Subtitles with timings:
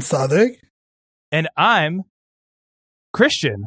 [0.00, 0.58] I'm.
[1.32, 2.04] And I'm
[3.12, 3.66] Christian.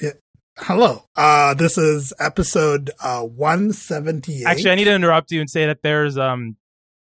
[0.00, 0.10] Yeah.
[0.58, 1.04] Hello.
[1.16, 4.46] Uh, this is episode uh, 178.
[4.46, 6.56] Actually, I need to interrupt you and say that there's um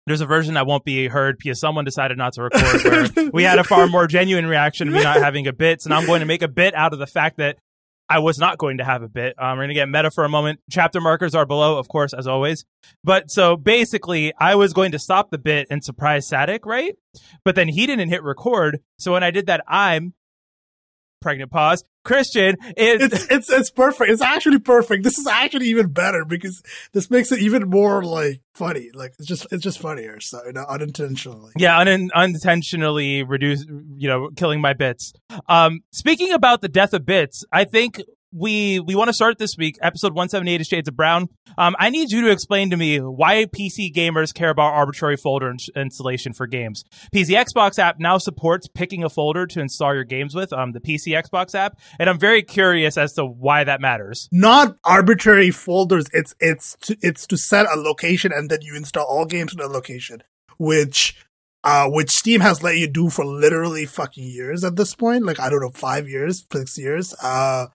[0.07, 3.43] there's a version that won't be heard because someone decided not to record where we
[3.43, 5.83] had a far more genuine reaction to me not having a bit.
[5.83, 7.59] So now I'm going to make a bit out of the fact that
[8.09, 9.35] I was not going to have a bit.
[9.39, 10.61] Um, we're going to get meta for a moment.
[10.71, 12.65] Chapter markers are below, of course, as always.
[13.03, 16.95] But so basically, I was going to stop the bit and surprise Sadik, right?
[17.45, 18.81] But then he didn't hit record.
[18.99, 20.13] So when I did that, I'm
[21.25, 21.83] pregnant pause.
[22.05, 24.11] Christian, it, it's it's it's perfect.
[24.11, 25.03] It's actually perfect.
[25.05, 28.91] This is actually even better because this makes it even more like funny.
[28.93, 30.21] Like it's just it's just funnier.
[30.21, 31.53] So you know, unintentionally.
[31.57, 33.65] Yeah, un- unintentionally reduce.
[33.65, 35.15] You know, killing my bits.
[35.49, 38.03] Um, speaking about the death of bits, I think
[38.35, 41.29] we we want to start this week, episode 178 of Shades of Brown.
[41.57, 45.51] Um, I need you to explain to me why PC gamers care about arbitrary folder
[45.51, 46.85] in- installation for games.
[47.15, 50.81] PC Xbox app now supports picking a folder to install your games with, um, the
[50.81, 54.29] PC Xbox app, and I'm very curious as to why that matters.
[54.33, 56.07] Not arbitrary folders.
[56.13, 59.61] It's it's to, it's to set a location and then you install all games in
[59.61, 60.25] a location,
[60.59, 61.17] which
[61.63, 65.25] uh, which Steam has let you do for literally fucking years at this point.
[65.25, 67.15] Like, I don't know, five years, six years.
[67.23, 67.67] Uh,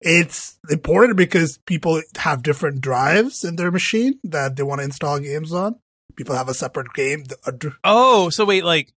[0.00, 5.18] it's important because people have different drives in their machine that they want to install
[5.18, 5.76] games on.
[6.16, 7.24] People have a separate game.
[7.84, 8.92] Oh, so wait, like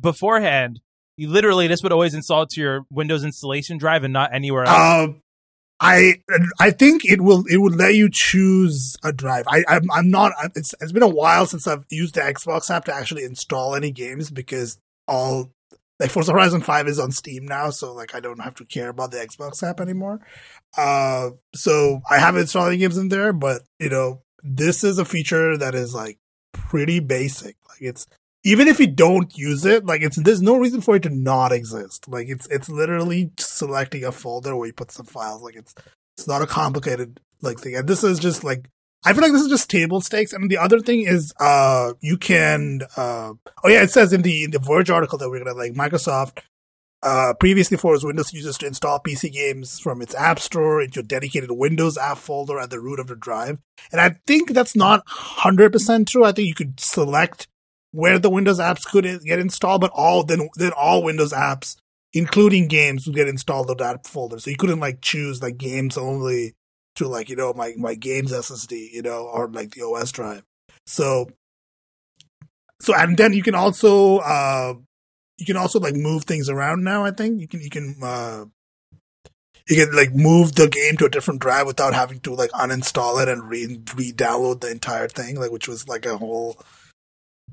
[0.00, 0.80] beforehand,
[1.16, 5.08] you literally this would always install to your Windows installation drive and not anywhere else.
[5.08, 5.20] Um,
[5.80, 6.22] I
[6.60, 9.46] I think it will it would let you choose a drive.
[9.48, 10.32] I I'm, I'm not.
[10.54, 13.90] It's it's been a while since I've used the Xbox app to actually install any
[13.90, 15.50] games because all
[16.02, 18.88] like Forza Horizon 5 is on Steam now, so like I don't have to care
[18.88, 20.18] about the Xbox app anymore.
[20.76, 25.04] Uh, so I haven't installed any games in there, but you know, this is a
[25.04, 26.18] feature that is like
[26.52, 27.56] pretty basic.
[27.68, 28.06] Like it's
[28.42, 31.52] even if you don't use it, like it's there's no reason for it to not
[31.52, 32.08] exist.
[32.08, 35.40] Like it's it's literally selecting a folder where you put some files.
[35.40, 35.72] Like it's
[36.18, 37.76] it's not a complicated like thing.
[37.76, 38.68] And this is just like
[39.04, 40.32] I feel like this is just table stakes.
[40.32, 44.44] And the other thing is, uh, you can, uh, oh yeah, it says in the,
[44.44, 46.42] in the Verge article that we're gonna like Microsoft,
[47.02, 51.02] uh, previously forced Windows users to install PC games from its app store into a
[51.02, 53.58] dedicated Windows app folder at the root of the drive.
[53.90, 56.24] And I think that's not 100% true.
[56.24, 57.48] I think you could select
[57.90, 61.76] where the Windows apps could get installed, but all, then, then all Windows apps,
[62.12, 64.38] including games, would get installed in that folder.
[64.38, 66.54] So you couldn't like choose like games only
[66.96, 70.42] to like you know my my games SSD, you know, or like the OS drive.
[70.86, 71.28] So
[72.80, 74.74] so and then you can also uh
[75.38, 77.04] you can also like move things around now.
[77.04, 78.44] I think you can you can uh
[79.68, 83.22] you can like move the game to a different drive without having to like uninstall
[83.22, 86.60] it and re re-download the entire thing, like which was like a whole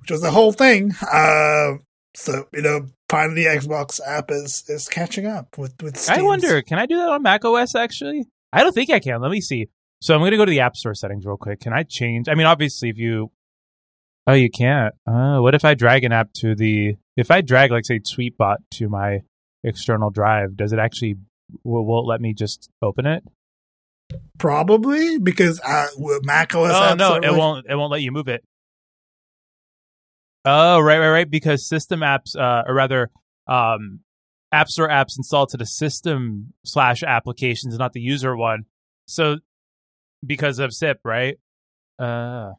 [0.02, 0.94] which was the whole thing.
[1.12, 1.76] Uh
[2.16, 5.98] so you know, finally Xbox app is is catching up with with.
[5.98, 6.20] Steam's.
[6.20, 8.26] I wonder, can I do that on Mac OS actually?
[8.52, 9.22] I don't think I can.
[9.22, 9.68] Let me see.
[10.02, 11.60] So I'm going to go to the App Store settings real quick.
[11.60, 12.30] Can I change?
[12.30, 13.32] I mean, obviously, if you.
[14.28, 14.94] Oh, you can't.
[15.08, 16.96] Uh, what if I drag an app to the.
[17.18, 19.20] If I drag, like, say, Tweetbot to my
[19.64, 21.16] external drive, does it actually.
[21.64, 23.24] Will, will it let me just open it?
[24.38, 25.88] Probably because uh,
[26.24, 26.72] Mac OS.
[26.74, 27.66] Oh no, it won't.
[27.70, 28.44] It won't let you move it.
[30.46, 31.30] Oh right, right, right.
[31.30, 33.10] Because system apps, uh, or rather,
[33.48, 34.00] um,
[34.52, 38.66] App Store apps installed to the system slash applications, not the user one.
[39.06, 39.38] So
[40.26, 41.38] because of SIP, right?
[41.98, 42.54] Uh,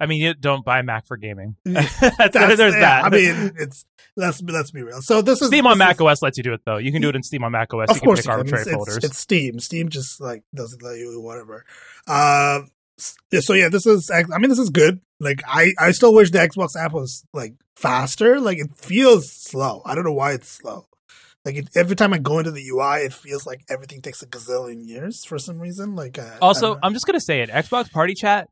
[0.00, 1.56] I mean, you don't buy Mac for gaming.
[1.64, 3.04] That's, That's, there's yeah, that.
[3.04, 3.84] I mean, it's
[4.16, 5.02] let's let's be real.
[5.02, 6.78] So this is Steam on Mac is, OS lets you do it though.
[6.78, 7.90] You can do it in Steam on Mac OS.
[7.90, 8.96] Of you course, can pick arbitrary it's, folders.
[8.96, 9.60] It's, it's, Steam.
[9.60, 11.66] Steam just like doesn't let you whatever.
[12.06, 12.60] Uh,
[12.96, 14.10] so yeah, this is.
[14.10, 15.00] I mean, this is good.
[15.20, 18.40] Like, I I still wish the Xbox app was like faster.
[18.40, 19.82] Like, it feels slow.
[19.84, 20.86] I don't know why it's slow.
[21.44, 24.26] Like it, every time I go into the UI, it feels like everything takes a
[24.26, 25.96] gazillion years for some reason.
[25.96, 28.48] Like uh, also, I'm just gonna say it: Xbox Party Chat,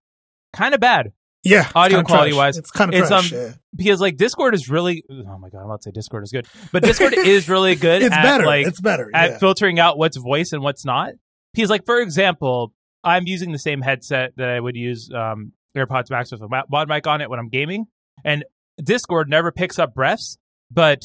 [0.55, 1.13] kind of bad.
[1.45, 2.39] Yeah, audio quality trash.
[2.39, 3.33] wise, it's kind of it's, trash.
[3.33, 3.53] Um, yeah.
[3.77, 5.05] because like Discord is really.
[5.11, 8.03] Oh my god, I'm about to say Discord is good, but Discord is really good.
[8.03, 8.47] it's at, better.
[8.47, 11.13] Like, it's better at filtering out what's voice and what's not.
[11.55, 12.73] Because like for example,
[13.05, 16.89] I'm using the same headset that I would use um, AirPods Max with a mod
[16.89, 17.87] mic on it when I'm gaming,
[18.25, 18.45] and
[18.83, 20.39] Discord never picks up breaths,
[20.71, 21.05] but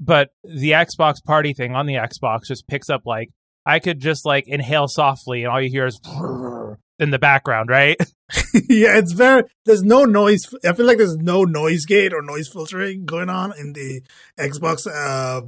[0.00, 3.30] but the Xbox party thing on the Xbox just picks up like
[3.66, 6.00] I could just like inhale softly and all you hear is
[6.98, 7.96] in the background, right?
[8.68, 12.46] yeah, it's very there's no noise I feel like there's no noise gate or noise
[12.46, 14.02] filtering going on in the
[14.38, 15.46] Xbox uh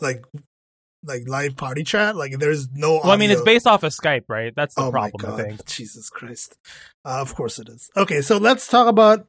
[0.00, 0.24] like
[1.04, 2.16] like live party chat.
[2.16, 4.54] Like there's no Well, I mean it's based off of Skype, right?
[4.54, 5.66] That's the oh problem, I think.
[5.66, 6.56] Jesus Christ.
[7.04, 7.90] Uh, of course it is.
[7.96, 9.26] Okay, so let's talk about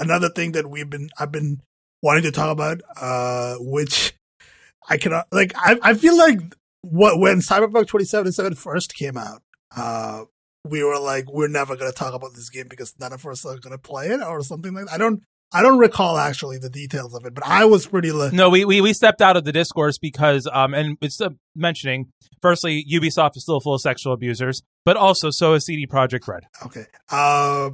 [0.00, 1.60] another thing that we've been I've been
[2.02, 4.14] wanting to talk about, uh, which
[4.88, 5.52] I cannot like.
[5.56, 6.40] I I feel like
[6.82, 9.42] what when Cyberpunk 2077 first came out,
[9.76, 10.24] uh,
[10.68, 13.44] we were like, we're never going to talk about this game because none of us
[13.44, 14.94] are going to play it or something like that.
[14.94, 15.22] I don't.
[15.54, 18.10] I don't recall actually the details of it, but I was pretty.
[18.10, 21.28] Li- no, we, we we stepped out of the discourse because, um, and it's uh,
[21.54, 22.10] mentioning.
[22.40, 26.44] Firstly, Ubisoft is still full of sexual abusers, but also so is CD Projekt Red.
[26.64, 26.86] Okay.
[27.10, 27.68] Uh,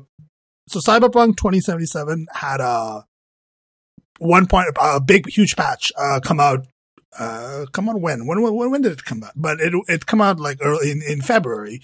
[0.66, 3.04] so Cyberpunk 2077 had a
[4.18, 6.66] one point, a big, huge patch uh, come out.
[7.18, 8.26] Uh, come on, when?
[8.26, 8.42] when?
[8.42, 9.32] When when did it come out?
[9.34, 11.80] But it it come out like early in, in February.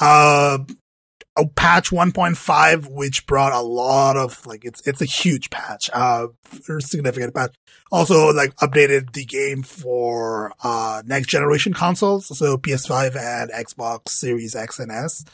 [0.00, 0.58] Uh,
[1.38, 6.26] a patch 1.5, which brought a lot of like it's it's a huge patch, uh,
[6.80, 7.54] significant patch.
[7.90, 14.54] Also, like updated the game for uh next generation consoles, so PS5 and Xbox Series
[14.56, 15.24] X and S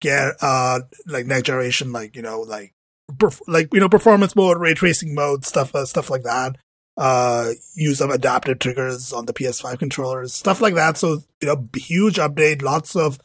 [0.00, 2.74] get uh like next generation, like you know, like
[3.16, 6.56] perf- like you know performance mode, ray tracing mode, stuff uh, stuff like that.
[6.96, 10.98] Uh, use of adaptive triggers on the PS5 controllers, stuff like that.
[10.98, 13.18] So you know, huge update, lots of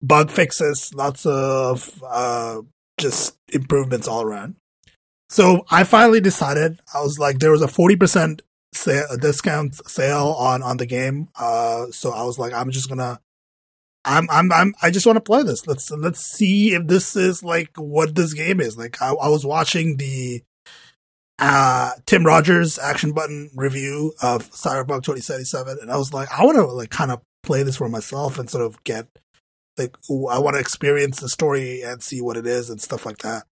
[0.00, 2.62] bug fixes, lots of uh,
[2.98, 4.56] just improvements all around.
[5.28, 6.80] So I finally decided.
[6.94, 8.42] I was like, there was a forty percent
[8.74, 11.28] sale, discount sale on on the game.
[11.38, 13.20] Uh, so I was like, I'm just gonna.
[14.04, 15.66] I'm I'm I'm I just want to play this.
[15.66, 18.76] Let's let's see if this is like what this game is.
[18.76, 20.42] Like I, I was watching the
[21.38, 26.56] uh Tim Rogers action button review of Cyberpunk 2077 and I was like I want
[26.56, 29.06] to like kind of play this for myself and sort of get
[29.78, 33.18] like I want to experience the story and see what it is and stuff like
[33.18, 33.44] that.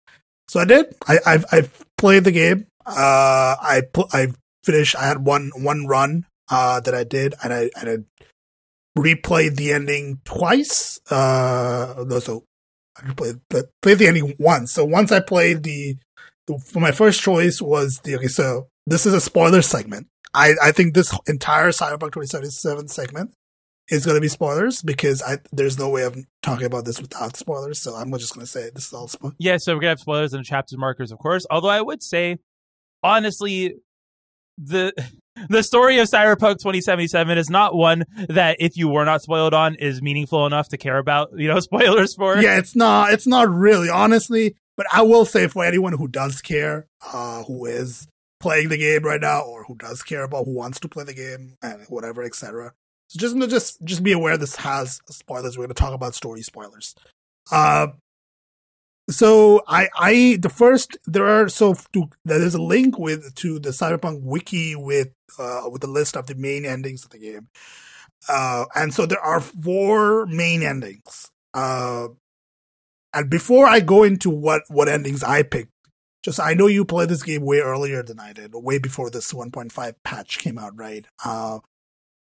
[0.48, 0.94] So I did.
[1.06, 2.66] I I've, I've played the game.
[2.86, 4.28] Uh, I I
[4.64, 4.96] finished.
[4.96, 7.96] I had one one run uh that I did, and I and I
[8.98, 11.00] replayed the ending twice.
[11.10, 12.44] Uh, no, so
[12.96, 14.72] I played but played the ending once.
[14.72, 15.96] So once I played the,
[16.46, 18.28] the for my first choice was the okay.
[18.28, 20.08] So this is a spoiler segment.
[20.34, 23.32] I I think this entire Cyberpunk 2077 segment
[23.90, 27.36] is going to be spoilers because I there's no way of talking about this without
[27.36, 27.80] spoilers.
[27.80, 29.36] So I'm just going to say this is all spoilers.
[29.38, 31.46] Yeah, so we're to have spoilers and chapter markers, of course.
[31.50, 32.38] Although I would say,
[33.02, 33.76] honestly,
[34.58, 34.92] the
[35.48, 39.74] the story of Cyberpunk 2077 is not one that if you were not spoiled on
[39.76, 42.38] is meaningful enough to care about, you know, spoilers for.
[42.38, 46.40] Yeah, it's not it's not really honestly, but I will say for anyone who does
[46.40, 48.08] care, uh who is
[48.40, 51.14] playing the game right now or who does care about who wants to play the
[51.14, 52.72] game and whatever, etc.
[53.08, 55.56] So just just just be aware this has spoilers.
[55.56, 56.94] We're going to talk about story spoilers.
[57.50, 57.88] Uh,
[59.10, 63.70] so I I the first there are so to, there's a link with to the
[63.70, 65.08] Cyberpunk wiki with
[65.38, 67.48] uh with the list of the main endings of the game.
[68.28, 71.30] Uh, and so there are four main endings.
[71.54, 72.08] Uh,
[73.14, 75.72] and before I go into what what endings I picked,
[76.22, 79.32] just I know you played this game way earlier than I did, way before this
[79.32, 81.06] 1.5 patch came out, right?
[81.24, 81.60] Uh,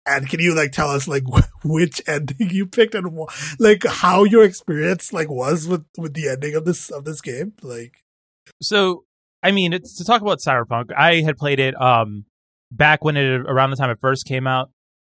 [0.10, 1.24] and can you like tell us like
[1.64, 3.18] which ending you picked and
[3.60, 7.54] like how your experience like was with with the ending of this of this game?
[7.62, 8.04] Like,
[8.62, 9.06] so
[9.42, 10.92] I mean, it's to talk about Cyberpunk.
[10.96, 12.26] I had played it um
[12.72, 14.72] back when it around the time it first came out,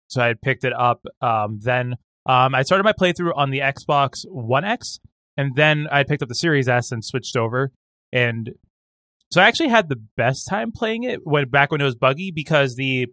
[0.07, 1.05] so I had picked it up.
[1.21, 4.99] Um, then um, I started my playthrough on the Xbox One X,
[5.37, 7.71] and then I picked up the Series S and switched over.
[8.11, 8.51] And
[9.31, 12.31] so I actually had the best time playing it when back when it was buggy
[12.31, 13.07] because the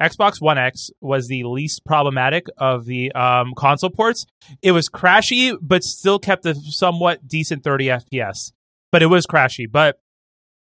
[0.00, 4.26] Xbox One X was the least problematic of the um, console ports.
[4.62, 8.52] It was crashy, but still kept a somewhat decent 30 FPS.
[8.92, 9.70] But it was crashy.
[9.70, 9.98] But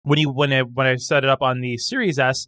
[0.03, 2.47] when you when it when I set it up on the Series S,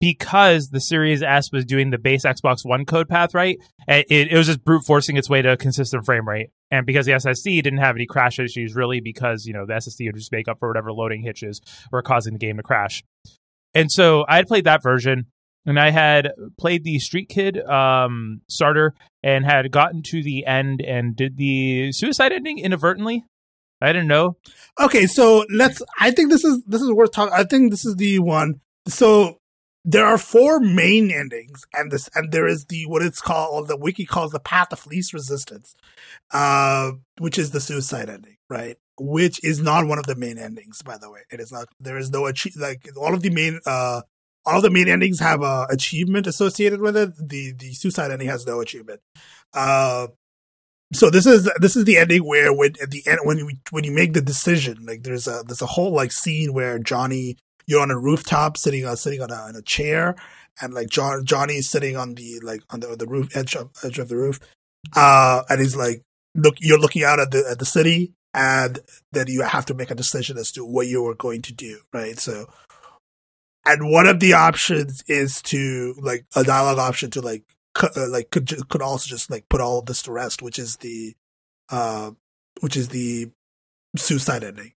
[0.00, 4.36] because the Series S was doing the base Xbox One code path right, it, it
[4.36, 6.50] was just brute forcing its way to a consistent frame rate.
[6.70, 10.06] And because the SSD didn't have any crash issues, really, because you know the SSD
[10.06, 11.60] would just make up for whatever loading hitches
[11.90, 13.02] were causing the game to crash.
[13.74, 15.26] And so I had played that version
[15.66, 20.80] and I had played the Street Kid um, starter and had gotten to the end
[20.80, 23.24] and did the suicide ending inadvertently.
[23.80, 24.36] I didn't know.
[24.80, 25.82] Okay, so let's.
[25.98, 27.34] I think this is this is worth talking.
[27.34, 28.60] I think this is the one.
[28.86, 29.38] So
[29.84, 33.76] there are four main endings, and this and there is the what it's called, the
[33.76, 35.74] wiki calls the path of least resistance,
[36.32, 38.76] uh, which is the suicide ending, right?
[39.00, 41.20] Which is not one of the main endings, by the way.
[41.32, 41.66] It is not.
[41.80, 44.02] There is no achieve like all of the main uh
[44.44, 47.12] all the main endings have a achievement associated with it.
[47.16, 49.00] The the suicide ending has no achievement.
[49.54, 50.08] Uh,
[50.92, 53.84] so this is this is the ending where when at the end when you when
[53.84, 57.80] you make the decision, like there's a there's a whole like scene where Johnny you're
[57.80, 60.16] on a rooftop sitting on sitting on a, a chair,
[60.60, 63.98] and like John Johnny's sitting on the like on the, the roof edge of edge
[63.98, 64.40] of the roof,
[64.94, 66.02] uh, and he's like
[66.34, 68.80] look you're looking out at the at the city, and
[69.12, 71.78] then you have to make a decision as to what you are going to do,
[71.92, 72.18] right?
[72.18, 72.46] So
[73.64, 78.08] and one of the options is to like a dialogue option to like cu- uh,
[78.08, 80.76] like could ju- could also just like put all of this to rest, which is
[80.78, 81.14] the
[81.70, 82.10] uh
[82.60, 83.30] which is the
[83.96, 84.72] suicide ending,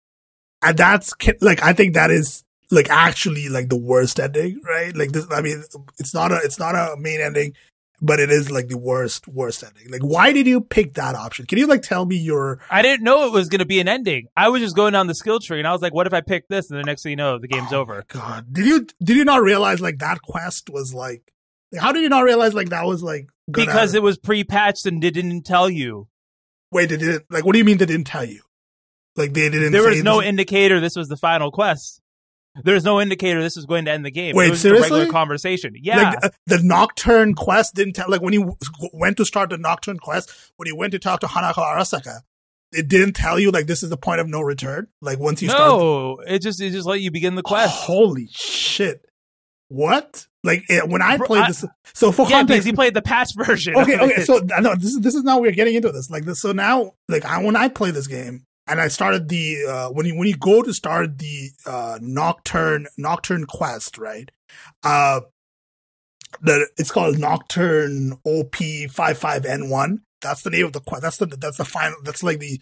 [0.62, 4.96] and that's like I think that is like actually like the worst ending, right?
[4.96, 5.62] Like this, I mean,
[5.98, 7.54] it's not a it's not a main ending,
[8.02, 9.90] but it is like the worst worst ending.
[9.90, 11.46] Like, why did you pick that option?
[11.46, 12.58] Can you like tell me your?
[12.68, 14.26] I didn't know it was going to be an ending.
[14.36, 16.20] I was just going down the skill tree, and I was like, "What if I
[16.20, 18.04] pick this?" And the next thing you know, the game's Oh over.
[18.08, 21.22] God, did you did you not realize like that quest was like?
[21.78, 25.02] How did you not realize like that was like gonna- Because it was pre-patched and
[25.02, 26.08] it didn't tell you.
[26.70, 28.42] wait they didn't like what do you mean they didn't tell you?
[29.16, 29.72] Like they didn't.
[29.72, 32.01] There was no this- indicator this was the final quest.
[32.62, 34.36] There's no indicator this is going to end the game.
[34.36, 35.10] Wait, it was just a regular seriously?
[35.12, 35.74] conversation.
[35.80, 36.02] Yeah.
[36.02, 38.10] Like uh, the Nocturne quest didn't tell.
[38.10, 38.56] Like when you
[38.92, 42.20] went to start the Nocturne quest, when you went to talk to Hanako Arasaka,
[42.72, 44.88] it didn't tell you like this is the point of no return.
[45.00, 47.74] Like once you start, no, it just it just let you begin the quest.
[47.86, 49.04] Holy shit!
[49.68, 50.26] What?
[50.44, 53.30] Like it, when I played I- this, so for yeah, context, he played the patch
[53.36, 53.76] version.
[53.76, 54.22] okay, okay.
[54.24, 56.10] So I know this is this is now we're getting into this.
[56.10, 59.64] Like this, so now, like I, when I play this game and I started the
[59.66, 64.30] uh, when you when you go to start the uh, Nocturne Nocturne quest, right?
[64.82, 65.22] Uh,
[66.40, 69.98] the it's called Nocturne OP 55N1.
[70.20, 71.02] That's the name of the quest.
[71.02, 71.98] That's the that's the final.
[72.04, 72.60] That's like the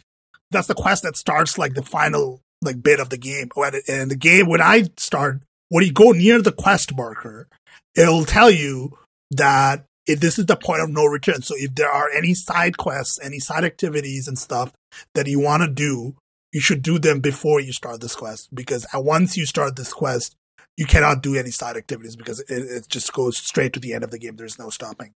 [0.50, 3.50] that's the quest that starts like the final like bit of the game.
[3.88, 7.47] And the game when I start when you go near the quest marker,
[7.95, 8.99] it'll tell you
[9.33, 11.43] that if this is the point of no return.
[11.43, 14.73] So if there are any side quests, any side activities and stuff
[15.14, 16.17] that you want to do,
[16.52, 20.35] you should do them before you start this quest because once you start this quest,
[20.76, 24.02] you cannot do any side activities because it, it just goes straight to the end
[24.02, 24.37] of the game.
[24.37, 25.12] There's no stopping.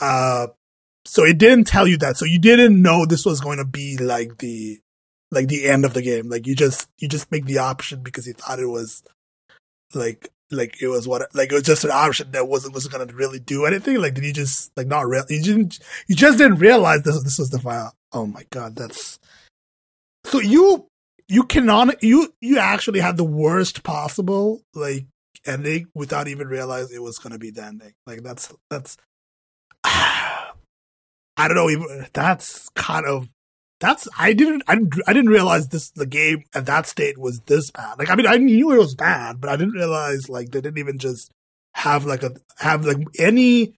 [0.00, 0.48] Uh,
[1.04, 2.16] so it didn't tell you that.
[2.16, 4.80] So you didn't know this was going to be like the
[5.30, 6.28] like the end of the game.
[6.28, 9.02] Like you just you just make the option because you thought it was
[9.94, 13.14] like like it was what like it was just an option that wasn't wasn't to
[13.14, 14.00] really do anything.
[14.00, 15.24] Like did you just like not real?
[15.28, 17.92] You didn't you just didn't realize this this was the final.
[18.12, 19.18] Oh my god, that's
[20.24, 20.86] so you
[21.28, 25.06] you cannot you you actually had the worst possible like
[25.46, 27.94] ending without even realize it was to be the ending.
[28.06, 28.96] Like that's that's
[29.84, 30.52] I
[31.38, 33.28] don't know even that's kind of
[33.82, 37.40] that's I didn't I didn't I didn't realize this the game at that state was
[37.40, 37.98] this bad.
[37.98, 40.78] Like I mean I knew it was bad, but I didn't realize like they didn't
[40.78, 41.32] even just
[41.74, 43.74] have like a have like any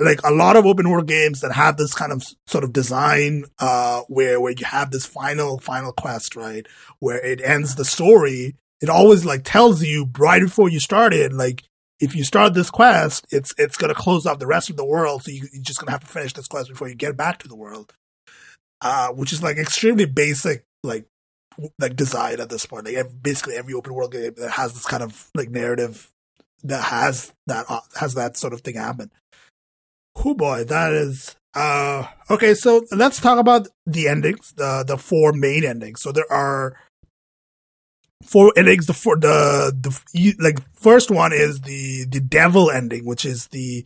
[0.00, 3.44] like a lot of open world games that have this kind of sort of design
[3.60, 6.66] uh where where you have this final final quest right?
[6.98, 8.56] Where it ends the story.
[8.82, 11.62] It always like tells you right before you start it like
[12.00, 14.84] if you start this quest it's it's going to close off the rest of the
[14.84, 17.16] world so you, you're just going to have to finish this quest before you get
[17.16, 17.92] back to the world
[18.82, 21.06] uh which is like extremely basic like
[21.78, 25.02] like design at this point like basically every open world game that has this kind
[25.02, 26.10] of like narrative
[26.62, 29.10] that has that uh, has that sort of thing happen
[30.16, 32.54] Oh boy, that is uh okay.
[32.54, 36.02] So let's talk about the endings, the the four main endings.
[36.02, 36.76] So there are
[38.22, 38.86] four endings.
[38.86, 43.84] The four the the like first one is the the devil ending, which is the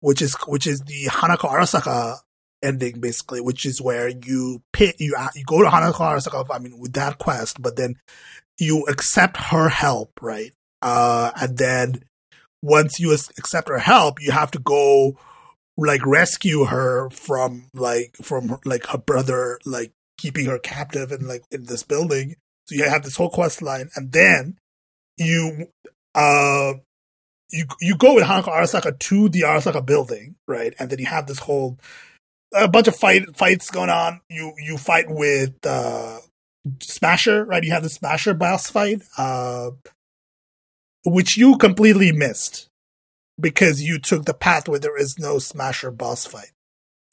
[0.00, 2.18] which is which is the Hanako Arasaka
[2.64, 6.46] ending, basically, which is where you pit you uh, you go to Hanako Arasaka.
[6.50, 7.96] I mean, with that quest, but then
[8.58, 10.52] you accept her help, right?
[10.82, 12.04] Uh, and then
[12.62, 15.16] once you accept her help, you have to go
[15.76, 21.42] like rescue her from like from like her brother like keeping her captive in like
[21.50, 24.56] in this building so you have this whole quest line and then
[25.16, 25.66] you
[26.14, 26.74] uh
[27.50, 31.26] you you go with Hanako Arasaka to the Arasaka building right and then you have
[31.26, 31.78] this whole
[32.54, 36.18] a bunch of fight fights going on you you fight with uh
[36.80, 39.70] Smasher right you have the Smasher boss fight uh
[41.04, 42.68] which you completely missed
[43.38, 46.52] because you took the path where there is no Smasher boss fight.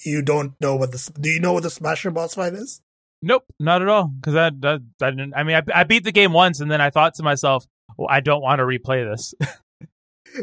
[0.04, 2.82] You don't know what the do you know what the Smasher boss fight is?
[3.22, 4.08] Nope, not at all.
[4.08, 5.34] Because I, I, I didn't.
[5.36, 7.66] I mean, I, I beat the game once, and then I thought to myself,
[7.98, 9.34] "Well, I don't want to replay this."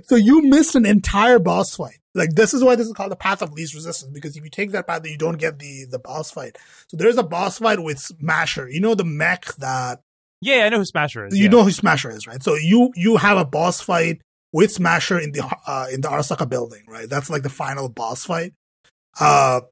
[0.05, 1.97] So you missed an entire boss fight.
[2.19, 4.51] Like this is why this is called the path of least resistance because if you
[4.51, 6.59] take that path, you don't get the the boss fight.
[6.89, 8.69] So there's a boss fight with Smasher.
[8.69, 10.03] You know the mech that
[10.41, 11.37] yeah, I know who Smasher is.
[11.37, 11.51] you yeah.
[11.51, 12.43] know who Smasher is, right?
[12.43, 14.21] So you you have a boss fight
[14.53, 17.09] with Smasher in the uh, in the Arasaka building, right?
[17.09, 18.55] That's like the final boss fight.
[19.19, 19.63] Uh,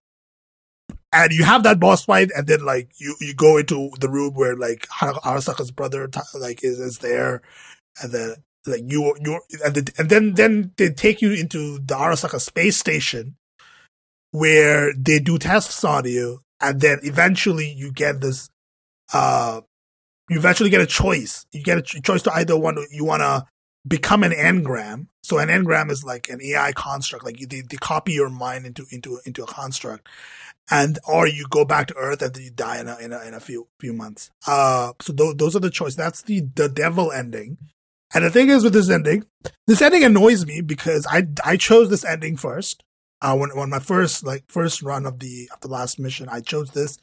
[1.12, 4.34] and you have that boss fight, and then like you you go into the room
[4.34, 7.42] where like Arasaka's brother like is is there,
[8.02, 8.34] and then
[8.66, 12.76] like you you and, the, and then then they take you into the Arasaka space
[12.76, 13.36] station,
[14.30, 18.50] where they do tests on you, and then eventually you get this
[19.12, 19.60] uh
[20.28, 21.46] you eventually get a choice.
[21.52, 22.76] You get a choice to either one.
[22.90, 23.46] You want to
[23.86, 25.06] become an engram.
[25.22, 28.66] So an engram is like an AI construct, like you, they, they copy your mind
[28.66, 30.08] into into into a construct,
[30.70, 33.20] and or you go back to Earth and then you die in a in a,
[33.22, 34.30] in a few few months.
[34.46, 37.58] Uh, so th- those are the choice That's the the devil ending.
[38.14, 39.24] And the thing is with this ending,
[39.66, 42.82] this ending annoys me because I I chose this ending first.
[43.22, 46.40] Uh, when when my first like first run of the of the last mission, I
[46.40, 46.98] chose this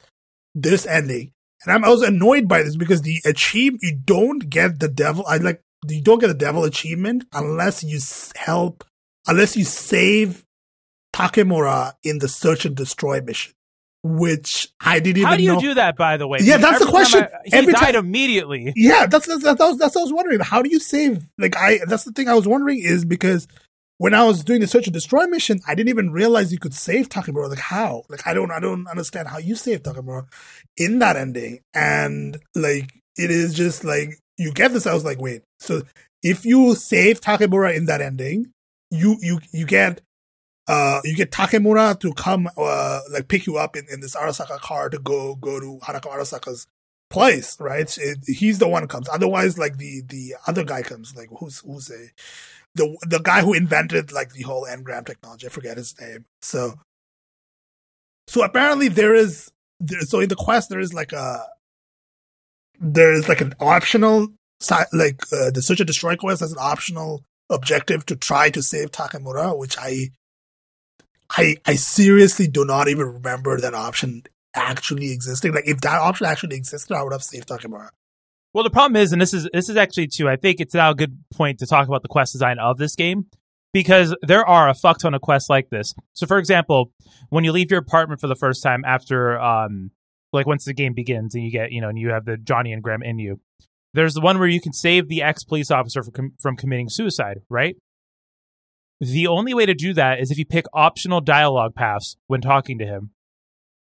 [0.54, 1.32] this ending,
[1.64, 5.24] and I'm I was annoyed by this because the achieve you don't get the devil.
[5.26, 7.98] I like you don't get a devil achievement unless you
[8.36, 8.84] help
[9.26, 10.44] unless you save
[11.12, 13.52] Takemura in the search and destroy mission
[14.04, 15.28] which I didn't even.
[15.30, 15.60] How do you know.
[15.60, 16.38] do that, by the way?
[16.42, 17.22] Yeah, that's the question.
[17.24, 18.72] I, he Every died time- immediately.
[18.76, 20.40] Yeah, that's that's that's, that's, that's what I was wondering.
[20.40, 21.24] How do you save?
[21.38, 23.48] Like I, that's the thing I was wondering is because
[23.96, 26.74] when I was doing the search and destroy mission, I didn't even realize you could
[26.74, 27.48] save Takemura.
[27.48, 28.02] Like how?
[28.10, 30.26] Like I don't, I don't understand how you save Takemura
[30.76, 31.60] in that ending.
[31.72, 34.86] And like it is just like you get this.
[34.86, 35.42] I was like, wait.
[35.60, 35.82] So
[36.22, 38.52] if you save Takemura in that ending,
[38.90, 40.02] you you you get
[40.66, 44.58] uh you get Takemura to come uh like pick you up in, in this Arasaka
[44.60, 46.66] car to go go to Hanako Arasaka's
[47.10, 47.96] place, right?
[47.98, 49.08] It, he's the one who comes.
[49.08, 51.14] Otherwise, like the the other guy comes.
[51.14, 52.08] Like who's who's a
[52.74, 55.46] the the guy who invented like the whole engram technology.
[55.46, 56.24] I forget his name.
[56.42, 56.74] So
[58.26, 61.46] so apparently there is there, so in the quest there is like a
[62.80, 64.32] there is like an optional
[64.92, 68.90] like uh, the search and destroy quest has an optional objective to try to save
[68.90, 70.10] Takemura, which I
[71.36, 74.22] I I seriously do not even remember that option
[74.54, 75.52] actually existing.
[75.54, 77.90] Like if that option actually existed, I would have saved Takemura.
[78.52, 80.28] Well, the problem is, and this is this is actually too.
[80.28, 82.94] I think it's now a good point to talk about the quest design of this
[82.94, 83.26] game
[83.72, 85.92] because there are a fuck ton of quests like this.
[86.12, 86.92] So, for example,
[87.30, 89.90] when you leave your apartment for the first time after, um,
[90.32, 92.74] like once the game begins and you get, you know, and you have the Johnny
[92.74, 93.40] engram in you,
[93.92, 97.40] there's the one where you can save the ex police officer from from committing suicide,
[97.50, 97.76] right?
[99.00, 102.78] The only way to do that is if you pick optional dialogue paths when talking
[102.78, 103.10] to him.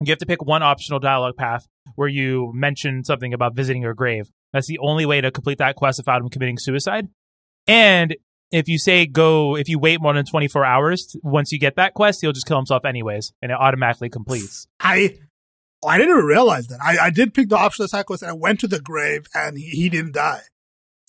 [0.04, 3.94] You have to pick one optional dialogue path where you mention something about visiting your
[3.94, 4.32] grave.
[4.52, 7.08] That's the only way to complete that quest without him committing suicide.
[7.68, 8.16] And
[8.52, 11.94] if you say go, if you wait more than 24 hours, once you get that
[11.94, 14.68] quest, he'll just kill himself anyways, and it automatically completes.
[14.80, 15.20] I
[15.86, 16.80] I didn't even realize that.
[16.84, 19.58] I, I did pick the optional side quest and I went to the grave and
[19.58, 20.42] he, he didn't die.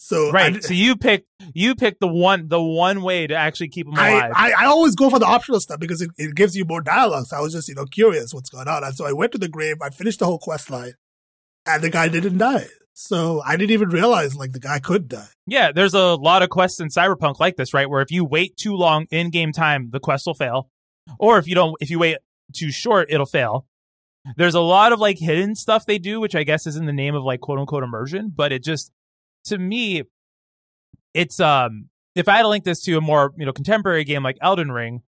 [0.04, 0.54] So Right.
[0.54, 3.94] di- so you pick, you pick the one, the one way to actually keep him
[3.96, 4.32] I, alive.
[4.34, 7.26] I, I always go for the optional stuff because it, it gives you more dialogue.
[7.26, 8.82] So I was just, you know, curious what's going on.
[8.82, 10.94] And so I went to the grave, I finished the whole quest line,
[11.66, 12.66] and the guy didn't die.
[12.94, 15.28] So I didn't even realize like the guy could die.
[15.46, 15.70] yeah.
[15.70, 17.88] There's a lot of quests in Cyberpunk like this, right?
[17.88, 20.68] Where if you wait too long in game time, the quest will fail.
[21.18, 22.18] Or if you don't, if you wait
[22.52, 23.66] too short, it'll fail.
[24.36, 26.92] There's a lot of like hidden stuff they do, which I guess is in the
[26.92, 28.90] name of like quote unquote immersion, but it just,
[29.44, 30.02] to me,
[31.14, 34.22] it's, um, if I had to link this to a more, you know, contemporary game
[34.22, 35.02] like Elden Ring,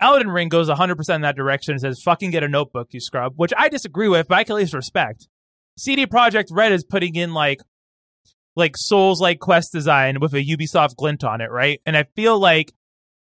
[0.00, 3.34] Elden Ring goes 100% in that direction and says, fucking get a notebook, you scrub,
[3.36, 5.28] which I disagree with, but I can at least respect.
[5.76, 7.60] CD Projekt Red is putting in like,
[8.56, 11.80] like Souls like quest design with a Ubisoft glint on it, right?
[11.86, 12.72] And I feel like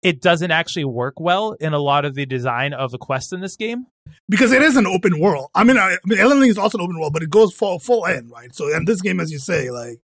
[0.01, 3.41] it doesn't actually work well in a lot of the design of the quests in
[3.41, 3.85] this game.
[4.27, 5.49] because it is an open world.
[5.53, 7.53] I mean, I, I mean, Elden Ring is also an open world, but it goes
[7.53, 8.53] full full in, right?
[8.55, 9.99] So in this game, as you say, like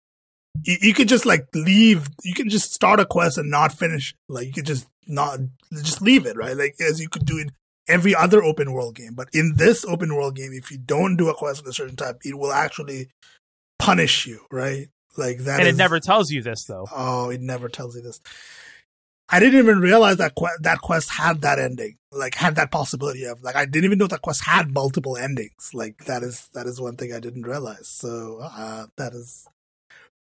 [0.63, 2.07] you, you could just like leave.
[2.23, 4.13] You can just start a quest and not finish.
[4.29, 5.39] Like you could just not
[5.73, 6.55] just leave it, right?
[6.55, 7.51] Like as you could do in
[7.87, 9.13] every other open world game.
[9.15, 11.95] But in this open world game, if you don't do a quest at a certain
[11.95, 13.09] time, it will actually
[13.79, 14.87] punish you, right?
[15.17, 15.59] Like that.
[15.59, 16.87] and it is- never tells you this though.
[16.91, 18.21] Oh, it never tells you this.
[19.33, 23.23] I didn't even realize that que- that quest had that ending, like had that possibility
[23.23, 25.71] of like I didn't even know that quest had multiple endings.
[25.73, 27.87] Like that is that is one thing I didn't realize.
[27.87, 29.47] So uh, that is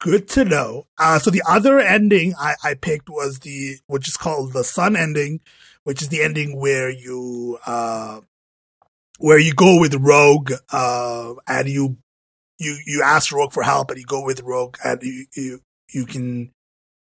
[0.03, 0.87] good to know.
[0.99, 4.97] Uh, so the other ending I, I picked was the which is called the sun
[4.97, 5.41] ending,
[5.85, 8.21] which is the ending where you uh,
[9.19, 11.97] where you go with Rogue uh, and you
[12.59, 15.61] you you ask Rogue for help and you go with Rogue and you you
[15.93, 16.53] you can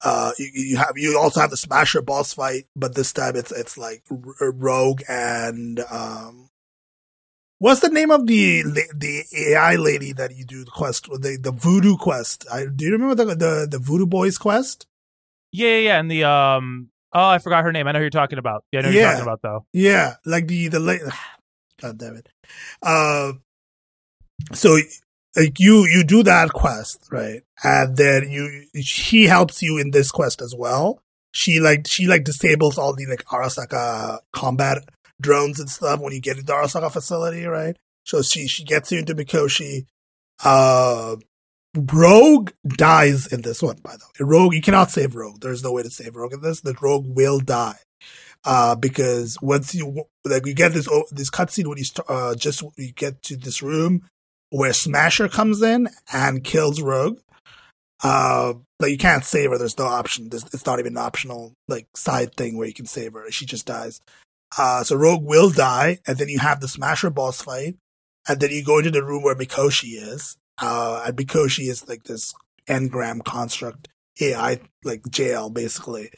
[0.02, 3.52] uh you, you have you also have the Smasher boss fight, but this time it's
[3.52, 4.02] it's like
[4.40, 6.48] Rogue and um
[7.58, 8.62] what's the name of the
[8.94, 12.46] the AI lady that you do the quest the the Voodoo quest?
[12.52, 14.86] I do you remember the the, the Voodoo Boys quest?
[15.52, 16.00] Yeah, yeah, yeah.
[16.00, 17.86] And the um oh I forgot her name.
[17.86, 18.64] I know who you're talking about.
[18.72, 19.10] Yeah, I know who you're Yeah.
[19.10, 19.66] talking about though.
[19.72, 21.00] Yeah, like the the late.
[21.80, 22.28] God damn it.
[22.82, 23.32] Uh,
[24.52, 24.78] so
[25.36, 30.10] like you you do that quest right, and then you she helps you in this
[30.10, 31.00] quest as well.
[31.32, 34.88] She like she like disables all the like Arasaka combat
[35.20, 37.76] drones and stuff when you get into Arasaka facility, right?
[38.04, 39.86] So she she gets you into Mikoshi.
[40.42, 41.16] Uh,
[41.76, 44.26] Rogue dies in this one, by the way.
[44.26, 45.40] Rogue, you cannot save Rogue.
[45.40, 46.60] There's no way to save Rogue in this.
[46.60, 47.76] The Rogue will die.
[48.44, 52.62] Uh, because once you, like, you get this, this cutscene when you start, uh, just,
[52.76, 54.08] you get to this room
[54.50, 57.18] where Smasher comes in and kills Rogue.
[58.02, 59.58] Uh, but you can't save her.
[59.58, 60.30] There's no option.
[60.32, 63.30] It's not even an optional, like, side thing where you can save her.
[63.30, 64.00] She just dies.
[64.56, 67.76] Uh, so Rogue will die, and then you have the Smasher boss fight,
[68.26, 72.04] and then you go into the room where Mikoshi is, uh, and Mikoshi is like
[72.04, 72.34] this
[72.66, 73.88] engram construct
[74.20, 76.10] AI, like jail, basically.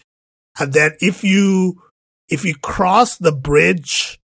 [0.59, 1.83] And then if you
[2.29, 4.21] if you cross the bridge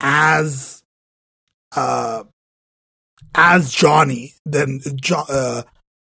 [0.00, 0.82] as
[1.74, 2.24] uh
[3.34, 4.80] as Johnny, then
[5.12, 5.62] uh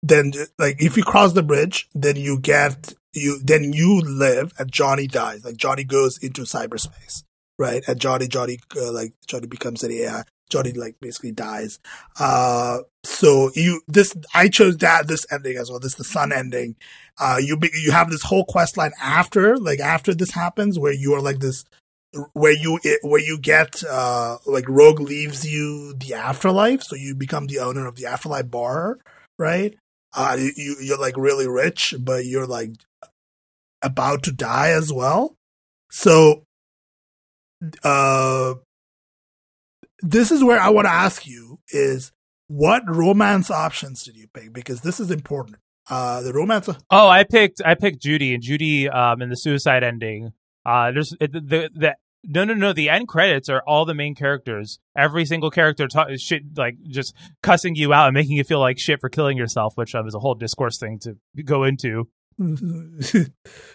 [0.03, 4.71] then like if you cross the bridge, then you get you then you live and
[4.71, 5.45] Johnny dies.
[5.45, 7.25] Like Johnny goes into cyberspace,
[7.59, 7.83] right?
[7.87, 10.23] And Johnny Johnny uh, like Johnny becomes an AI.
[10.49, 11.79] Johnny like basically dies.
[12.21, 15.81] Uh, so you this I chose that this ending as well.
[15.81, 16.77] This the sun ending.
[17.19, 20.93] Uh, you be, you have this whole quest line after like after this happens where
[20.93, 21.65] you are like this
[22.33, 27.47] where you where you get uh like Rogue leaves you the afterlife, so you become
[27.47, 28.99] the owner of the afterlife bar,
[29.39, 29.75] right?
[30.15, 32.71] Uh, you you're like really rich, but you're like
[33.87, 35.37] about to die as well.
[35.91, 36.45] So,
[37.83, 38.55] uh,
[40.01, 42.13] this is where I want to ask you is
[42.49, 44.53] what romance options did you pick?
[44.53, 45.59] Because this is important.
[45.89, 46.69] Uh, the romance.
[46.91, 50.33] Oh, I picked I picked Judy and Judy um in the suicide ending.
[50.65, 54.15] Uh, there's the, the the no no no the end credits are all the main
[54.15, 54.81] characters.
[54.97, 58.79] Every single character ta- shit like just cussing you out and making you feel like
[58.79, 62.09] shit for killing yourself, which um, is a whole discourse thing to go into.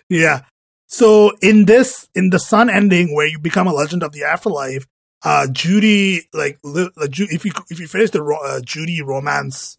[0.10, 0.42] yeah.
[0.88, 4.88] So in this in the sun ending where you become a legend of the afterlife,
[5.24, 9.78] uh, Judy, like, li- like if you if you finish the uh, Judy romance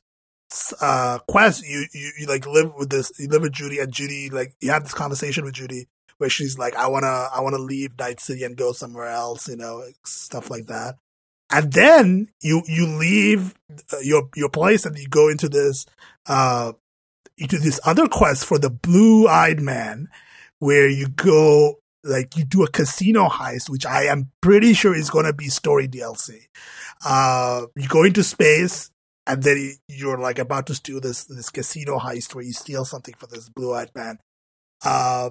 [0.81, 4.31] uh, quest, you, you you like live with this, you live with Judy, and Judy
[4.31, 7.99] like you have this conversation with Judy where she's like, I wanna I wanna leave
[7.99, 10.97] Night City and go somewhere else, you know, stuff like that.
[11.51, 13.55] And then you you leave
[13.93, 15.85] uh, your your place and you go into this
[16.27, 16.73] uh
[17.39, 20.09] into this other quest for the blue eyed man
[20.59, 25.11] where you go like you do a casino heist, which I am pretty sure is
[25.11, 26.47] going to be story DLC.
[27.05, 28.91] Uh, you go into space
[29.27, 33.15] and then you're like about to do this this casino heist where you steal something
[33.17, 34.19] for this blue eyed man.
[34.85, 35.31] Uh,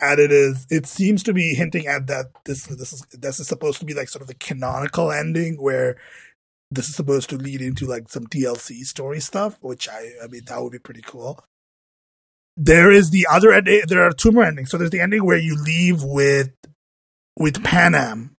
[0.00, 3.48] and it is it seems to be hinting at that this this is this is
[3.48, 5.96] supposed to be like sort of the canonical ending where
[6.70, 10.42] this is supposed to lead into like some DLC story stuff, which I I mean
[10.46, 11.44] that would be pretty cool
[12.58, 13.82] there is the other ending.
[13.86, 14.70] There are two more endings.
[14.70, 16.50] So there's the ending where you leave with
[17.38, 18.30] with Panam.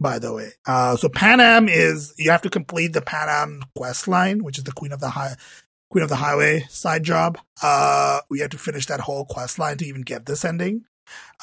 [0.00, 4.42] By the way, uh, so Panam is you have to complete the Panam quest line,
[4.42, 5.34] which is the Queen of the High
[5.90, 7.38] Queen of the Highway side job.
[7.62, 10.84] Uh, we have to finish that whole quest line to even get this ending.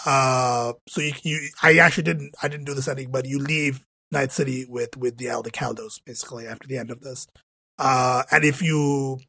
[0.05, 3.85] Uh, so you, you, I actually didn't, I didn't do this ending, but you leave
[4.11, 7.27] Night City with with the Aldecaldos basically after the end of this.
[7.77, 9.19] Uh, and if you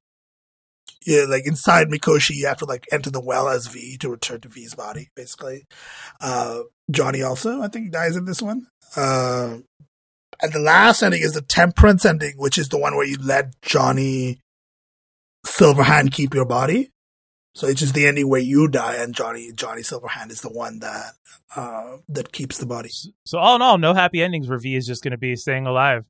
[1.07, 4.41] yeah, like inside Mikoshi, you have to like enter the well as V to return
[4.43, 5.65] to V's body, basically.
[6.21, 8.67] Uh, Johnny also, I think, dies in this one.
[8.97, 9.59] Uh,
[10.41, 13.61] and the last ending is the Temperance ending, which is the one where you let
[13.63, 14.39] Johnny
[15.47, 16.92] Silverhand keep your body.
[17.55, 20.79] So it's just the ending where you die, and Johnny Johnny Silverhand is the one
[20.79, 21.13] that
[21.55, 22.91] uh, that keeps the body.
[23.27, 25.67] So all in all, no happy endings where V is just going to be staying
[25.67, 26.05] alive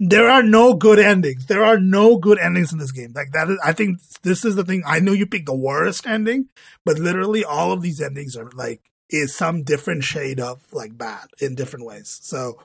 [0.00, 1.46] there are no good endings.
[1.46, 3.12] There are no good endings in this game.
[3.14, 4.82] Like that is, I think this is the thing.
[4.86, 6.48] I know you picked the worst ending,
[6.84, 11.26] but literally all of these endings are like, is some different shade of like bad
[11.40, 12.18] in different ways.
[12.22, 12.58] So,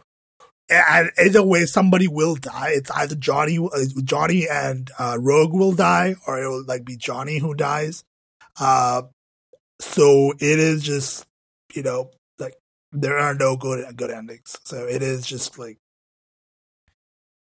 [0.70, 2.72] and either way, somebody will die.
[2.74, 6.96] It's either Johnny, uh, Johnny and uh, Rogue will die, or it will like be
[6.96, 8.04] Johnny who dies.
[8.60, 9.04] Uh,
[9.80, 11.26] so it is just,
[11.74, 12.56] you know, like
[12.92, 14.58] there are no good good endings.
[14.66, 15.78] So it is just like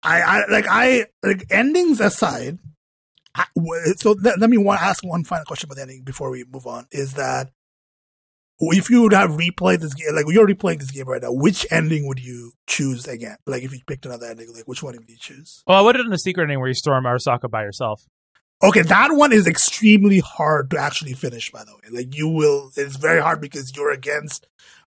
[0.02, 2.58] I, I like I like endings aside.
[3.34, 3.46] I,
[3.96, 6.66] so let, let me one, ask one final question about the ending before we move
[6.66, 6.86] on.
[6.90, 7.50] Is that
[8.60, 11.66] if you would have replayed this game, like you're replaying this game right now, which
[11.70, 13.36] ending would you choose again?
[13.46, 15.62] Like if you picked another ending, like which one would you choose?
[15.66, 18.04] Oh, I would have done the secret ending where you storm Arasaka by yourself.
[18.62, 21.50] Okay, that one is extremely hard to actually finish.
[21.50, 24.46] By the way, like you will, it's very hard because you're against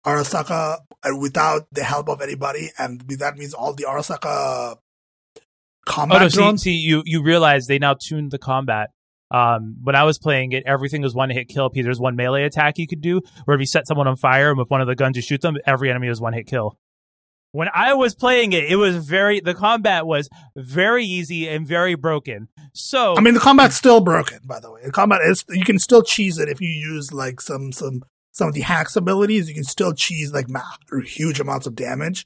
[0.05, 0.79] Arasaka
[1.19, 4.77] without the help of anybody, and that means all the Arasaka
[5.86, 6.63] combat oh, no, drones.
[6.63, 8.89] See, see, you you realize they now tuned the combat.
[9.32, 11.69] Um, when I was playing it, everything was one hit kill.
[11.71, 14.58] There's one melee attack you could do, where if you set someone on fire and
[14.58, 16.75] with one of the guns you shoot them, every enemy is one hit kill.
[17.51, 21.95] When I was playing it, it was very the combat was very easy and very
[21.95, 22.47] broken.
[22.73, 24.39] So I mean, the combat's still broken.
[24.45, 27.41] By the way, the combat is you can still cheese it if you use like
[27.41, 29.49] some some some of the hacks abilities.
[29.49, 30.62] You can still cheese like ma-
[31.05, 32.25] huge amounts of damage.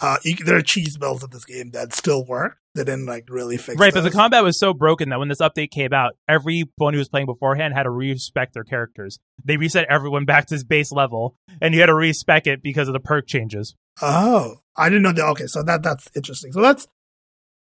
[0.00, 2.58] Uh, you, there are cheese builds in this game that still work.
[2.74, 5.40] They didn't like really fix right, but the combat was so broken that when this
[5.40, 9.18] update came out, everyone who was playing beforehand had to respec their characters.
[9.44, 12.86] They reset everyone back to his base level, and you had to respec it because
[12.86, 13.74] of the perk changes.
[14.00, 15.26] Oh, I didn't know that.
[15.30, 16.52] Okay, so that that's interesting.
[16.52, 16.86] So let's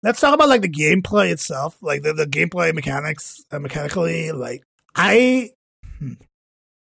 [0.02, 4.32] let's talk about like the gameplay itself, like the, the gameplay mechanics, uh, mechanically.
[4.32, 4.62] Like
[4.94, 5.50] I,
[5.98, 6.14] hmm,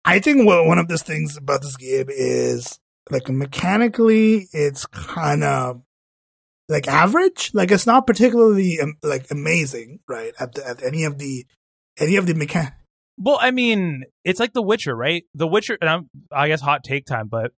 [0.05, 2.79] I think one one of the things about this game is
[3.11, 5.83] like mechanically, it's kind of
[6.69, 7.51] like average.
[7.55, 10.33] Like it's not particularly um, like amazing, right?
[10.39, 11.47] At the, at any of the
[11.99, 12.73] any of the mechan.
[13.21, 15.25] Well, I mean, it's like The Witcher, right?
[15.35, 17.51] The Witcher, and I'm, I guess hot take time, but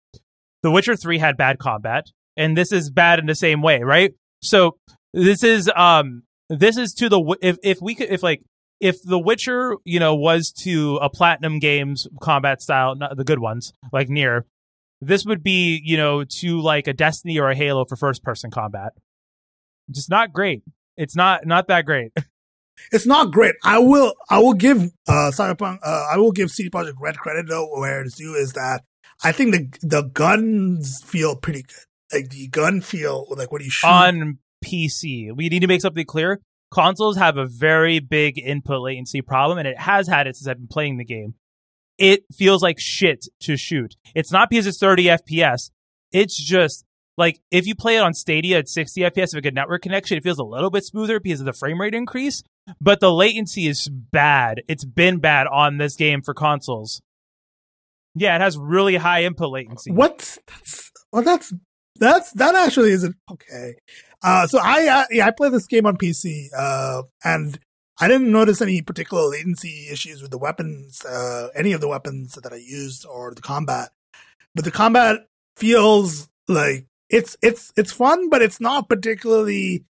[0.63, 4.13] The Witcher 3 had bad combat, and this is bad in the same way, right?
[4.41, 4.77] So
[5.13, 8.41] this is um this is to the if if we could if like
[8.79, 13.39] if The Witcher, you know, was to a Platinum Games combat style, not the good
[13.39, 14.43] ones, like NieR,
[15.01, 18.51] this would be, you know, to like a Destiny or a Halo for first person
[18.51, 18.93] combat.
[19.91, 20.63] Just not great.
[20.97, 22.11] It's not not that great.
[22.93, 23.55] It's not great.
[23.61, 27.47] I will I will give uh Cyberpunk uh, I will give CD Projekt Red credit
[27.49, 28.83] though where it's due is that
[29.23, 31.85] I think the the guns feel pretty good.
[32.11, 35.35] Like the gun feel like when you shoot on PC.
[35.35, 36.41] We need to make something clear.
[36.71, 40.57] Consoles have a very big input latency problem, and it has had it since I've
[40.57, 41.33] been playing the game.
[41.97, 43.95] It feels like shit to shoot.
[44.15, 45.71] It's not because it's 30 FPS.
[46.11, 46.85] It's just
[47.17, 50.17] like if you play it on Stadia at 60 FPS with a good network connection,
[50.17, 52.43] it feels a little bit smoother because of the frame rate increase.
[52.79, 54.61] But the latency is bad.
[54.67, 57.01] It's been bad on this game for consoles.
[58.19, 59.91] Yeah, it has really high input latency.
[59.91, 60.37] What?
[60.47, 61.23] That's well.
[61.23, 61.53] That's
[61.95, 63.75] that's that actually isn't okay.
[64.21, 67.57] Uh, so I yeah I play this game on PC, uh, and
[67.99, 72.33] I didn't notice any particular latency issues with the weapons, uh, any of the weapons
[72.41, 73.89] that I used or the combat.
[74.53, 79.85] But the combat feels like it's it's it's fun, but it's not particularly.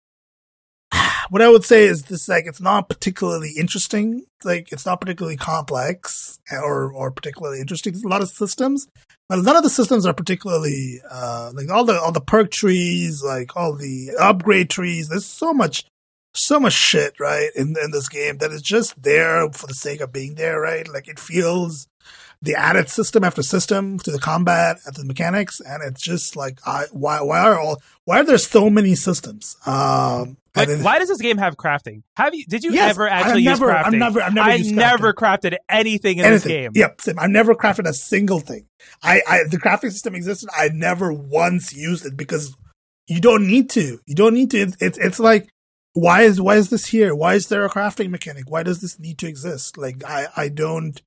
[1.30, 4.26] What I would say is this: like, it's not particularly interesting.
[4.44, 7.94] Like, it's not particularly complex or or particularly interesting.
[7.94, 8.88] There's a lot of systems,
[9.28, 13.24] but none of the systems are particularly uh like all the all the perk trees,
[13.24, 15.10] like all the upgrade trees.
[15.10, 15.86] There's so much
[16.34, 20.02] so much shit, right, in in this game that is just there for the sake
[20.02, 20.88] of being there, right?
[20.88, 21.88] Like it feels
[22.42, 26.60] the added system after system to the combat and the mechanics, and it's just like
[26.66, 29.58] I, why why are all why are there so many systems?
[29.66, 32.04] Um, like, then, why does this game have crafting?
[32.18, 32.46] Have you?
[32.48, 36.20] Did you Yes, ever actually never- use I've never- I've never I never crafted anything
[36.20, 36.32] in anything?
[36.32, 36.72] this game.
[36.76, 37.20] Yep, same.
[37.20, 38.66] I've never crafted a single thing.
[39.04, 40.50] I, I the crafting system existed.
[40.56, 42.56] I never once used it because
[43.08, 44.00] you don't need to.
[44.06, 44.60] You don't need to.
[44.60, 45.50] It's it's, it's like
[45.94, 47.16] why is why is this here?
[47.16, 48.46] Why is there a crafting mechanic?
[48.50, 49.78] Why does this need to exist?
[49.78, 51.02] Like I I don't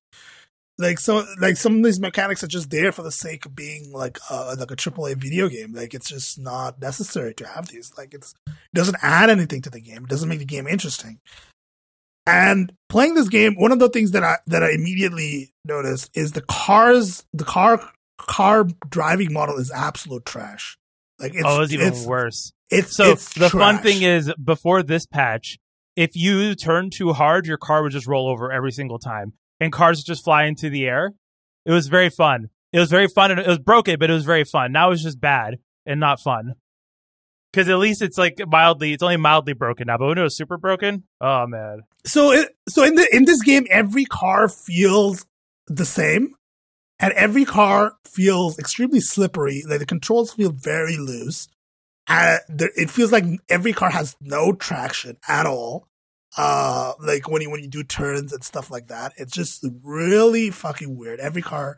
[0.77, 3.91] like so like some of these mechanics are just there for the sake of being
[3.91, 5.73] like uh like a AAA video game.
[5.73, 7.93] Like it's just not necessary to have these.
[7.97, 10.03] Like it's it doesn't add anything to the game.
[10.03, 11.19] It doesn't make the game interesting.
[12.25, 16.31] And playing this game, one of the things that I that I immediately noticed is
[16.31, 17.79] the cars the car
[18.17, 20.77] car driving model is absolute trash.
[21.19, 22.51] Like it's oh, it's even it's, worse.
[22.69, 25.57] it's So it's the fun thing is, before this patch,
[25.95, 29.71] if you turn too hard, your car would just roll over every single time, and
[29.71, 31.13] cars just fly into the air.
[31.65, 32.49] It was very fun.
[32.73, 34.71] It was very fun, and it was broken, but it was very fun.
[34.71, 36.55] Now it's just bad and not fun.
[37.51, 39.97] Because at least it's like mildly, it's only mildly broken now.
[39.97, 41.81] But when it was super broken, oh man.
[42.05, 45.25] so it, so in the in this game every car feels
[45.67, 46.35] the same
[46.99, 51.47] and every car feels extremely slippery like the controls feel very loose
[52.07, 55.87] uh, there, it feels like every car has no traction at all
[56.37, 60.49] uh like when you when you do turns and stuff like that it's just really
[60.49, 61.77] fucking weird every car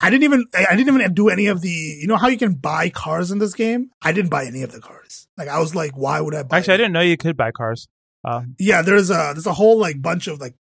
[0.00, 2.54] I didn't even I didn't even do any of the you know how you can
[2.54, 5.74] buy cars in this game I didn't buy any of the cars like I was
[5.74, 7.88] like why would I buy Actually, I didn't know you could buy cars.
[8.24, 10.54] Uh, yeah there's a there's a whole like bunch of like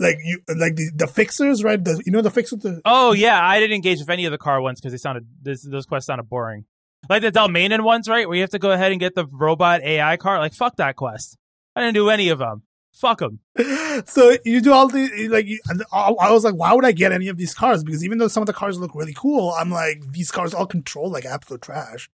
[0.00, 3.38] like you like the, the fixers right the, you know the fixers the oh yeah,
[3.40, 6.06] I didn't engage with any of the car ones because they sounded this, those quests
[6.06, 6.64] sounded boring.
[7.08, 8.26] Like the Dalmanian ones, right?
[8.26, 10.38] Where you have to go ahead and get the robot AI car.
[10.38, 11.36] Like fuck that quest.
[11.76, 12.62] I didn't do any of them.
[12.92, 13.38] Fuck them.
[14.06, 15.60] so you do all the like you,
[15.92, 18.42] I was like why would I get any of these cars because even though some
[18.42, 22.10] of the cars look really cool I'm like these cars all control like absolute trash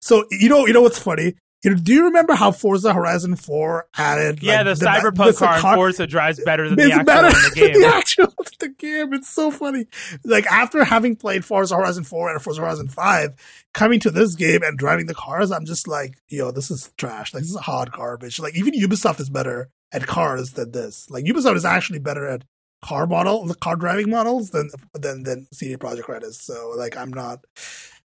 [0.00, 3.36] so you know you know what's funny you know, do you remember how Forza Horizon
[3.36, 7.04] 4 added Yeah, like, the, cyberpunk the car in Forza drives better than the actual
[7.04, 7.80] better in the game.
[7.80, 8.29] the actual
[8.60, 9.12] the game.
[9.12, 9.86] It's so funny.
[10.24, 14.62] Like after having played Forza Horizon 4 and Forza Horizon 5, coming to this game
[14.62, 17.34] and driving the cars, I'm just like, yo, this is trash.
[17.34, 18.38] Like this is hard garbage.
[18.38, 21.10] Like even Ubisoft is better at cars than this.
[21.10, 22.44] Like Ubisoft is actually better at
[22.82, 26.40] car model, the car driving models than than than CD Projekt Red is.
[26.40, 27.44] So like I'm not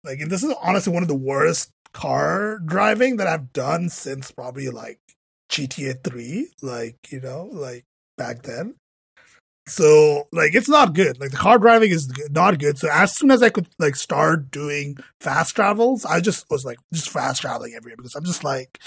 [0.03, 4.69] like this is honestly one of the worst car driving that I've done since probably
[4.69, 4.99] like
[5.51, 7.85] GTA 3, like, you know, like
[8.17, 8.75] back then.
[9.67, 11.19] So like it's not good.
[11.19, 12.77] Like the car driving is not good.
[12.77, 16.79] So as soon as I could like start doing fast travels, I just was like
[16.93, 18.79] just fast traveling everywhere because I'm just like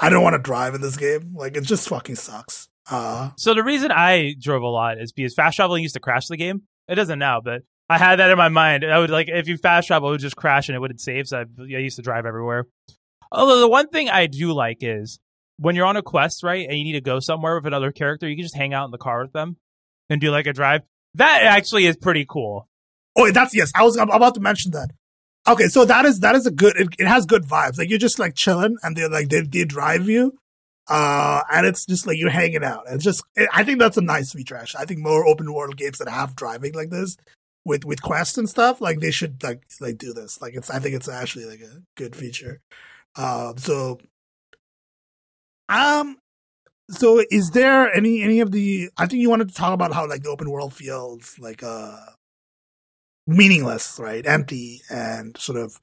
[0.00, 1.34] I don't want to drive in this game.
[1.34, 2.68] Like it just fucking sucks.
[2.90, 6.26] Uh So the reason I drove a lot is because fast traveling used to crash
[6.26, 6.62] the game.
[6.88, 8.84] It doesn't now, but I had that in my mind.
[8.84, 11.26] I would like if you fast travel, it would just crash and it wouldn't save.
[11.26, 12.66] So I, I used to drive everywhere.
[13.32, 15.18] Although the one thing I do like is
[15.58, 18.28] when you're on a quest, right, and you need to go somewhere with another character,
[18.28, 19.56] you can just hang out in the car with them
[20.10, 20.82] and do like a drive.
[21.14, 22.68] That actually is pretty cool.
[23.16, 23.70] Oh, that's yes.
[23.74, 24.90] I was I'm about to mention that.
[25.46, 26.76] Okay, so that is that is a good.
[26.76, 27.78] It, it has good vibes.
[27.78, 30.36] Like you're just like chilling, and they're like they they drive you,
[30.88, 32.84] uh, and it's just like you're hanging out.
[32.88, 34.56] It's just it, I think that's a nice feature.
[34.56, 37.16] Actually, I think more open world games that have driving like this
[37.64, 40.40] with with quests and stuff like they should like like do this.
[40.40, 42.60] Like it's I think it's actually like a good feature.
[43.16, 44.00] Um, so
[45.68, 46.18] um,
[46.90, 48.90] so is there any any of the?
[48.96, 51.96] I think you wanted to talk about how like the open world feels like uh
[53.26, 54.26] meaningless, right?
[54.26, 55.80] Empty and sort of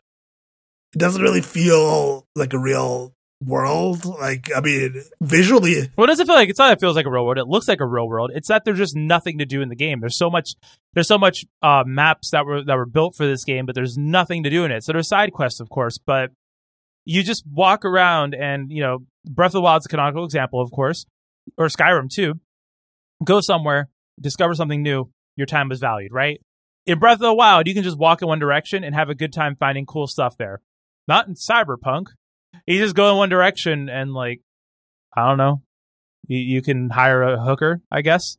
[0.93, 3.13] it doesn't really feel like a real
[3.43, 4.05] world.
[4.05, 5.89] Like, I mean, visually.
[5.95, 7.37] Well, it doesn't feel like it's not that it feels like a real world.
[7.37, 8.31] It looks like a real world.
[8.33, 9.99] It's that there's just nothing to do in the game.
[9.99, 10.55] There's so much,
[10.93, 13.97] there's so much uh, maps that were that were built for this game, but there's
[13.97, 14.83] nothing to do in it.
[14.83, 16.31] So there's side quests, of course, but
[17.05, 20.71] you just walk around and you know, Breath of the Wild's a canonical example, of
[20.71, 21.05] course,
[21.57, 22.39] or Skyrim too.
[23.23, 25.11] Go somewhere, discover something new.
[25.35, 26.41] Your time was valued, right?
[26.85, 29.15] In Breath of the Wild, you can just walk in one direction and have a
[29.15, 30.61] good time finding cool stuff there.
[31.07, 32.07] Not in Cyberpunk.
[32.65, 34.41] You just go in one direction and like,
[35.15, 35.61] I don't know.
[36.27, 38.37] You, you can hire a hooker, I guess.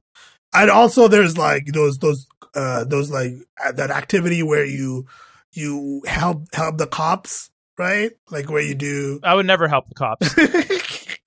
[0.53, 3.33] And also, there's like those those uh those like
[3.75, 5.07] that activity where you
[5.53, 7.51] you help help the cops,
[7.83, 8.13] right?
[8.31, 9.21] Like where you do.
[9.23, 10.37] I would never help the cops.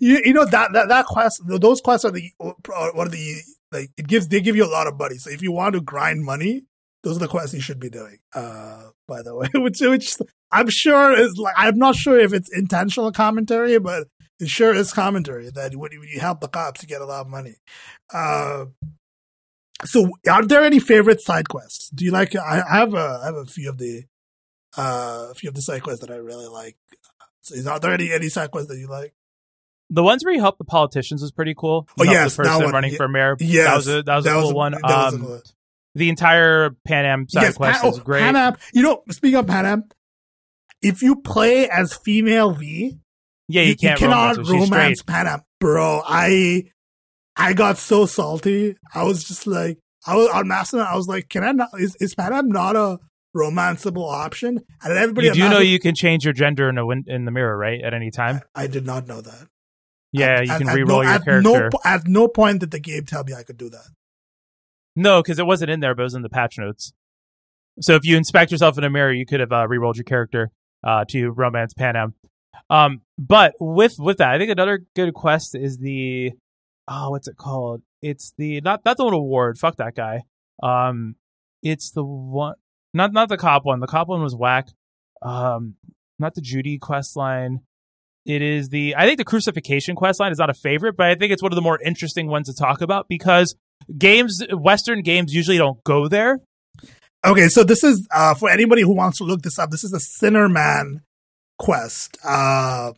[0.00, 3.36] you you know that that that quest those quests are the one of the
[3.72, 5.16] like it gives they give you a lot of money.
[5.16, 6.64] So if you want to grind money,
[7.02, 8.18] those are the quests you should be doing.
[8.34, 10.16] Uh, by the way, which which
[10.52, 14.92] I'm sure is like I'm not sure if it's intentional commentary, but it sure is
[14.92, 17.56] commentary that when you help the cops, you get a lot of money.
[18.12, 18.66] Uh,
[19.84, 21.90] so, are there any favorite side quests?
[21.90, 22.36] Do you like?
[22.36, 24.04] I, I have a I have a few of the
[24.76, 26.76] uh, a few of the side quests that I really like.
[27.42, 29.14] So, is, are there any any side quests that you like?
[29.88, 31.88] The ones where you help the politicians is pretty cool.
[31.98, 33.36] You oh yes, the person one, running yeah, for mayor.
[33.40, 34.74] Yes, that was a, that was that a cool was, one.
[34.84, 35.42] Um, cool.
[35.94, 38.20] the entire Pan Am side yes, quest Pan, is great.
[38.20, 39.84] Pan Am, you know, speaking of Pan Am,
[40.82, 42.98] if you play as female V,
[43.48, 46.02] yeah, you, you, can't you cannot romance, romance Pan Am, bro.
[46.06, 46.70] I
[47.36, 48.76] I got so salty.
[48.94, 50.86] I was just like, I was on Mastodon.
[50.86, 51.70] I was like, can I not?
[51.78, 53.00] Is, is Pan Am not a
[53.36, 54.60] romanceable option?
[54.82, 57.30] And everybody, you do know you can change your gender in a win- in the
[57.30, 57.80] mirror, right?
[57.82, 58.40] At any time.
[58.54, 59.48] I, I did not know that.
[60.12, 61.70] Yeah, at, you can at, re-roll at no, your character.
[61.72, 63.86] No, at no point did the game tell me I could do that.
[64.96, 66.92] No, because it wasn't in there, but it was in the patch notes.
[67.80, 70.50] So if you inspect yourself in a mirror, you could have uh, re-rolled your character
[70.84, 72.14] uh, to romance Pan Am.
[72.68, 76.32] Um, but with with that, I think another good quest is the
[76.88, 77.82] oh, what's it called?
[78.02, 79.58] It's the not not the one award.
[79.58, 80.22] Fuck that guy.
[80.62, 81.16] Um,
[81.62, 82.54] it's the one
[82.94, 83.80] not not the cop one.
[83.80, 84.68] The cop one was whack.
[85.22, 85.76] Um,
[86.18, 87.60] not the Judy quest line.
[88.26, 91.14] It is the I think the crucifixion quest line is not a favorite, but I
[91.14, 93.54] think it's one of the more interesting ones to talk about because
[93.96, 96.40] games Western games usually don't go there.
[97.24, 99.70] Okay, so this is uh, for anybody who wants to look this up.
[99.70, 101.00] This is a Sinnerman
[101.58, 102.92] quest uh,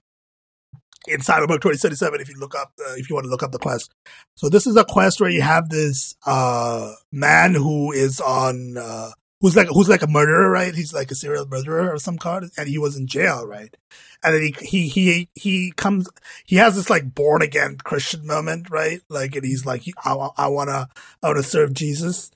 [1.08, 2.20] in Cyberpunk 2077.
[2.20, 3.90] If you look up, uh, if you want to look up the quest,
[4.36, 9.10] so this is a quest where you have this uh, man who is on uh,
[9.42, 10.74] who's like who's like a murderer, right?
[10.74, 13.76] He's like a serial murderer of some kind, and he was in jail, right?
[14.22, 16.08] And then he he he he comes,
[16.46, 19.02] he has this like born again Christian moment, right?
[19.08, 20.88] Like, and he's like, I, I wanna
[21.22, 22.30] I wanna serve Jesus.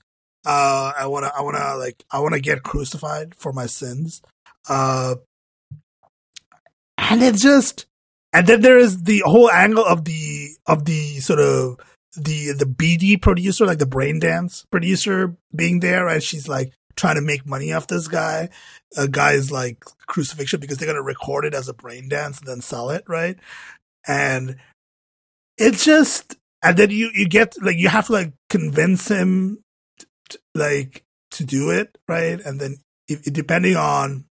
[0.45, 4.21] Uh, I wanna I wanna like I wanna get crucified for my sins.
[4.69, 5.15] Uh,
[6.99, 7.87] and it's just
[8.33, 11.79] and then there is the whole angle of the of the sort of
[12.17, 16.23] the the BD producer, like the brain dance producer being there, right?
[16.23, 18.49] She's like trying to make money off this guy.
[18.97, 22.61] A guy's like crucifixion because they're gonna record it as a brain dance and then
[22.61, 23.37] sell it, right?
[24.07, 24.57] And
[25.59, 29.63] it's just and then you you get like you have to like convince him
[30.29, 32.77] t- like to do it right and then
[33.09, 34.25] if, depending on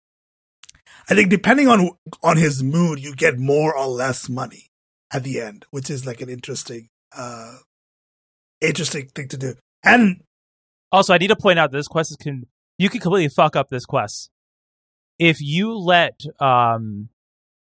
[1.10, 1.92] i think depending on
[2.24, 4.68] on his mood you get more or less money
[5.12, 7.56] at the end which is like an interesting uh
[8.62, 10.22] interesting thing to do and
[10.92, 12.46] also i need to point out this quest is can
[12.78, 14.30] you can completely fuck up this quest
[15.20, 17.10] if you let um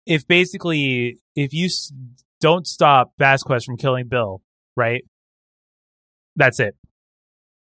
[0.06, 1.92] if basically if you s-
[2.40, 4.42] don't stop Vasquez from killing Bill,
[4.76, 5.04] right?
[6.36, 6.76] That's it.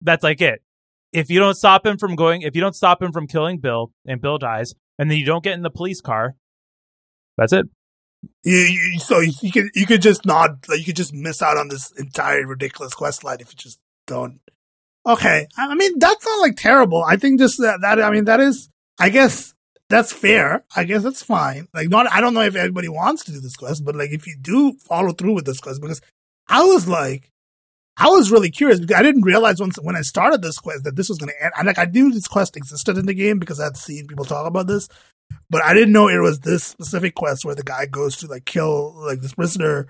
[0.01, 0.61] That's like it.
[1.11, 3.91] If you don't stop him from going, if you don't stop him from killing Bill
[4.05, 6.35] and Bill dies, and then you don't get in the police car,
[7.35, 7.65] that's it.
[8.43, 11.41] you, you so you, you could you could just not like you could just miss
[11.41, 14.39] out on this entire ridiculous quest line if you just don't
[15.05, 18.25] okay i I mean that's not like terrible i think just that, that i mean
[18.25, 18.69] that is
[18.99, 19.53] i guess
[19.89, 20.63] that's fair.
[20.75, 21.67] I guess that's fine.
[21.73, 24.27] Like, not, I don't know if everybody wants to do this quest, but like, if
[24.27, 25.99] you do follow through with this quest, because
[26.47, 27.31] I was like,
[27.97, 30.95] I was really curious because I didn't realize once when I started this quest that
[30.95, 31.53] this was going to end.
[31.57, 34.47] And like, I knew this quest existed in the game because I'd seen people talk
[34.47, 34.87] about this,
[35.49, 38.45] but I didn't know it was this specific quest where the guy goes to like
[38.45, 39.87] kill like this prisoner.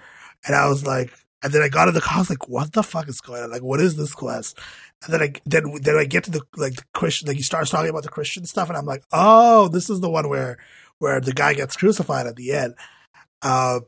[0.47, 2.15] And I was like, and then I got in the car.
[2.15, 3.51] I was like, "What the fuck is going on?
[3.51, 4.57] Like, what is this quest?"
[5.03, 7.69] And then I then then I get to the like the Christian, like he starts
[7.69, 10.57] talking about the Christian stuff, and I'm like, "Oh, this is the one where
[10.99, 12.75] where the guy gets crucified at the end."
[13.41, 13.79] Uh,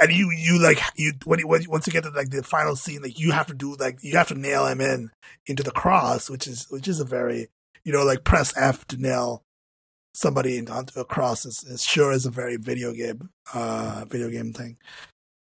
[0.00, 2.74] and you you like you when you when once you get to like the final
[2.74, 5.10] scene, like you have to do like you have to nail him in
[5.46, 7.48] into the cross, which is which is a very
[7.84, 9.44] you know like press F to nail
[10.14, 14.52] somebody onto a cross is, is sure is a very video game uh video game
[14.52, 14.76] thing.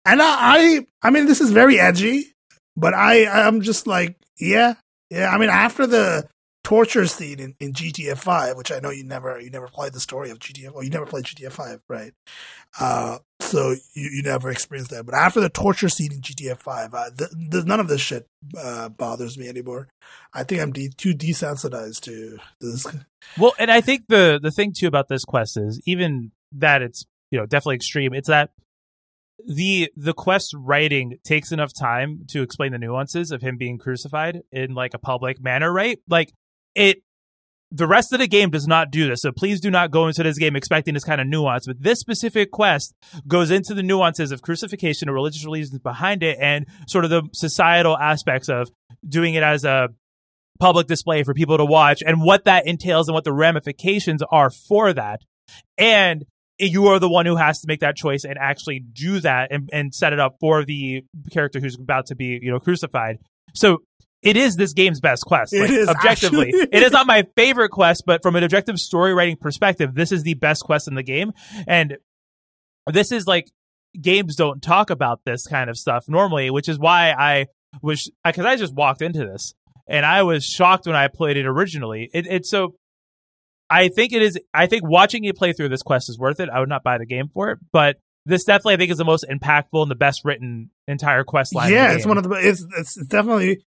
[0.09, 2.35] And I, I, I mean, this is very edgy,
[2.75, 4.75] but I, I'm just like, yeah,
[5.11, 5.31] yeah.
[5.31, 6.29] I mean, after the
[6.65, 10.01] torture scene in, in GTA Five, which I know you never, you never played the
[10.01, 12.13] story of GTA, or you never played GTA Five, right?
[12.79, 15.07] Uh, so you, you never experienced that.
[15.07, 18.27] But after the torture scene in GTA Five, uh, th- th- none of this shit
[18.59, 19.89] uh, bothers me anymore.
[20.35, 22.87] I think I'm de- too desensitized to this.
[23.37, 27.05] Well, and I think the the thing too about this quest is even that it's
[27.31, 28.15] you know definitely extreme.
[28.15, 28.51] It's that
[29.47, 34.41] the the quest writing takes enough time to explain the nuances of him being crucified
[34.51, 35.99] in like a public manner, right?
[36.09, 36.33] Like
[36.75, 37.03] it
[37.71, 39.21] the rest of the game does not do this.
[39.21, 41.67] So please do not go into this game expecting this kind of nuance.
[41.67, 42.95] But this specific quest
[43.27, 47.23] goes into the nuances of crucifixion and religious reasons behind it and sort of the
[47.35, 48.71] societal aspects of
[49.07, 49.91] doing it as a
[50.59, 54.51] public display for people to watch and what that entails and what the ramifications are
[54.51, 55.21] for that.
[55.77, 56.25] And
[56.59, 59.69] you are the one who has to make that choice and actually do that and,
[59.73, 63.19] and set it up for the character who's about to be, you know, crucified.
[63.55, 63.79] So
[64.23, 65.53] it is this game's best quest.
[65.53, 66.49] It Like, is, objectively.
[66.49, 66.69] actually.
[66.73, 70.25] it is not my favorite quest, but from an objective story writing perspective, this is
[70.25, 71.33] the best quest in the game.
[71.67, 71.99] And
[72.87, 73.47] this is like
[74.01, 77.47] games don't talk about this kind of stuff normally, which is why I
[77.83, 79.55] was because I just walked into this
[79.87, 82.11] and I was shocked when I played it originally.
[82.13, 82.75] It, it's so
[83.71, 84.39] I think it is.
[84.55, 86.49] I think watching you play through this quest is worth it.
[86.49, 89.05] I would not buy the game for it, but this definitely I think is the
[89.05, 91.73] most impactful and the best written entire quest line.
[91.73, 93.65] yeah, it's one of the it's, it's definitely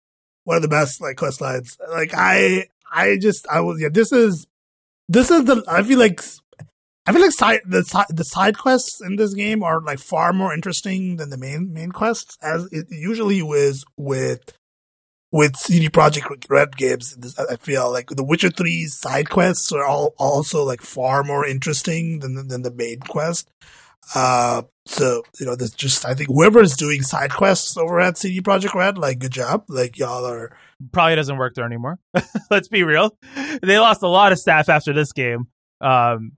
[0.45, 1.77] one of the best like quest lines.
[1.91, 3.89] Like I I just I was yeah.
[3.91, 4.47] This is
[5.09, 6.21] this is the I feel like
[7.07, 10.33] I feel like side the side the side quests in this game are like far
[10.33, 14.58] more interesting than the main main quests as it usually is with
[15.31, 17.17] with CD Projekt Red games.
[17.51, 22.21] I feel like the Witcher 3's side quests are all also like far more interesting
[22.21, 23.51] than than the main quest.
[24.15, 28.17] Uh, so you know, there's just I think whoever is doing side quests over at
[28.17, 30.57] CD Projekt Red, like good job, like y'all are.
[30.93, 31.99] probably doesn't work there anymore.
[32.51, 33.17] Let's be real.
[33.63, 35.49] They lost a lot of staff after this game.
[35.81, 36.33] Um,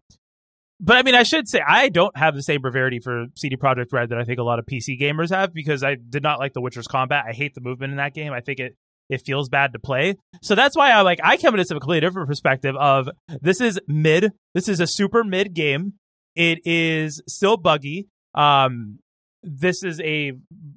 [0.80, 3.92] but I mean, I should say I don't have the same severity for CD Projekt
[3.92, 6.54] Red that I think a lot of PC gamers have because I did not like
[6.54, 7.24] The Witcher's combat.
[7.28, 8.32] I hate the movement in that game.
[8.32, 8.76] I think it
[9.10, 10.16] it feels bad to play.
[10.40, 13.10] So that's why I like I come at this from a completely different perspective of
[13.42, 14.32] this is mid.
[14.54, 15.94] This is a super mid game.
[16.34, 18.08] It is still buggy.
[18.34, 19.00] Um,
[19.42, 20.32] this is a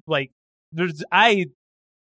[0.08, 0.32] like
[0.72, 1.46] there's I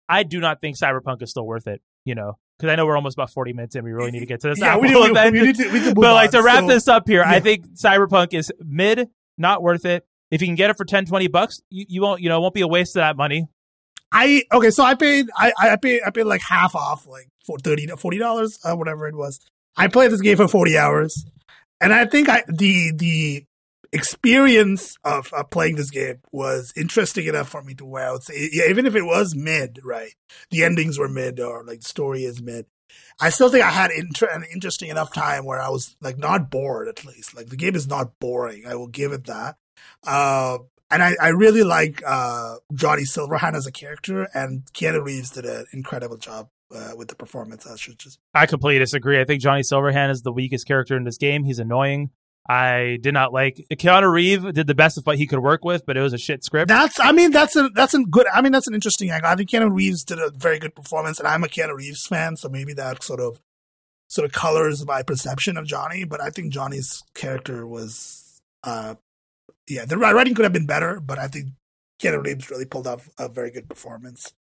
[0.08, 1.82] I do not think Cyberpunk is still worth it.
[2.06, 3.84] You know, because I know we're almost about forty minutes in.
[3.86, 4.60] We really need to get to this.
[4.62, 5.34] Yeah, we, Apple need- we, event.
[5.34, 5.68] we need to.
[5.68, 6.42] We need to move but like on.
[6.42, 9.08] to wrap So- this up here, I think Cyberpunk is mid,
[9.38, 10.06] not worth it.
[10.32, 12.42] If you can get it for 10, 20 bucks, you, you won't, you know, it
[12.42, 13.48] won't be a waste of that money.
[14.12, 17.58] I okay, so I paid I I paid I paid like half off, like for
[17.60, 19.40] 30 40 dollars, uh, whatever it was.
[19.78, 21.26] I played this game for forty hours,
[21.80, 23.46] and I think I the the
[23.92, 28.24] experience of uh, playing this game was interesting enough for me to where I would
[28.24, 30.14] say, yeah, even if it was mid, right?
[30.52, 32.66] The endings were mid, or like the story is mid.
[33.20, 36.50] I still think I had inter- an interesting enough time where I was like not
[36.50, 36.88] bored.
[36.88, 38.66] At least, like the game is not boring.
[38.66, 39.58] I will give it that.
[40.06, 40.60] Uh,
[40.92, 45.46] and I, I really like uh, Johnny Silverhand as a character, and Keanu Reeves did
[45.46, 47.68] an incredible job uh, with the performance.
[47.68, 48.20] I should just.
[48.34, 49.20] I completely disagree.
[49.20, 51.44] I think Johnny Silverhand is the weakest character in this game.
[51.44, 52.10] He's annoying.
[52.50, 55.86] I did not like Keanu Reeves did the best of what he could work with,
[55.86, 56.68] but it was a shit script.
[56.68, 58.26] That's, I mean, that's a that's a good.
[58.34, 59.30] I mean, that's an interesting angle.
[59.30, 62.38] I think Keanu Reeves did a very good performance, and I'm a Keanu Reeves fan,
[62.38, 63.40] so maybe that sort of
[64.10, 66.06] sort of colors my perception of Johnny.
[66.06, 68.96] But I think Johnny's character was, uh,
[69.68, 71.50] yeah, the writing could have been better, but I think
[72.02, 74.34] Keanu Reeves really pulled off a very good performance.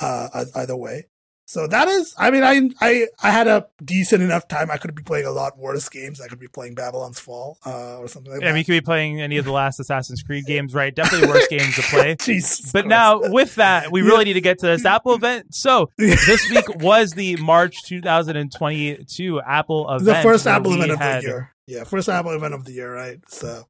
[0.00, 1.06] Uh, either way.
[1.48, 4.70] So that is, I mean, I I I had a decent enough time.
[4.70, 6.20] I could be playing a lot worse games.
[6.20, 8.50] I could be playing Babylon's Fall uh, or something like yeah, that.
[8.50, 10.94] I mean, you could be playing any of the last Assassin's Creed games, right?
[10.94, 12.16] Definitely worse games to play.
[12.16, 12.74] But Christ.
[12.84, 15.54] now, with that, we really need to get to this Apple event.
[15.54, 20.04] So this week was the March 2022 Apple event.
[20.04, 21.54] the first Apple event of had- the year.
[21.66, 23.20] Yeah, first Apple event of the year, right?
[23.28, 23.64] So,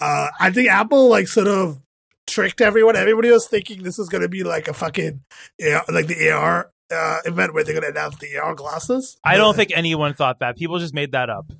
[0.00, 1.80] uh, I think Apple like sort of
[2.26, 2.96] tricked everyone.
[2.96, 5.20] Everybody was thinking this is going to be like a fucking,
[5.58, 9.16] yeah, like the AR uh, event where they're going to announce the AR glasses.
[9.24, 10.56] I don't think anyone thought that.
[10.56, 11.50] People just made that up.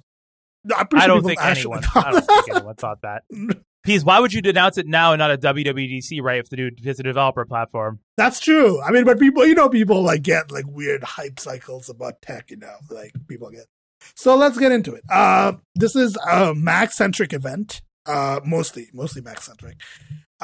[0.64, 1.82] No, I'm pretty I sure don't think anyone.
[1.82, 2.56] thought I don't think that.
[2.56, 3.22] anyone thought that.
[3.82, 6.38] Pease, why would you denounce it now and not a WWDC, right?
[6.38, 7.98] If the dude is a developer platform.
[8.16, 8.80] That's true.
[8.80, 12.50] I mean, but people, you know, people like get like weird hype cycles about tech,
[12.52, 13.66] you know, like people get.
[14.14, 15.02] So let's get into it.
[15.10, 19.78] Uh, this is a Mac centric event, uh, mostly, mostly Mac centric.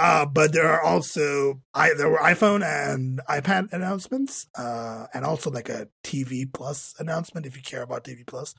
[0.01, 5.51] Uh, but there are also, I, there were iPhone and iPad announcements, uh, and also
[5.51, 8.55] like a TV Plus announcement if you care about TV Plus.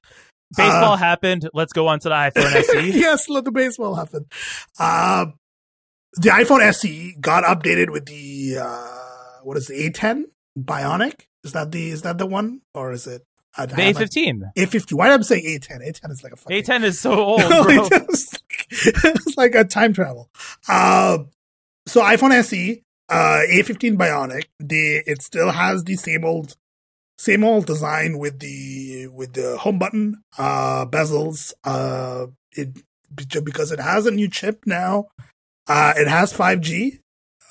[0.58, 1.48] Baseball Uh, happened.
[1.54, 2.56] Let's go on to the iPhone.
[2.56, 2.92] SE.
[3.00, 4.26] yes, let the baseball happen.
[4.78, 5.28] Uh,
[6.16, 8.88] the iPhone SE got updated with the uh,
[9.44, 10.24] what is it, A10
[10.60, 11.22] Bionic?
[11.46, 13.22] Is that the is that the one or is it
[13.56, 14.42] I- I The A15.
[14.58, 14.94] a- A50?
[14.94, 15.88] Why did I say A10?
[15.88, 17.88] A10 is like a fucking A10 is so old, No.
[18.72, 20.30] it's, like a time travel.
[20.68, 21.20] Uh,
[21.88, 26.56] so iPhone SE, uh, A15 Bionic, it still has the same old,
[27.18, 31.54] same old design with the with the home button, uh, bezels.
[31.64, 32.70] Uh, it
[33.44, 35.08] because it has a new chip now.
[35.68, 37.00] Uh, it has 5G.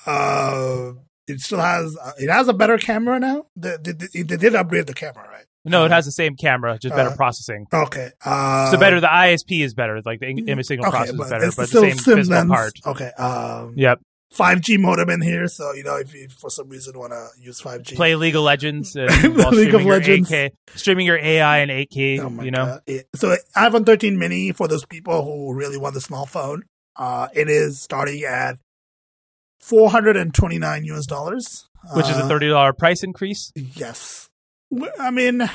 [0.05, 0.93] Uh,
[1.27, 3.45] it still has uh, it has a better camera now.
[3.55, 5.45] They, they they did upgrade the camera, right?
[5.65, 7.65] No, it has the same camera, just better Uh, processing.
[7.71, 8.09] Okay.
[8.25, 10.01] Uh, So better, the ISP is better.
[10.03, 12.73] Like the image signal okay, processing is better, but the same physical part.
[12.85, 13.11] Okay.
[13.17, 13.99] Um, Yep.
[14.31, 17.59] 5G modem in here, so you know if you for some reason want to use
[17.61, 20.29] 5G, Play League of Legends and while League of Legends.
[20.29, 22.19] 8K, streaming your AI in 8K.
[22.19, 22.79] Oh you know.
[22.85, 26.61] It- so iPhone 13 mini for those people who really want the small phone.
[26.95, 28.57] Uh, it is starting at
[29.61, 33.51] 429 US dollars, which is a Uh, thirty dollar price increase.
[33.55, 34.28] Yes,
[34.99, 35.49] I mean,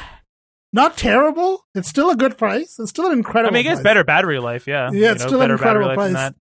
[0.73, 1.65] not terrible.
[1.75, 2.79] It's still a good price.
[2.79, 3.51] It's still an incredible.
[3.51, 3.85] I mean, it gets price.
[3.85, 4.67] better battery life.
[4.67, 6.13] Yeah, Yeah, it's still an incredible price.
[6.15, 6.35] that.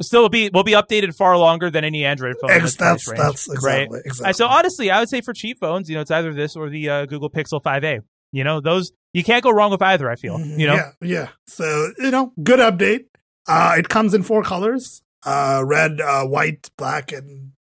[0.00, 2.52] Still, will be will be updated far longer than any Android phone.
[2.52, 3.54] Ex- that's range, that's right.
[3.82, 4.30] exactly exactly.
[4.30, 6.70] Uh, So honestly, I would say for cheap phones, you know, it's either this or
[6.70, 8.00] the uh, Google Pixel 5a.
[8.30, 10.08] You know, those you can't go wrong with either.
[10.08, 10.38] I feel.
[10.38, 11.28] Mhm, You know, yeah, yeah.
[11.48, 13.06] So you know, good update.
[13.48, 17.52] Uh, it comes in four colors: uh, red, uh, white, black, and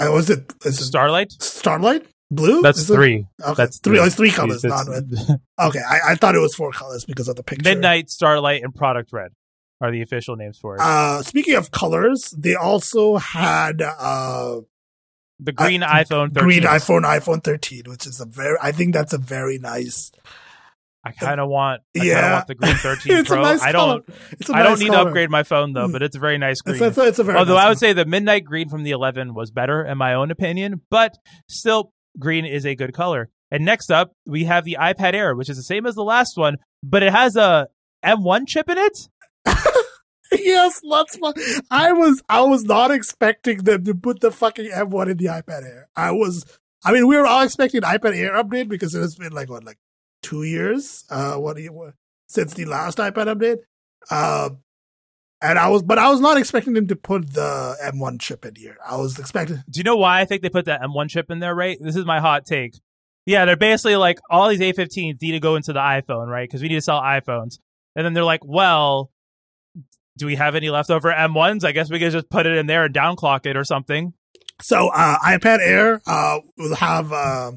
[0.00, 1.32] uh, was it Starlight.
[1.40, 2.62] Starlight blue?
[2.62, 3.26] That's Is it- three.
[3.42, 3.98] Okay, That's three.
[3.98, 4.64] Oh, it's three colors.
[4.64, 5.10] Not red.
[5.60, 7.68] Okay, I, I thought it was four colors because of the picture.
[7.68, 9.32] Midnight, Starlight, and Product Red
[9.80, 10.80] are the official names for it.
[10.80, 14.60] Uh, speaking of colors, they also had uh,
[15.40, 16.44] the green iPhone 13.
[16.44, 18.56] green iPhone, iPhone 13, which is a very.
[18.62, 20.12] I think that's a very nice.
[21.04, 21.82] I kind of want.
[21.96, 22.32] I kinda Yeah.
[22.34, 23.42] want the green 13 It's a Pro.
[23.42, 24.06] nice I don't.
[24.08, 25.04] a I don't need color.
[25.04, 26.76] to upgrade my phone though, but it's a very nice green.
[26.76, 27.38] It's, it's, a, it's a very.
[27.38, 30.14] Although nice I would say the midnight green from the 11 was better in my
[30.14, 31.16] own opinion, but
[31.48, 33.28] still green is a good color.
[33.50, 36.36] And next up, we have the iPad Air, which is the same as the last
[36.36, 37.68] one, but it has a
[38.04, 39.08] M1 chip in it.
[40.32, 41.18] yes, let's.
[41.70, 45.64] I was I was not expecting them to put the fucking M1 in the iPad
[45.64, 45.88] Air.
[45.96, 46.44] I was.
[46.84, 49.48] I mean, we were all expecting an iPad Air update because it has been like
[49.48, 49.78] what, like
[50.22, 51.04] two years.
[51.10, 51.94] Uh, what what,
[52.28, 53.58] since the last iPad update?
[54.10, 54.50] Uh,
[55.40, 58.54] and I was, but I was not expecting them to put the M1 chip in
[58.54, 58.76] here.
[58.86, 59.62] I was expecting.
[59.70, 61.78] Do you know why I think they put that M1 chip in there, right?
[61.80, 62.74] This is my hot take.
[63.26, 66.48] Yeah, they're basically like all these A15s need to go into the iPhone, right?
[66.48, 67.58] Because we need to sell iPhones.
[67.94, 69.10] And then they're like, well,
[70.16, 71.64] do we have any leftover M1s?
[71.64, 74.14] I guess we could just put it in there and downclock it or something.
[74.60, 77.12] So uh, iPad Air uh, will have.
[77.12, 77.52] Uh,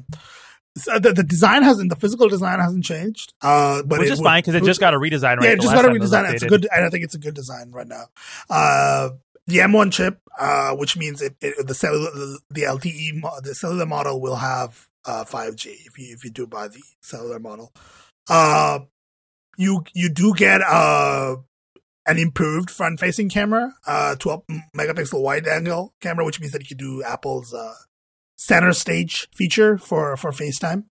[0.76, 4.20] so the, the design hasn't the physical design hasn't changed, uh, but Which it is
[4.20, 5.44] fine because it just got a redesign, right?
[5.44, 6.32] yeah, it just got a redesign.
[6.32, 8.04] It's a good, and I think it's a good design right now.
[8.48, 9.10] Uh,
[9.46, 12.10] the M1 chip, uh, which means it, it the cellular,
[12.50, 16.68] the LTE, the cellular model will have uh 5G if you if you do buy
[16.68, 17.72] the cellular model.
[18.30, 18.80] Uh,
[19.58, 21.36] you you do get uh
[22.06, 24.42] an improved front facing camera, uh, 12
[24.76, 27.74] megapixel wide angle camera, which means that you can do Apple's uh,
[28.42, 30.84] center stage feature for, for FaceTime.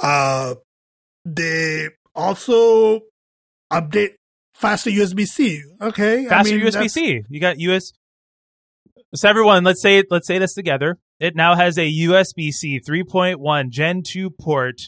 [0.00, 0.54] Uh,
[1.24, 3.00] they also
[3.72, 4.10] update
[4.54, 5.62] faster USB C.
[5.80, 6.26] Okay.
[6.26, 7.22] Faster I mean, USB C.
[7.28, 7.92] You got US.
[9.14, 10.98] So everyone, let's say let's say this together.
[11.18, 14.80] It now has a USB C 3.1 Gen 2 port,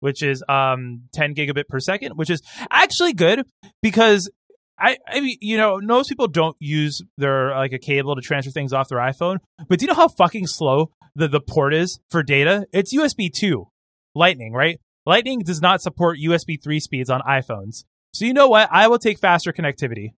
[0.00, 3.46] which is um 10 gigabit per second, which is actually good
[3.82, 4.28] because
[4.76, 8.50] I, I mean, you know, most people don't use their like a cable to transfer
[8.50, 9.38] things off their iPhone.
[9.68, 12.66] But do you know how fucking slow the, the port is for data?
[12.72, 13.66] It's USB 2
[14.14, 14.80] Lightning, right?
[15.06, 17.84] Lightning does not support USB 3 speeds on iPhones.
[18.12, 18.68] So you know what?
[18.70, 20.12] I will take faster connectivity.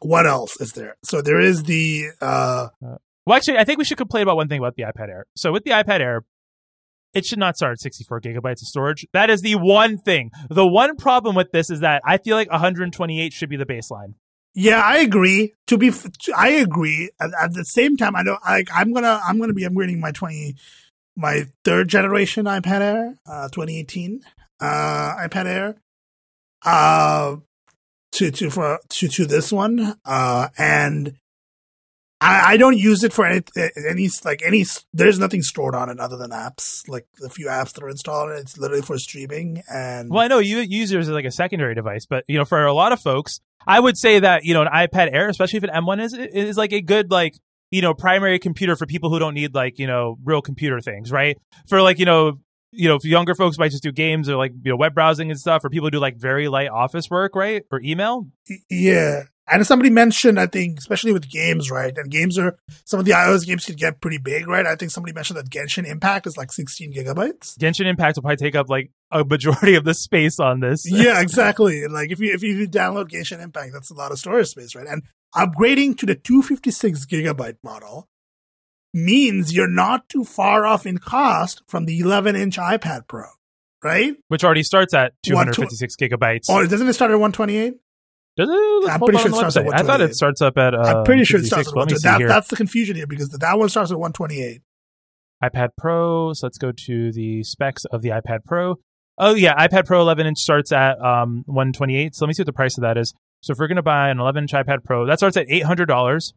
[0.00, 0.96] What else is there?
[1.04, 4.58] So there is the uh Well, actually, I think we should complain about one thing
[4.58, 5.26] about the iPad Air.
[5.36, 6.24] So with the iPad Air,
[7.14, 9.06] it should not start at 64 gigabytes of storage.
[9.12, 10.30] That is the one thing.
[10.50, 14.14] The one problem with this is that I feel like 128 should be the baseline.
[14.54, 15.54] Yeah, I agree.
[15.68, 15.90] To be,
[16.36, 17.10] I agree.
[17.20, 18.68] At, at the same time, I don't like.
[18.74, 20.56] I'm gonna, I'm gonna be upgrading my twenty,
[21.16, 24.20] my third generation iPad Air, uh, 2018
[24.60, 25.76] uh, iPad Air,
[26.64, 27.36] uh,
[28.12, 31.16] to to for to to this one, uh, and
[32.20, 33.42] I, I don't use it for any
[33.88, 34.64] any like any.
[34.92, 38.30] There's nothing stored on it other than apps, like a few apps that are installed.
[38.30, 40.10] It's literally for streaming and.
[40.10, 42.64] Well, I know you use yours as like a secondary device, but you know, for
[42.64, 45.64] a lot of folks, I would say that you know an iPad Air, especially if
[45.64, 47.34] an M1 is is like a good like
[47.70, 51.10] you know primary computer for people who don't need like you know real computer things,
[51.10, 51.38] right?
[51.68, 52.34] For like you know
[52.72, 55.38] you know younger folks might just do games or like you know web browsing and
[55.38, 58.26] stuff, or people who do like very light office work, right, or email.
[58.70, 59.24] Yeah.
[59.50, 61.92] And somebody mentioned, I think, especially with games, right?
[61.96, 64.64] And games are some of the iOS games could get pretty big, right?
[64.64, 67.58] I think somebody mentioned that Genshin Impact is like 16 gigabytes.
[67.58, 70.90] Genshin Impact will probably take up like a majority of the space on this.
[70.90, 71.86] yeah, exactly.
[71.86, 74.86] Like if you if you download Genshin Impact, that's a lot of storage space, right?
[74.86, 75.02] And
[75.34, 78.08] upgrading to the 256 gigabyte model
[78.94, 83.24] means you're not too far off in cost from the 11 inch iPad Pro,
[83.82, 84.14] right?
[84.28, 86.48] Which already starts at 256 gigabytes.
[86.48, 87.74] Or doesn't it start at 128?
[88.34, 88.90] Does it?
[88.90, 89.74] I'm pretty sure it starts at website.
[89.74, 90.74] I thought it starts up at.
[90.74, 92.26] Uh, I'm pretty sure it starts at 128.
[92.26, 94.62] That, that's the confusion here because that one starts at 128.
[95.44, 96.32] iPad Pro.
[96.32, 98.76] So let's go to the specs of the iPad Pro.
[99.18, 102.14] Oh yeah, iPad Pro 11 inch starts at um 128.
[102.14, 103.12] So let me see what the price of that is.
[103.42, 106.32] So if we're gonna buy an 11 inch iPad Pro, that starts at $800.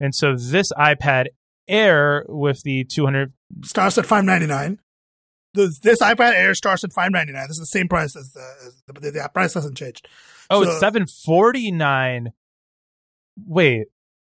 [0.00, 1.26] And so this iPad
[1.68, 3.32] Air with the 200.
[3.64, 4.80] starts at five ninety nine.
[5.54, 7.44] This, this iPad Air starts at five ninety nine.
[7.48, 10.06] This is the same price as the, as the, the, the price hasn't changed.
[10.50, 12.32] Oh, So- it's 749.
[13.46, 13.86] Wait,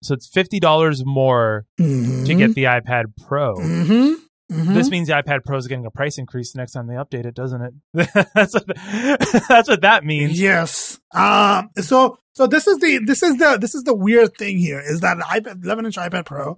[0.01, 2.23] so it's fifty dollars more Mm-hmm.
[2.25, 3.55] to get the iPad Pro.
[3.55, 4.13] Mm-hmm.
[4.51, 4.73] Mm-hmm.
[4.73, 7.25] This means the iPad Pro is getting a price increase the next time they update
[7.25, 7.73] it, doesn't it?
[8.33, 8.65] that's what
[9.47, 10.39] that's what that means.
[10.39, 10.99] yes.
[11.13, 11.69] Um.
[11.77, 15.01] So so this is the this is the this is the weird thing here is
[15.01, 16.57] that iPad 11 inch iPad Pro.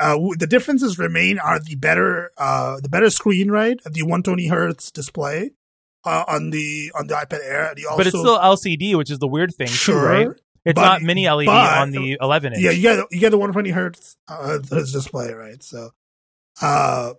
[0.00, 4.90] Uh, the differences remain are the better uh the better screen right the 120 hertz
[4.90, 5.50] display
[6.04, 7.72] uh, on the on the iPad Air.
[7.76, 10.28] The also, but it's still LCD, which is the weird thing, too, sure right?
[10.64, 12.62] It's but- not mini LED but- on the 11 inch.
[12.62, 15.62] Yeah, you get you get the 120 hertz uh, display, right?
[15.62, 15.90] So,
[16.60, 17.14] uh,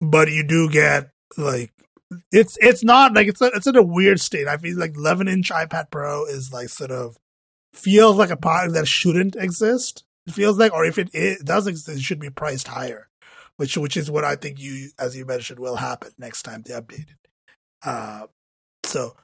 [0.00, 1.72] but you do get like
[2.32, 4.46] it's it's not like it's a, it's in a weird state.
[4.46, 7.16] I feel like 11 inch iPad Pro is like sort of
[7.72, 10.04] feels like a product that shouldn't exist.
[10.26, 13.08] It feels like, or if it, it does exist, it should be priced higher,
[13.56, 16.74] which which is what I think you, as you mentioned, will happen next time they
[16.74, 17.28] update it.
[17.82, 18.26] Uh,
[18.84, 19.16] so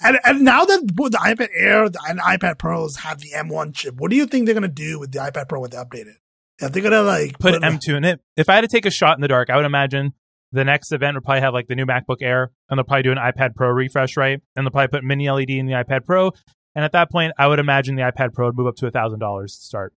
[0.00, 3.96] and and now that both the iPad Air and iPad Pros have the M1 chip,
[3.96, 6.18] what do you think they're gonna do with the iPad Pro when they update it?
[6.60, 8.20] Are they gonna like Put M2 in it.
[8.36, 10.12] If I had to take a shot in the dark, I would imagine
[10.52, 13.12] the next event would probably have like the new MacBook Air, and they'll probably do
[13.12, 14.40] an iPad Pro refresh, right?
[14.56, 16.32] And they'll probably put mini LED in the iPad Pro.
[16.74, 18.90] And at that point, I would imagine the iPad Pro would move up to a
[18.90, 19.92] thousand dollars to start,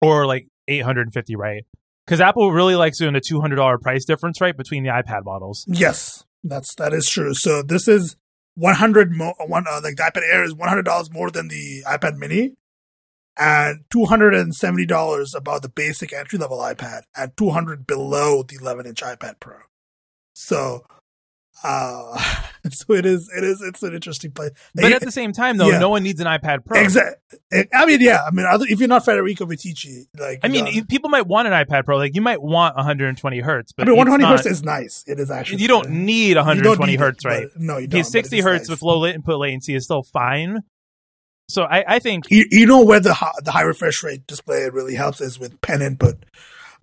[0.00, 1.64] or like eight hundred and fifty, right?
[2.06, 5.24] Because Apple really likes doing a two hundred dollar price difference, right, between the iPad
[5.24, 5.64] models.
[5.68, 7.34] Yes, that's that is true.
[7.34, 8.16] So this is
[8.54, 9.34] 100 more.
[9.46, 12.54] One uh, like the iPad Air is 100 dollars more than the iPad Mini,
[13.40, 19.00] and 270 dollars about the basic entry level iPad, and 200 below the 11 inch
[19.02, 19.56] iPad Pro.
[20.34, 20.84] So,
[21.64, 22.22] uh,
[22.70, 23.30] so it is.
[23.36, 23.60] It is.
[23.62, 24.50] It's an interesting place.
[24.74, 25.78] But at the same time, though, Yeah.
[25.78, 26.80] no one needs an iPad Pro.
[26.80, 27.64] Exactly.
[27.74, 28.20] I mean, yeah.
[28.26, 31.54] I mean, if you're not Federico Viticci, like I mean, you- people might want an
[31.54, 31.96] iPad Pro.
[31.96, 35.04] Like you might want 120 hertz, but I mean, it's 120 not- hertz is nice.
[35.06, 35.62] It is actually.
[35.62, 37.46] You don't need You don't 120 need hertz, it, right?
[37.56, 37.98] No, you don't.
[38.00, 38.70] Because 60 hertz nice.
[38.70, 40.60] with low input latency is still fine.
[41.50, 44.68] So I, I think you, you know where the high, the high refresh rate display
[44.70, 46.24] really helps is with pen input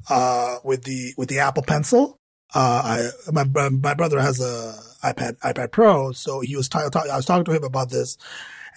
[0.09, 2.20] uh with the with the apple pencil
[2.53, 4.76] uh i my my brother has a
[5.07, 8.18] ipad ipad pro so he was ta- ta- i was talking to him about this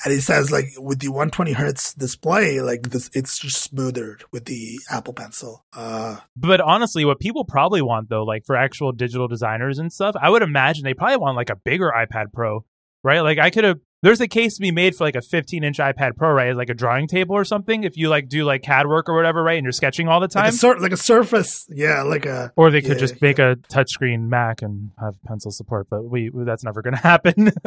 [0.04, 4.46] and he says like with the 120 hertz display, like this, it's just smoother with
[4.46, 5.64] the Apple Pencil.
[5.74, 10.16] Uh, But honestly, what people probably want though, like for actual digital designers and stuff,
[10.20, 12.64] I would imagine they probably want like a bigger iPad Pro,
[13.02, 13.20] right?
[13.20, 13.78] Like I could have.
[14.02, 16.56] There's a case to be made for like a 15 inch iPad Pro, right?
[16.56, 17.84] Like a drawing table or something.
[17.84, 20.24] If you like do like CAD work or whatever, right, and you're sketching all the
[20.24, 20.48] like time.
[20.48, 23.56] a sur- like a Surface, yeah, like a or they could Yeah, just make a
[23.70, 27.52] touchscreen Mac and have pencil support, but we that's never going to happen.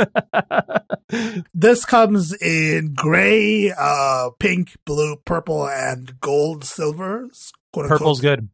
[1.53, 7.27] This comes in gray, uh, pink, blue, purple, and gold, silver.
[7.71, 7.99] quote unquote.
[7.99, 8.49] Purple's good.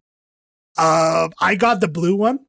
[0.78, 2.40] Uh, I got the blue one.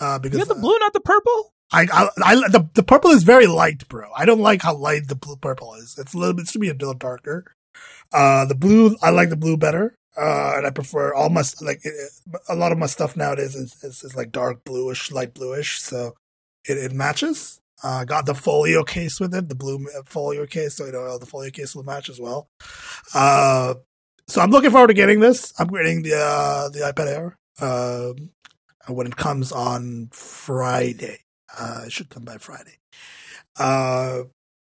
[0.00, 1.54] Uh, because You got the blue, not the purple.
[1.72, 4.10] I, I, I, the, the purple is very light, bro.
[4.14, 5.96] I don't like how light the blue purple is.
[5.98, 7.54] It's a little bit, it should be a little darker.
[8.12, 9.96] Uh, the blue, I like the blue better.
[10.14, 11.82] Uh, and I prefer all my, like,
[12.46, 15.80] a lot of my stuff nowadays is, is, is like dark bluish, light bluish.
[15.80, 16.16] So
[16.68, 17.60] it, it matches.
[17.82, 20.74] Uh, got the folio case with it, the blue folio case.
[20.74, 22.48] So, you know, the folio case will match as well.
[23.14, 23.74] Uh,
[24.28, 25.54] so I'm looking forward to getting this.
[25.58, 28.30] I'm getting the, uh, the iPad Air, um,
[28.94, 31.20] when it comes on Friday.
[31.58, 32.78] Uh, it should come by Friday.
[33.58, 34.22] Uh,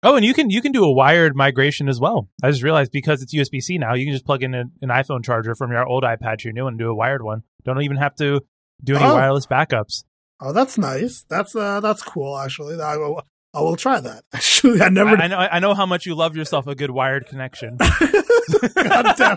[0.02, 2.26] Oh, and you can you can do a wired migration as well.
[2.42, 4.88] I just realized because it's USB C now, you can just plug in an, an
[4.88, 7.42] iPhone charger from your old iPad to your new one and do a wired one.
[7.64, 8.40] Don't even have to
[8.82, 9.12] do any Oh.
[9.14, 10.04] wireless backups.
[10.40, 11.26] oh, that's nice.
[11.28, 12.38] That's uh, that's cool.
[12.38, 13.22] Actually, I will,
[13.52, 14.24] I will try that.
[14.32, 15.10] Actually, I never.
[15.18, 17.76] I, I know I know how much you love yourself a good wired connection.
[18.51, 19.36] God damn,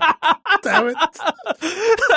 [0.62, 0.98] damn it!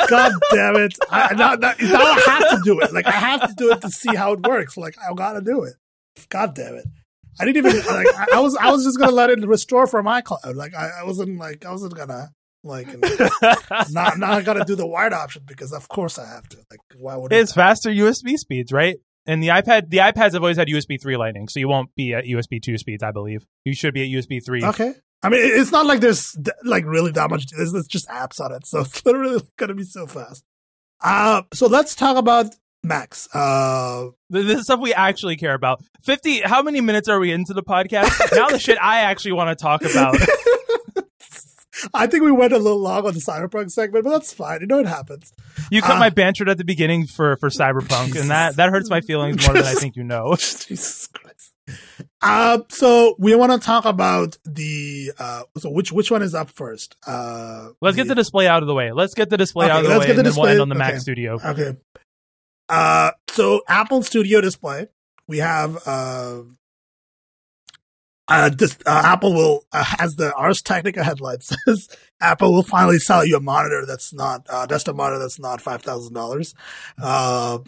[0.09, 0.99] God damn it!
[1.11, 2.92] I, now, now, now I have to do it.
[2.92, 4.76] Like I have to do it to see how it works.
[4.76, 5.74] Like I gotta do it.
[6.28, 6.86] God damn it!
[7.38, 8.07] I didn't even like.
[8.14, 10.55] I, I was I was just gonna let it restore from iCloud.
[10.55, 12.30] Like I, I wasn't like I wasn't gonna
[12.62, 12.88] like.
[13.90, 16.59] now, now I gotta do the wired option because of course I have to.
[16.70, 18.97] Like why would it's faster USB speeds, right?
[19.26, 22.14] And the iPad, the iPads have always had USB three Lightning, so you won't be
[22.14, 23.44] at USB two speeds, I believe.
[23.64, 24.64] You should be at USB three.
[24.64, 24.94] Okay.
[25.22, 27.46] I mean, it's not like there's like really that much.
[27.48, 30.44] There's, there's just apps on it, so it's literally gonna be so fast.
[31.02, 33.28] Uh, so let's talk about Macs.
[33.34, 35.82] Uh, This is stuff we actually care about.
[36.02, 36.40] Fifty.
[36.40, 38.10] How many minutes are we into the podcast?
[38.36, 40.16] now the shit I actually want to talk about.
[41.92, 44.60] I think we went a little long on the cyberpunk segment, but that's fine.
[44.62, 45.32] You know it happens.
[45.70, 48.88] You cut Uh, my banter at the beginning for for Cyberpunk, and that that hurts
[48.88, 50.36] my feelings more than I think you know.
[50.36, 51.25] Jesus Christ.
[52.22, 56.50] Uh, so we want to talk about the uh, so which which one is up
[56.50, 56.96] first?
[57.06, 58.92] Uh, Let's get the display out of the way.
[58.92, 60.46] Let's get the display Okay, out of the let's way, get and the then we'll
[60.48, 61.00] end display- on the Mac.
[61.00, 61.38] Studio.
[61.44, 61.76] Okay.
[62.68, 64.88] Uh, so Apple Studio Display,
[65.28, 66.42] we have uh,
[68.28, 71.88] uh, this, uh Apple will uh, has the Ars Technica headline says
[72.20, 75.82] Apple will finally sell you a monitor that's not uh, desktop monitor that's not five
[75.82, 76.54] thousand dollars.
[77.00, 77.58] Uh,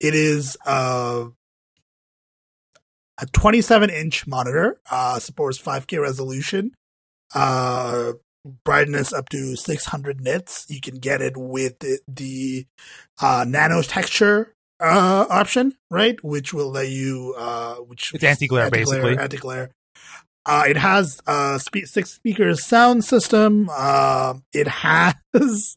[0.00, 1.26] it is uh,
[3.22, 4.80] a twenty-seven inch monitor.
[4.90, 6.72] Uh, supports five K resolution.
[7.34, 8.12] Uh,
[8.64, 10.66] brightness up to 600 nits.
[10.68, 12.66] You can get it with the, the
[13.20, 16.22] uh, nano texture uh, option, right?
[16.24, 19.16] Which will let you, uh, which It's anti-glare, basically.
[19.16, 19.70] Anti glare.
[20.44, 23.70] Uh, it has uh, spe- six speakers sound system.
[23.72, 25.76] Uh, it has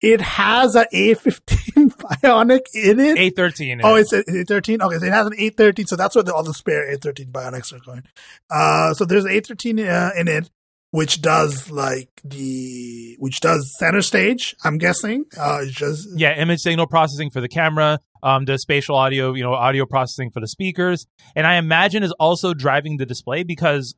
[0.00, 3.18] it has a A15 Bionic in it.
[3.18, 3.80] A thirteen.
[3.82, 4.80] Oh, it's a A13.
[4.80, 7.72] Okay, so it has an A13, so that's where the, all the spare A13 Bionics
[7.72, 8.02] are going.
[8.50, 10.50] Uh, so there's an A13 uh, in it,
[10.90, 14.54] which does like the which does center stage.
[14.64, 15.24] I'm guessing.
[15.36, 19.42] Uh, it's just yeah, image signal processing for the camera, um, does spatial audio, you
[19.42, 23.94] know, audio processing for the speakers, and I imagine is also driving the display because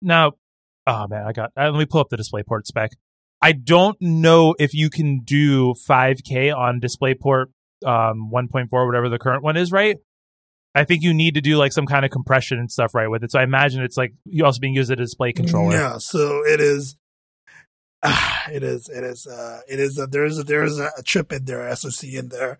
[0.00, 0.32] now,
[0.86, 1.50] oh man, I got.
[1.56, 2.92] Uh, let me pull up the display port spec.
[3.42, 7.46] I don't know if you can do 5K on DisplayPort
[7.86, 9.96] um 1.4, whatever the current one is, right?
[10.74, 13.24] I think you need to do like some kind of compression and stuff right with
[13.24, 13.32] it.
[13.32, 15.72] So I imagine it's like you also being used as a display controller.
[15.72, 16.96] Yeah, so it is.
[18.02, 18.88] Uh, it is.
[18.88, 19.26] It is.
[19.26, 19.98] Uh, it is.
[19.98, 20.38] A, there is.
[20.38, 22.58] A, there is a chip in there, SoC in there.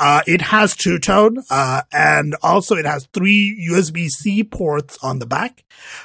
[0.00, 5.18] Uh, it has two tone, uh, and also it has three USB C ports on
[5.18, 5.62] the back,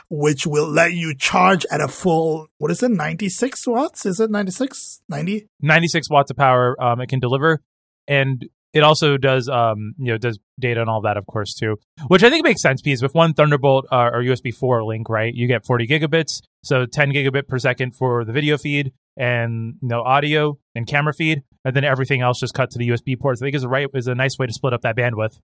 [0.09, 2.47] which will let you charge at a full.
[2.57, 2.91] What is it?
[2.91, 4.05] Ninety six watts?
[4.05, 5.01] Is it 96?
[5.07, 5.47] 90?
[5.61, 7.61] 96 watts of power um, it can deliver
[8.07, 11.77] and it also does um you know does data and all that of course too
[12.07, 15.33] which i think makes sense because with one thunderbolt uh, or usb 4 link right
[15.33, 19.87] you get 40 gigabits so 10 gigabit per second for the video feed and you
[19.87, 23.41] know audio and camera feed and then everything else just cut to the usb ports.
[23.41, 25.39] I think is a right is a nice way to split up that bandwidth.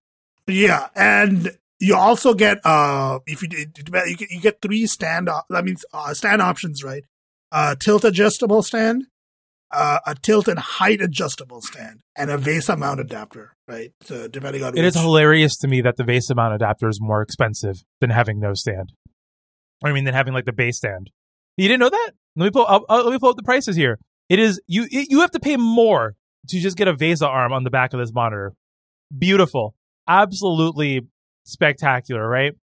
[0.46, 5.64] Yeah, and you also get uh if you you get you get three stand that
[5.64, 7.04] means uh, stand options right?
[7.50, 9.04] Uh tilt adjustable stand
[9.74, 13.92] uh, a tilt and height adjustable stand and a VESA mount adapter right?
[14.02, 16.98] So depending on it is which- hilarious to me that the VESA mount adapter is
[17.00, 18.92] more expensive than having no stand.
[19.84, 21.10] I mean, than having like the base stand.
[21.56, 22.10] You didn't know that?
[22.36, 22.66] Let me pull.
[22.66, 23.98] I'll, I'll- let me pull up the prices here.
[24.28, 24.86] It is you.
[24.90, 26.14] it- You have to pay more
[26.48, 28.52] to just get a VESA arm on the back of this monitor.
[29.16, 29.74] Beautiful,
[30.08, 31.02] absolutely
[31.44, 32.54] spectacular, right?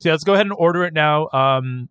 [0.00, 1.28] So let's go ahead and order it now.
[1.32, 1.88] Um,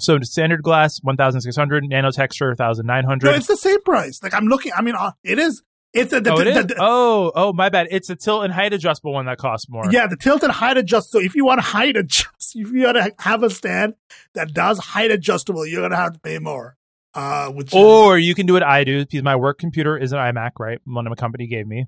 [0.00, 3.82] so standard glass one thousand six hundred, nano texture thousand nine No, it's the same
[3.82, 4.20] price.
[4.22, 4.72] Like I'm looking.
[4.76, 5.62] I mean, uh, it is.
[5.94, 6.66] It's a, the, Oh, it the- is.
[6.66, 7.88] the- oh, oh, my bad.
[7.90, 9.84] It's a tilt and height adjustable one that costs more.
[9.90, 11.10] Yeah, the tilt and height adjust.
[11.10, 13.94] So if you want to height adjust, if you want to have a stand
[14.34, 16.76] that does height adjustable, you're gonna have to pay more.
[17.14, 20.12] Uh, which is- Or you can do what I do because my work computer is
[20.12, 20.78] an iMac, right?
[20.84, 21.86] One of my company gave me.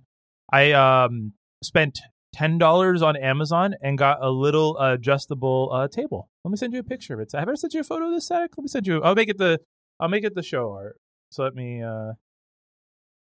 [0.50, 2.00] I um spent
[2.32, 6.30] ten dollars on Amazon and got a little adjustable uh, table.
[6.44, 7.30] Let me send you a picture of it.
[7.34, 8.50] Have I sent you a photo of this, Zach?
[8.56, 9.02] Let me send you.
[9.02, 9.60] I'll make it the.
[10.00, 10.96] I'll make it the show art.
[11.30, 11.82] So let me.
[11.82, 12.12] uh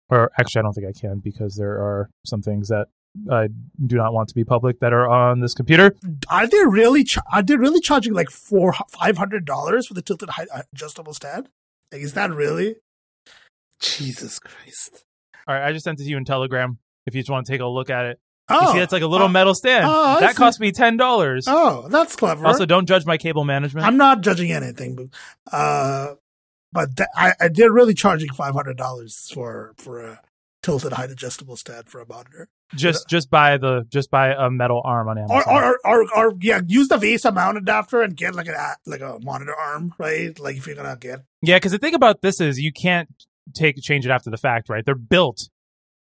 [0.08, 2.86] Or actually, I don't think I can because there are some things that
[3.32, 3.48] I
[3.86, 5.94] do not want to be public that are on this computer.
[6.28, 7.02] are they really?
[7.04, 11.14] Ch- are they really charging like four five hundred dollars for the tilted height adjustable
[11.14, 11.48] stand?
[11.90, 12.76] Like, is that really?
[13.80, 15.04] Jesus Christ!
[15.46, 16.78] All right, I just sent it to you in Telegram.
[17.06, 18.18] If you just want to take a look at it,
[18.50, 19.84] you Oh, see, it's like a little oh, metal stand.
[19.88, 21.44] oh, that cost me ten dollars.
[21.48, 22.46] oh, that's clever.
[22.46, 23.86] Also, don't judge my cable management.
[23.86, 25.06] I'm not judging anything, but
[25.56, 26.14] uh,
[26.72, 30.20] but th- I, I they're really charging five hundred dollars for for a
[30.62, 32.48] tilted height adjustable stand for a monitor.
[32.74, 35.42] just just buy the just buy a metal arm on Amazon.
[35.46, 39.00] Or, or, or, or, yeah, use the VESA mount adapter and get like a like
[39.00, 40.36] a monitor arm, right?
[40.38, 43.08] Like if you're gonna get yeah, because the thing about this is you can't
[43.54, 44.84] take change it after the fact, right?
[44.84, 45.48] They're built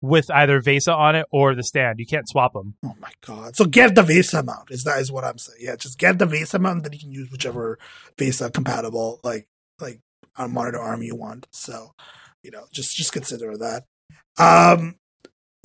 [0.01, 1.99] with either VESA on it or the stand.
[1.99, 2.73] You can't swap them.
[2.83, 4.71] oh my god, so get the VESA mount.
[4.71, 5.59] Is that is what I'm saying?
[5.61, 7.77] Yeah, just get the VESA mount, then you can use whichever
[8.17, 9.47] VESA compatible like
[9.79, 11.47] like uh, monitor arm you want.
[11.51, 11.91] So
[12.43, 13.83] you know, just just consider that.
[14.37, 14.95] Um,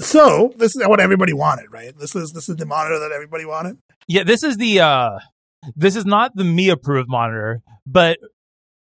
[0.00, 1.96] so this is what everybody wanted, right?
[1.98, 3.78] This is this is the monitor that everybody wanted.
[4.08, 5.18] Yeah, this is the uh
[5.76, 8.18] this is not the me approved monitor, but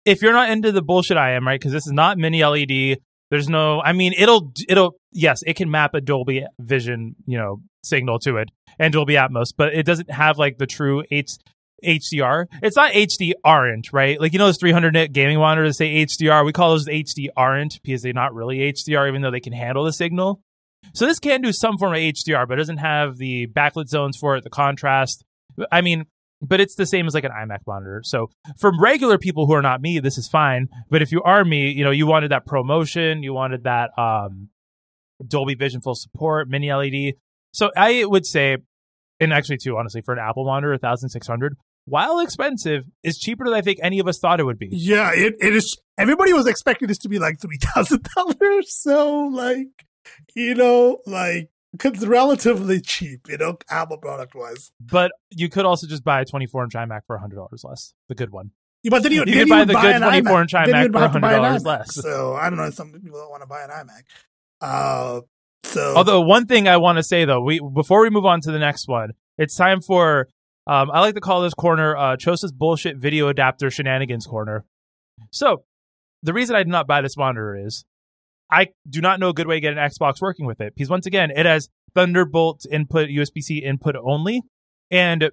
[0.04, 1.60] if you're not into the bullshit I am, right?
[1.60, 2.98] Because this is not mini LED.
[3.30, 7.60] There's no, I mean, it'll it'll yes, it can map a Dolby Vision, you know,
[7.84, 11.32] signal to it and Dolby Atmos, but it doesn't have like the true H
[11.84, 12.46] HDR.
[12.62, 14.20] It's not HDR-ent, right?
[14.20, 16.44] Like you know those 300 nit gaming monitors say HDR.
[16.44, 19.92] We call those HDR-ent because they're not really HDR, even though they can handle the
[19.92, 20.40] signal.
[20.94, 24.16] So this can do some form of HDR, but it doesn't have the backlit zones
[24.16, 25.24] for it, the contrast.
[25.70, 26.06] I mean,
[26.42, 28.00] but it's the same as like an iMac monitor.
[28.04, 30.68] So for regular people who are not me, this is fine.
[30.88, 34.48] But if you are me, you know, you wanted that promotion, you wanted that um,
[35.26, 37.14] Dolby Vision full support, mini LED.
[37.52, 38.56] So I would say,
[39.18, 43.60] and actually too, honestly, for an Apple monitor, 1600 while expensive, is cheaper than I
[43.62, 44.68] think any of us thought it would be.
[44.72, 45.76] Yeah, it, it is.
[45.98, 48.66] Everybody was expecting this to be like three thousand dollars.
[48.68, 49.68] So like,
[50.34, 51.50] you know, like
[51.84, 53.20] it's relatively cheap.
[53.28, 54.72] You know, Apple product wise.
[54.80, 58.30] But you could also just buy a 24 inch iMac for $100 less, the good
[58.30, 58.50] one.
[58.82, 60.40] Yeah, but then you, You then could buy the buy good 24 iMac.
[60.42, 61.64] inch iMac for have to buy an $100 iMac.
[61.66, 61.94] less.
[61.94, 62.70] So I don't know.
[62.70, 64.02] Some people don't want to buy an iMac.
[64.60, 65.20] Uh,
[65.64, 68.50] so Although one thing I want to say though, we before we move on to
[68.50, 70.28] the next one, it's time for
[70.66, 74.64] um, I like to call this corner uh, Chosa's bullshit video adapter shenanigans corner.
[75.30, 75.64] So
[76.22, 77.84] the reason I did not buy this monitor is
[78.50, 80.90] I do not know a good way to get an Xbox working with it because
[80.90, 84.42] once again it has Thunderbolt input, USB C input only,
[84.90, 85.30] and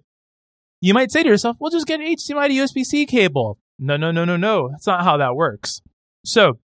[0.81, 3.95] you might say to yourself, "Well, just get an HDMI to USB C cable." No,
[3.95, 4.69] no, no, no, no.
[4.69, 5.81] That's not how that works.
[6.25, 6.59] So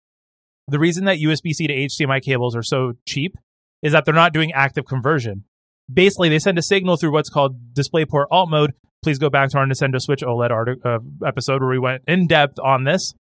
[0.67, 3.35] the reason that USB C to HDMI cables are so cheap
[3.81, 5.43] is that they're not doing active conversion.
[5.91, 8.73] Basically, they send a signal through what's called DisplayPort alt mode.
[9.03, 12.27] Please go back to our Nintendo Switch OLED artic- uh, episode where we went in
[12.27, 13.13] depth on this.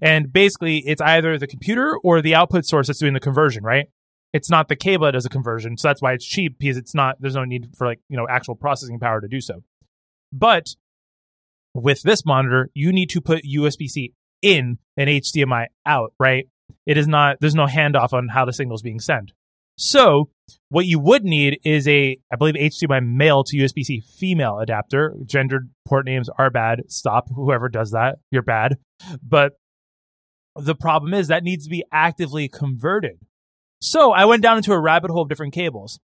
[0.00, 3.86] And basically, it's either the computer or the output source that's doing the conversion, right?
[4.32, 6.94] It's not the cable that does a conversion, so that's why it's cheap because it's
[6.94, 7.16] not.
[7.18, 9.64] There's no need for like you know actual processing power to do so.
[10.32, 10.66] But
[11.74, 16.48] with this monitor, you need to put USB C in and HDMI out, right?
[16.86, 17.38] It is not.
[17.40, 19.32] There's no handoff on how the signal is being sent.
[19.76, 20.30] So
[20.68, 25.14] what you would need is a, I believe, HDMI male to USB C female adapter.
[25.24, 26.82] Gendered port names are bad.
[26.88, 27.28] Stop.
[27.34, 28.76] Whoever does that, you're bad.
[29.22, 29.54] But
[30.56, 33.18] the problem is that needs to be actively converted.
[33.80, 35.98] So I went down into a rabbit hole of different cables.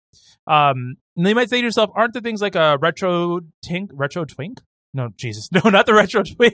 [0.47, 4.25] Um, and you might say to yourself, aren't there things like a retro tink, retro
[4.25, 4.61] twink?
[4.93, 6.53] No, Jesus, no, not the retro twink.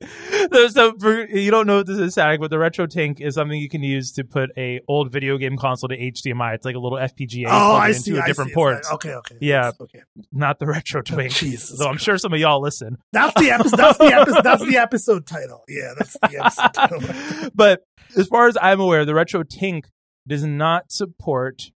[0.70, 3.58] so, for, you don't know what this is, Sag, but the retro tink is something
[3.58, 6.54] you can use to put a old video game console to HDMI.
[6.54, 7.46] It's like a little FPGA.
[7.48, 8.16] Oh, I into see.
[8.16, 9.36] a I different like- okay, okay.
[9.40, 9.64] Yeah.
[9.66, 10.02] Yes, okay.
[10.32, 11.32] Not the retro oh, twink.
[11.32, 11.78] Jesus.
[11.86, 12.96] So I'm sure some of y'all listen.
[13.12, 13.76] That's the episode.
[13.76, 14.40] That's the episode.
[14.44, 15.62] That's the episode title.
[15.68, 17.50] Yeah, that's the episode title.
[17.54, 17.82] but
[18.16, 19.84] as far as I'm aware, the Retro Tink
[20.26, 21.70] does not support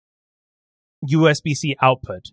[1.04, 2.32] USB C output.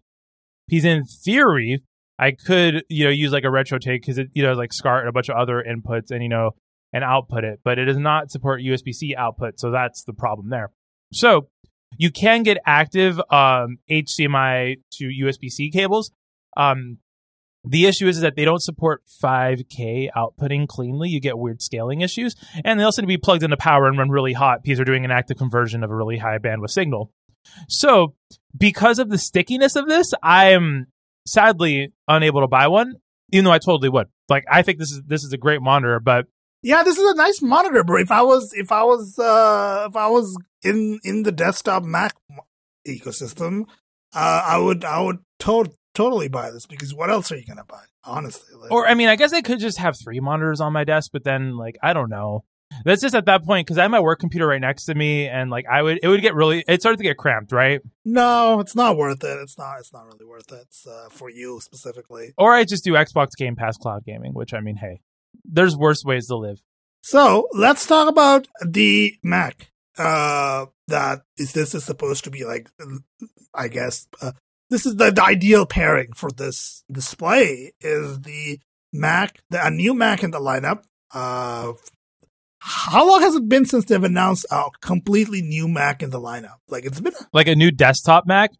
[0.67, 1.83] Because in theory,
[2.19, 5.09] I could, you know, use like a RetroTINK because it, you know, like SCART and
[5.09, 6.51] a bunch of other inputs and, you know,
[6.93, 9.59] and output it, but it does not support USB C output.
[9.59, 10.71] So that's the problem there.
[11.13, 11.49] So
[11.97, 16.11] you can get active um, HDMI to USB C cables.
[16.55, 16.97] Um,
[17.63, 21.09] the issue is, is that they don't support 5K outputting cleanly.
[21.09, 22.35] You get weird scaling issues.
[22.63, 24.85] And they also need to be plugged into power and run really hot because they're
[24.85, 27.11] doing an active conversion of a really high bandwidth signal.
[27.67, 28.15] So,
[28.57, 30.87] because of the stickiness of this, I am
[31.27, 32.95] sadly unable to buy one,
[33.31, 34.07] even though I totally would.
[34.29, 36.25] Like, I think this is this is a great monitor, but
[36.63, 38.01] yeah, this is a nice monitor, bro.
[38.01, 42.15] If I was if I was uh if I was in in the desktop Mac
[42.87, 43.63] ecosystem,
[44.13, 47.65] uh I would I would to- totally buy this because what else are you gonna
[47.67, 47.83] buy?
[48.03, 50.83] Honestly, like, or I mean, I guess I could just have three monitors on my
[50.83, 52.43] desk, but then like I don't know.
[52.83, 55.27] That's just at that point because I have my work computer right next to me,
[55.27, 57.81] and like I would, it would get really, it started to get cramped, right?
[58.05, 59.37] no, it's not worth it.
[59.39, 59.79] It's not.
[59.79, 62.33] It's not really worth it it's, uh, for you specifically.
[62.37, 65.01] Or I just do Xbox Game Pass cloud gaming, which I mean, hey,
[65.43, 66.61] there's worse ways to live.
[67.01, 69.71] So let's talk about the Mac.
[69.97, 72.69] Uh, that is this is supposed to be like,
[73.53, 74.33] I guess, uh,
[74.69, 78.59] this is the, the ideal pairing for this display is the
[78.93, 80.83] Mac, the, a new Mac in the lineup.
[81.13, 81.73] Uh,
[82.59, 86.57] how long has it been since they've announced a completely new Mac in the lineup?
[86.67, 88.51] Like it's been a, Like a new desktop Mac,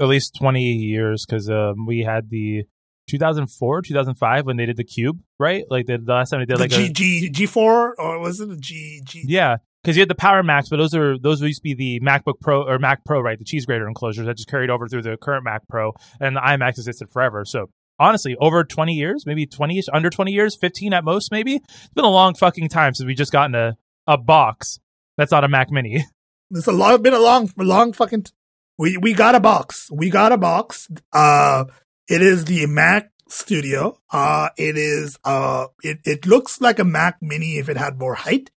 [0.00, 2.64] at least 20 years because um, we had the
[3.08, 5.64] 2004, 2005 when they did the Cube, right?
[5.70, 8.18] Like the, the last time they did the like G, a, G G four or
[8.20, 9.24] was it a G G?
[9.26, 9.56] yeah.
[9.82, 12.40] Because you had the Power Macs, but those are those used to be the MacBook
[12.40, 13.38] Pro or Mac Pro, right?
[13.38, 16.40] The cheese grater enclosures that just carried over through the current Mac Pro, and the
[16.40, 17.44] iMac existed forever.
[17.44, 21.56] So honestly, over 20 years, maybe 20 ish, under 20 years, 15 at most, maybe.
[21.56, 23.76] It's been a long fucking time since we just gotten a,
[24.06, 24.80] a box
[25.18, 26.06] that's not a Mac Mini.
[26.50, 28.22] It's a long, been a long, long fucking.
[28.22, 28.32] T-
[28.78, 29.90] we we got a box.
[29.92, 30.88] We got a box.
[31.12, 31.66] Uh,
[32.08, 33.98] it is the Mac Studio.
[34.10, 38.14] Uh, it is uh, it it looks like a Mac Mini if it had more
[38.14, 38.50] height.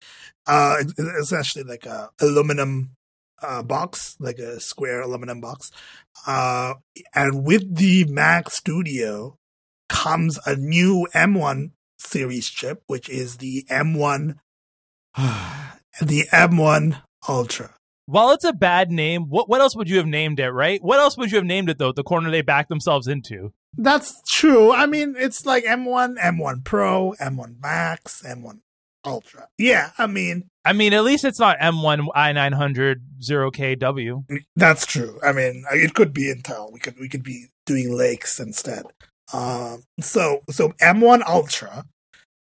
[0.47, 2.91] Uh, it's it's essentially like a aluminum
[3.41, 5.71] uh box, like a square aluminum box.
[6.27, 6.75] Uh,
[7.13, 9.37] and with the Mac Studio
[9.89, 14.35] comes a new M1 series chip, which is the M1,
[15.15, 17.75] the M1 Ultra.
[18.05, 20.83] While it's a bad name, what what else would you have named it, right?
[20.83, 21.93] What else would you have named it though?
[21.93, 23.53] The corner they backed themselves into.
[23.77, 24.73] That's true.
[24.73, 28.59] I mean, it's like M1, M1 Pro, M1 Max, M1
[29.05, 29.47] Ultra.
[29.57, 34.23] Yeah, I mean, I mean, at least it's not M1 i900 0KW.
[34.55, 35.19] that's true.
[35.23, 36.71] I mean, it could be Intel.
[36.71, 38.83] We could we could be doing Lakes instead.
[39.33, 41.85] Um, so so M1 Ultra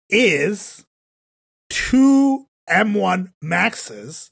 [0.09, 0.85] is
[1.69, 4.31] two M1 Maxes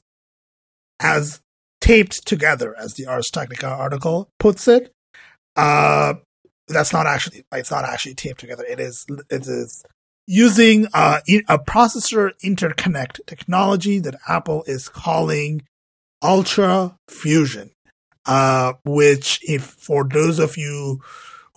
[1.00, 1.40] as
[1.80, 4.92] taped together, as the Ars Technica article puts it.
[5.56, 6.14] Uh,
[6.68, 8.64] that's not actually it's not actually taped together.
[8.64, 9.84] It is it is
[10.26, 15.62] using a processor interconnect technology that Apple is calling
[16.22, 17.70] Ultra Fusion.
[18.24, 21.00] Uh, which, if for those of you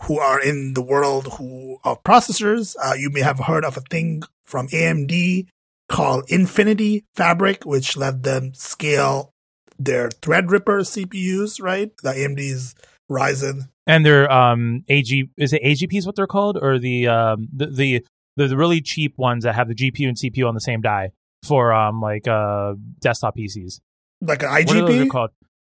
[0.02, 3.82] who are in the world who of processors, uh, you may have heard of a
[3.82, 5.48] thing from AMD
[5.88, 9.32] called Infinity Fabric, which let them scale
[9.78, 11.92] their Threadripper CPUs, right?
[12.02, 12.74] The AMD's
[13.10, 17.48] Ryzen And their um AG is it AGP is what they're called or the um
[17.54, 18.06] the the
[18.36, 21.12] the, the really cheap ones that have the GPU and CPU on the same die
[21.44, 23.80] for um like uh desktop PCs.
[24.22, 25.10] like an What are those IGP.
[25.10, 25.30] called?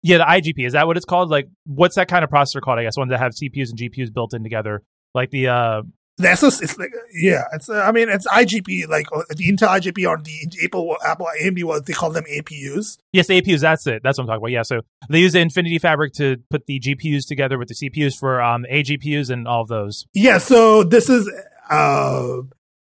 [0.02, 1.30] Yeah, the IGP is that what it's called?
[1.30, 2.78] Like, what's that kind of processor called?
[2.78, 4.82] I guess ones that have CPUs and GPUs built in together,
[5.14, 5.82] like the uh
[6.18, 9.68] The SoC, it's like yeah, it's uh, I mean it's IGP like uh, the Intel
[9.68, 12.98] IGP or the Apple Apple AMD what they call them APUs.
[13.12, 13.60] yes, the APUs.
[13.60, 14.02] That's it.
[14.04, 14.52] That's what I'm talking about.
[14.52, 18.16] Yeah, so they use the Infinity Fabric to put the GPUs together with the CPUs
[18.18, 20.06] for um AGPUs and all of those.
[20.14, 21.28] Yeah, so this is
[21.70, 22.38] uh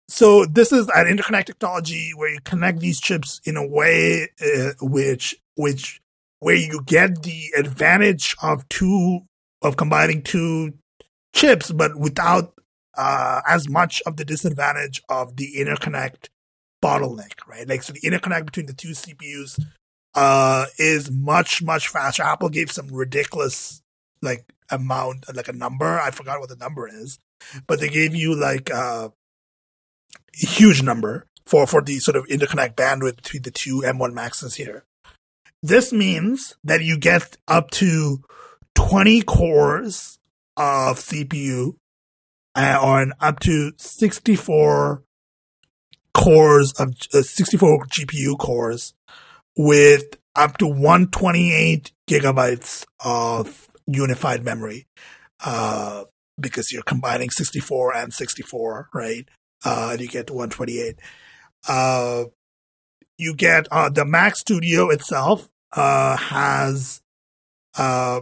[0.10, 4.72] so this is an interconnect technology where you connect these chips in a way uh,
[4.82, 6.02] which which
[6.40, 9.22] where you get the advantage of two
[9.62, 10.74] of combining two
[11.34, 12.54] chips but without
[12.98, 16.30] uh as much of the disadvantage of the interconnect
[16.82, 17.68] bottleneck, right?
[17.68, 19.60] Like so the interconnect between the two CPUs
[20.16, 22.24] uh is much much faster.
[22.24, 23.82] Apple gave some ridiculous
[24.22, 26.00] like amount like a number.
[26.00, 27.20] I forgot what the number is,
[27.68, 32.76] but they gave you like uh, a huge number for for the sort of interconnect
[32.76, 34.86] bandwidth between the two M1 Maxes here.
[35.64, 38.20] This means that you get up to
[38.76, 40.20] 20 cores
[40.56, 41.74] of CPU
[42.56, 45.04] uh, on up to 64
[46.14, 48.94] cores of uh, 64 GPU cores
[49.56, 54.88] with up to 128 gigabytes of unified memory.
[55.44, 56.04] Uh,
[56.40, 59.28] because you're combining 64 and 64, right?
[59.66, 60.96] Uh, and you get 128.
[61.68, 62.26] Uh,
[63.18, 67.02] you get uh, the Mac Studio itself uh, has
[67.78, 68.22] uh,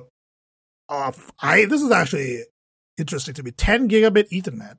[0.89, 1.11] uh,
[1.41, 2.43] I this is actually
[2.97, 4.77] interesting to me 10 gigabit Ethernet.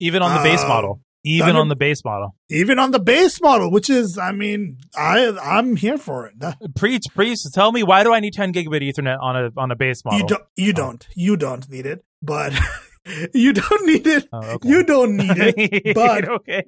[0.00, 1.00] Even on the base Uh, model.
[1.24, 2.34] Even on the base model.
[2.48, 6.34] Even on the base model, which is, I mean, I I'm here for it.
[6.76, 7.38] Preach, preach.
[7.52, 10.20] Tell me why do I need 10 gigabit Ethernet on a on a base model?
[10.20, 12.52] You don't, you don't, you don't need it, but
[13.34, 14.28] you don't need it.
[14.32, 14.68] Oh, okay.
[14.68, 15.94] You don't need it.
[15.94, 16.64] but- okay,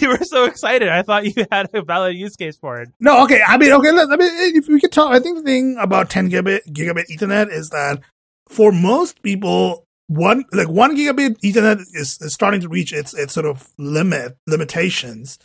[0.00, 0.88] you were so excited.
[0.88, 2.90] I thought you had a valid use case for it.
[3.00, 3.40] No, okay.
[3.46, 3.92] I mean, okay.
[3.92, 7.06] Let, I mean, if we could talk, I think the thing about 10 gigabit gigabit
[7.10, 8.00] Ethernet is that
[8.48, 13.32] for most people, one like one gigabit Ethernet is, is starting to reach its its
[13.32, 15.38] sort of limit limitations,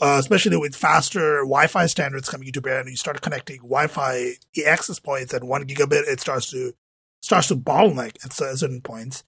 [0.00, 4.34] uh, especially with faster Wi-Fi standards coming into bear, and you start connecting Wi-Fi
[4.66, 6.74] access points at one gigabit, it starts to
[7.24, 9.24] starts to bottleneck at certain points.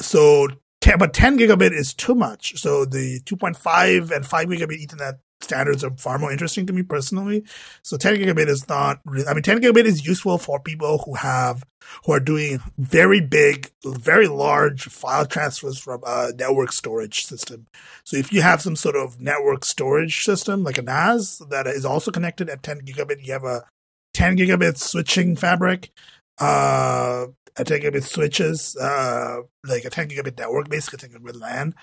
[0.00, 0.48] So,
[0.98, 2.60] but 10 gigabit is too much.
[2.60, 7.44] So the 2.5 and 5 gigabit Ethernet standards are far more interesting to me personally.
[7.82, 11.14] So 10 gigabit is not, re- I mean, 10 gigabit is useful for people who
[11.14, 11.64] have,
[12.04, 17.66] who are doing very big, very large file transfers from a network storage system.
[18.04, 21.84] So if you have some sort of network storage system, like a NAS that is
[21.84, 23.64] also connected at 10 gigabit, you have a
[24.14, 25.90] 10 gigabit switching fabric,
[26.40, 27.26] uh,
[27.56, 31.74] a 10 gigabit switches, uh, like a 10 gigabit network, basically 10 gigabit LAN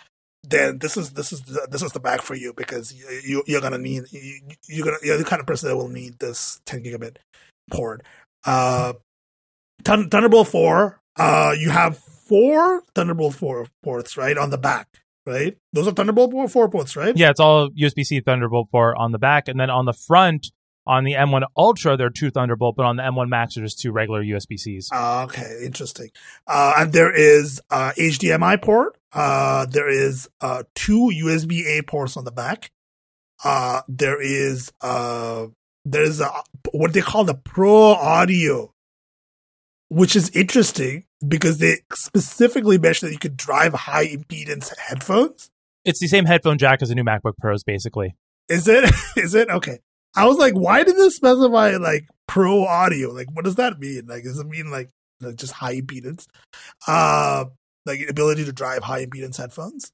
[0.43, 3.62] then this is this is this is the bag for you because you, you you're
[3.62, 6.84] gonna need you, you're gonna you're the kind of person that will need this 10
[6.84, 7.18] gigabit
[7.72, 8.04] port.
[8.45, 8.93] Uh,
[9.84, 10.99] Thun- Thunderbolt 4.
[11.16, 14.88] Uh, you have four Thunderbolt 4 ports right on the back,
[15.26, 15.58] right?
[15.72, 17.16] Those are Thunderbolt 4 ports, right?
[17.16, 20.47] Yeah, it's all USB C Thunderbolt 4 on the back, and then on the front,
[20.86, 23.82] on the M1 Ultra, there are two Thunderbolt, but on the M1 Max, there's just
[23.82, 24.90] two regular USB Cs.
[24.92, 26.10] Ah, okay, interesting.
[26.48, 28.98] Uh, and there is uh, HDMI port.
[29.14, 32.72] Uh, there is uh, two USB A ports on the back.
[33.44, 35.48] Uh, there is uh,
[35.86, 36.30] there is a,
[36.72, 38.74] what they call the Pro Audio,
[39.90, 45.50] which is interesting because they specifically mention that you could drive high impedance headphones.
[45.86, 48.16] It's the same headphone jack as the new MacBook Pros, basically.
[48.50, 48.90] Is it?
[49.18, 49.80] Is it okay?
[50.16, 53.09] I was like, why did this specify like pro audio?
[53.11, 54.05] Like, what does that mean?
[54.07, 54.89] Like, does it mean like,
[55.36, 56.28] just high impedance?
[56.88, 57.45] Uh,
[57.86, 59.91] like ability to drive high impedance headphones?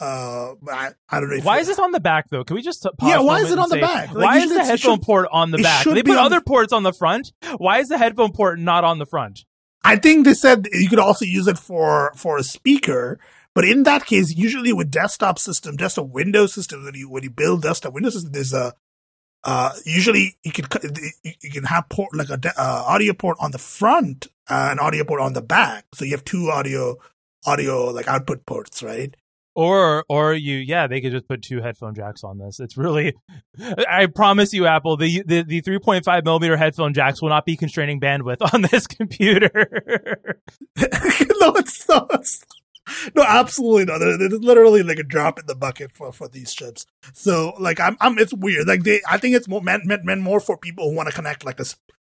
[0.00, 1.42] Uh, I, I don't know.
[1.42, 2.42] Why is this on the back, though?
[2.42, 4.12] Can we just pause Yeah, why is it on the say, back?
[4.14, 5.84] Like, why is the headphone should- port on the back?
[5.84, 7.32] They put other the- ports on the front.
[7.58, 9.44] Why is the headphone port not on the front?
[9.84, 13.18] I think they said you could also use it for for a speaker,
[13.54, 17.30] but in that case, usually with desktop system, desktop Windows system, when you when you
[17.30, 18.74] build desktop Windows system, there's a
[19.44, 20.66] uh, usually you can
[21.22, 25.04] you can have port like a uh, audio port on the front uh, and audio
[25.04, 26.96] port on the back, so you have two audio
[27.46, 29.14] audio like output ports, right?
[29.56, 32.60] Or, or you, yeah, they could just put two headphone jacks on this.
[32.60, 33.14] It's really,
[33.88, 38.00] I promise you, Apple, the the, the 3.5 millimeter headphone jacks will not be constraining
[38.00, 39.50] bandwidth on this computer.
[40.76, 42.08] no, it's not.
[42.14, 42.44] It's,
[43.14, 43.98] no, absolutely not.
[43.98, 46.86] There's literally like a drop in the bucket for, for these chips.
[47.12, 48.66] So like I'm, I'm it's weird.
[48.66, 51.14] Like they, I think it's more meant meant, meant more for people who want to
[51.14, 51.64] connect like a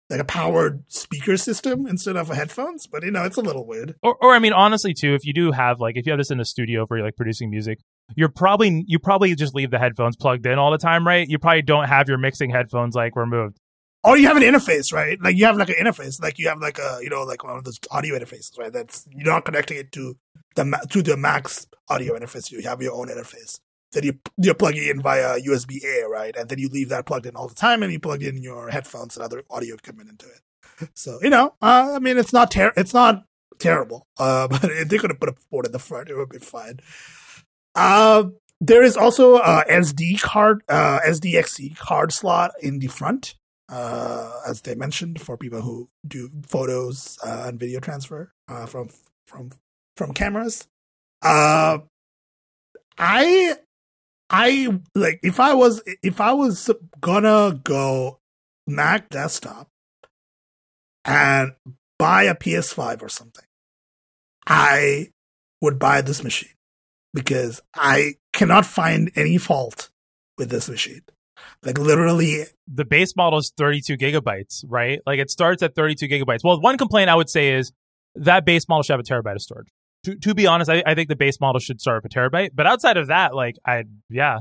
[0.10, 2.88] like a powered speaker system instead of headphones.
[2.88, 3.96] But you know, it's a little weird.
[4.04, 6.32] or, or I mean, honestly, too, if you do have like, if you have this
[6.32, 7.80] in a studio for like producing music,
[8.16, 11.28] you're probably you probably just leave the headphones plugged in all the time, right?
[11.28, 13.60] You probably don't have your mixing headphones like removed.
[14.04, 15.18] Or you have an interface, right?
[15.22, 17.56] Like you have like an interface, like you have like a you know like one
[17.56, 18.72] of those audio interfaces, right?
[18.72, 20.18] That's you're not connecting it to
[20.56, 22.52] the to the Max audio interface.
[22.52, 23.60] You have your own interface.
[23.94, 26.36] Then you you're plugging in via USB A, right?
[26.36, 28.70] And then you leave that plugged in all the time, and you plug in your
[28.70, 30.90] headphones and other audio equipment into it.
[30.94, 33.24] So you know, uh, I mean, it's not ter- it's not
[33.60, 36.30] terrible, uh, but if they could have put a port in the front, it would
[36.30, 36.80] be fine.
[37.76, 38.26] Uh,
[38.60, 43.36] there is also a SD card, uh, SDXC card slot in the front
[43.70, 48.90] uh, as they mentioned, for people who do photos uh, and video transfer uh, from
[49.26, 49.52] from
[49.98, 50.68] from cameras.
[51.22, 51.80] Uh,
[52.98, 53.56] I
[54.30, 56.70] I like if I was if I was
[57.00, 58.20] gonna go
[58.68, 59.68] Mac desktop
[61.06, 61.54] and
[62.00, 63.46] buy a PS5 or something,
[64.48, 65.10] I
[65.62, 66.54] would buy this machine
[67.14, 69.90] because I cannot find any fault
[70.38, 71.02] with this machine.
[71.66, 75.00] Like literally the base model is 32 gigabytes, right?
[75.06, 76.44] Like it starts at 32 gigabytes.
[76.44, 77.72] Well, one complaint I would say is
[78.16, 79.68] that base model should have a terabyte of storage.
[80.06, 82.50] To, to be honest, I, I think the base model should start with a terabyte.
[82.54, 84.40] But outside of that, like I, yeah,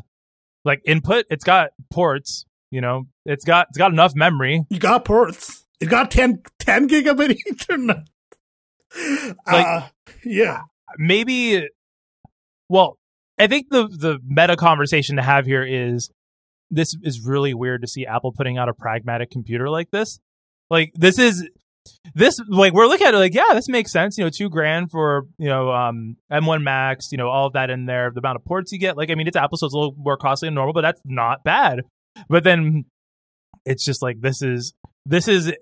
[0.65, 2.45] like input, it's got ports.
[2.71, 4.65] You know, it's got it's got enough memory.
[4.71, 5.65] You got ports.
[5.81, 8.05] It got 10, 10 gigabit Ethernet.
[9.47, 9.89] Like- uh,
[10.25, 10.63] yeah.
[10.97, 11.69] maybe.
[12.69, 12.99] Well,
[13.39, 16.11] I think the the meta conversation to have here is
[16.73, 20.19] this is really weird to see Apple putting out a pragmatic computer like this.
[20.71, 21.49] Like this is
[22.15, 24.89] this like we're looking at it like yeah this makes sense you know two grand
[24.89, 28.37] for you know um m1 max you know all of that in there the amount
[28.37, 28.97] of ports you get.
[28.97, 31.01] Like i mean it's apple so it's a little more costly than normal but that's
[31.05, 31.83] not bad.
[32.29, 32.85] But then
[33.65, 34.73] it's just like this is
[35.05, 35.53] this is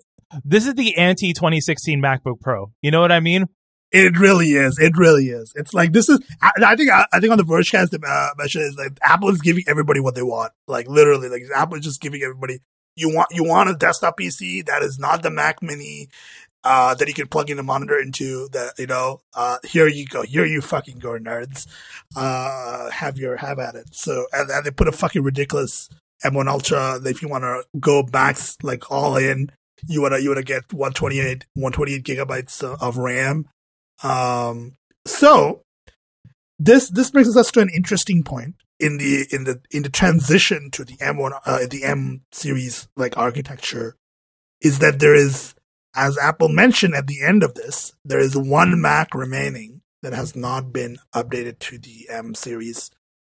[0.45, 2.71] this is the anti 2016 macbook pro.
[2.81, 3.47] You know what i mean
[3.91, 4.79] It really is.
[4.79, 5.51] It really is.
[5.55, 6.19] It's like this is.
[6.41, 6.91] I, I think.
[6.91, 10.15] I, I think on the Vergecast, uh, mention is like Apple is giving everybody what
[10.15, 10.53] they want.
[10.67, 12.59] Like literally, like Apple is just giving everybody.
[12.95, 16.09] You want you want a desktop PC that is not the Mac Mini,
[16.63, 18.47] uh, that you can plug in a monitor into.
[18.49, 20.21] That you know, uh, here you go.
[20.21, 21.67] Here you fucking go, nerds.
[22.15, 23.93] Uh, have your have at it.
[23.93, 25.89] So and, and they put a fucking ridiculous
[26.23, 26.99] M1 Ultra.
[27.03, 29.51] If you want to go max like all in,
[29.87, 33.47] you wanna you wanna get 128 128 gigabytes of RAM.
[34.03, 35.63] Um, so
[36.59, 40.69] this this brings us to an interesting point in the in the in the transition
[40.71, 43.95] to the M1 uh, the M series like architecture
[44.61, 45.55] is that there is
[45.95, 50.35] as Apple mentioned at the end of this there is one Mac remaining that has
[50.35, 52.91] not been updated to the M series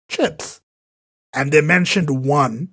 [0.08, 0.60] chips.
[1.32, 2.70] And they mentioned one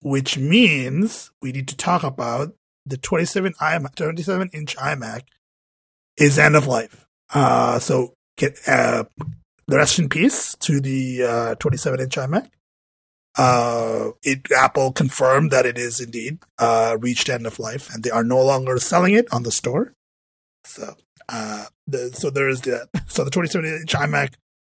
[0.00, 2.54] which means we need to talk about
[2.84, 5.22] the 27 iMac 27 inch iMac
[6.16, 9.04] is end of life uh, so get uh,
[9.66, 12.48] the rest in peace to the uh, 27 inch iMac.
[13.36, 18.10] Uh, it Apple confirmed that it is indeed uh, reached end of life, and they
[18.10, 19.94] are no longer selling it on the store.
[20.64, 20.96] So,
[21.28, 24.34] uh, the so there is the so the 27 inch iMac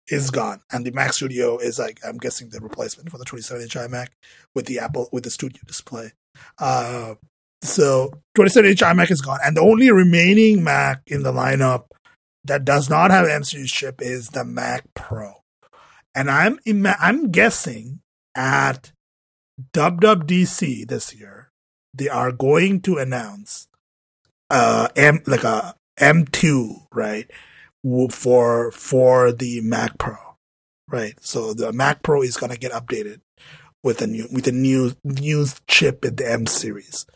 [0.09, 3.63] is gone, and the Mac Studio is like I'm guessing the replacement for the 27
[3.63, 4.09] inch iMac
[4.55, 6.13] with the Apple with the Studio display.
[6.59, 7.17] Uh,
[7.63, 11.87] so 27 inch iMac is gone, and the only remaining Mac in the lineup
[12.45, 15.43] that does not have M series chip is the Mac Pro,
[16.15, 18.01] and I'm ima- I'm guessing
[18.35, 18.93] at
[19.73, 21.51] WWDC this year
[21.93, 23.69] they are going to announce
[24.51, 27.31] uh M like a M2 right
[28.11, 30.17] for for the Mac Pro
[30.89, 31.15] right?
[31.21, 33.21] So the Mac Pro is gonna get updated
[33.83, 37.07] with a new with a new new chip in the M series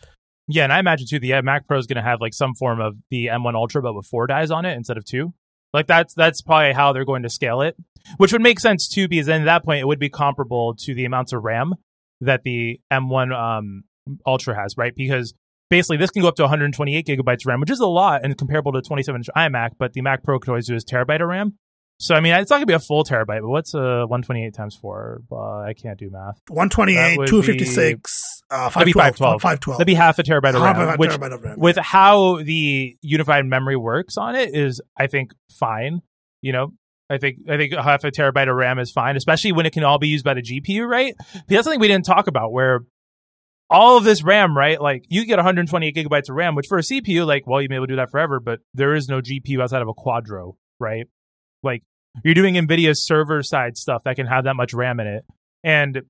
[0.48, 2.54] Yeah, and I imagine too the uh, Mac Pro is going to have like some
[2.54, 5.34] form of the M1 Ultra, but with four dies on it instead of two.
[5.74, 7.76] Like that's that's probably how they're going to scale it,
[8.16, 10.94] which would make sense too, because then at that point it would be comparable to
[10.94, 11.74] the amounts of RAM
[12.22, 13.84] that the M1 um,
[14.26, 14.94] Ultra has, right?
[14.96, 15.34] Because
[15.68, 18.36] basically this can go up to 128 gigabytes of RAM, which is a lot and
[18.36, 21.28] comparable to 27 inch iMac, but the Mac Pro could always do is terabyte of
[21.28, 21.58] RAM.
[22.00, 24.76] So I mean, it's not gonna be a full terabyte, but what's uh 128 times
[24.76, 25.22] four?
[25.30, 26.40] Uh, I can't do math.
[26.48, 29.42] 128 would 256 uh, That'd be 512 512.
[29.42, 31.58] 512 That'd be half a terabyte of Half RAM, which terabyte of RAM.
[31.58, 36.02] with how the unified memory works on it is I think fine.
[36.40, 36.72] You know,
[37.10, 39.82] I think I think half a terabyte of RAM is fine, especially when it can
[39.82, 41.14] all be used by the GPU, right?
[41.18, 42.84] But that's something we didn't talk about where
[43.70, 44.80] all of this RAM, right?
[44.80, 47.74] Like you get 128 gigabytes of RAM, which for a CPU, like, well, you may
[47.74, 50.54] be able to do that forever, but there is no GPU outside of a Quadro,
[50.78, 51.06] right?
[51.62, 51.82] Like
[52.24, 55.24] you're doing NVIDIA's server side stuff that can have that much RAM in it.
[55.64, 56.02] And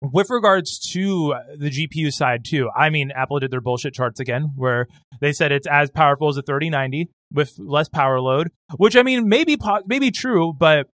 [0.00, 4.52] with regards to the GPU side too, I mean, Apple did their bullshit charts again,
[4.56, 4.86] where
[5.20, 9.28] they said it's as powerful as a 3090 with less power load, which I mean,
[9.28, 10.88] maybe po- maybe true, but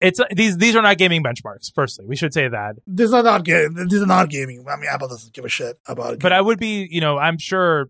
[0.00, 1.72] it's these these are not gaming benchmarks.
[1.74, 2.74] Firstly, we should say that.
[2.86, 4.64] These are not ga- These are not gaming.
[4.68, 6.20] I mean, Apple doesn't give a shit about it.
[6.20, 7.88] But I would be, you know, I'm sure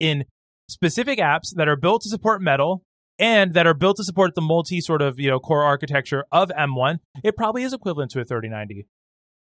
[0.00, 0.24] in
[0.70, 2.82] specific apps that are built to support Metal
[3.18, 6.50] and that are built to support the multi sort of, you know, core architecture of
[6.50, 8.86] M1, it probably is equivalent to a 3090.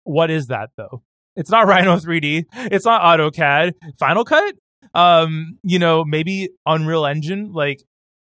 [0.04, 1.04] What is that though?
[1.36, 2.46] It's not Rhino 3D.
[2.54, 3.74] It's not AutoCAD.
[4.00, 4.56] Final Cut?
[4.94, 7.52] Um, you know, maybe Unreal Engine.
[7.54, 7.84] Like,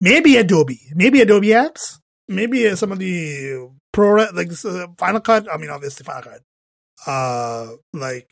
[0.01, 1.99] maybe Adobe, maybe Adobe apps,
[2.29, 5.47] maybe uh, some of the pro like uh, Final Cut.
[5.53, 6.41] I mean, obviously Final Cut.
[7.07, 8.29] Uh, like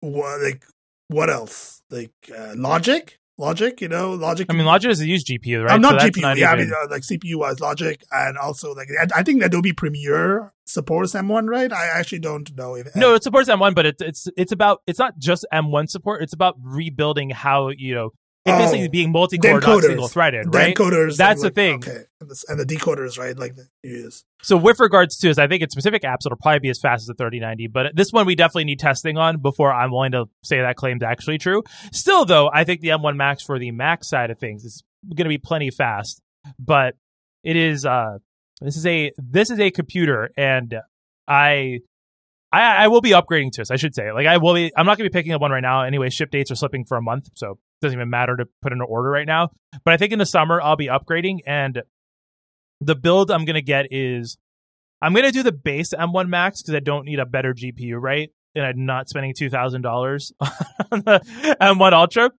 [0.00, 0.40] what?
[0.42, 0.64] Like
[1.08, 1.82] what else?
[1.90, 3.80] Like uh, Logic, Logic.
[3.80, 4.46] You know, Logic.
[4.48, 5.72] I mean, Logic doesn't use GPU, right?
[5.72, 6.36] I'm not So GPU.
[6.36, 9.72] yeah, I mean, uh, like CPU wise, Logic, and also like I, I think Adobe
[9.72, 11.72] Premiere supports M1, right?
[11.72, 14.98] I actually don't know if No, it supports M1, but it's it's it's about it's
[14.98, 16.22] not just M1 support.
[16.22, 18.10] It's about rebuilding how you know
[18.46, 20.74] it Oh, basically being multi-core, not single-threaded, right?
[20.76, 21.16] encoders.
[21.16, 21.76] That's the thing.
[21.76, 23.36] Okay, and the, and the decoders, right?
[23.36, 24.24] Like the, use.
[24.42, 27.02] So with regards to, is I think in specific apps it'll probably be as fast
[27.02, 30.26] as the 3090, but this one we definitely need testing on before I'm willing to
[30.44, 31.64] say that claim's actually true.
[31.92, 35.24] Still, though, I think the M1 Max for the Mac side of things is going
[35.24, 36.20] to be plenty fast,
[36.58, 36.94] but
[37.42, 38.18] it is uh
[38.60, 40.74] this is a this is a computer, and
[41.28, 41.80] I.
[42.52, 43.72] I, I will be upgrading to this.
[43.72, 44.72] I should say, like, I will be.
[44.76, 45.82] I'm not going to be picking up one right now.
[45.82, 48.78] Anyway, ship dates are slipping for a month, so doesn't even matter to put in
[48.80, 49.50] an order right now.
[49.84, 51.82] But I think in the summer I'll be upgrading, and
[52.80, 54.38] the build I'm gonna get is
[55.02, 58.30] I'm gonna do the base M1 Max because I don't need a better GPU, right?
[58.54, 61.20] And I'm not spending two thousand dollars on the
[61.60, 62.30] M1 Ultra.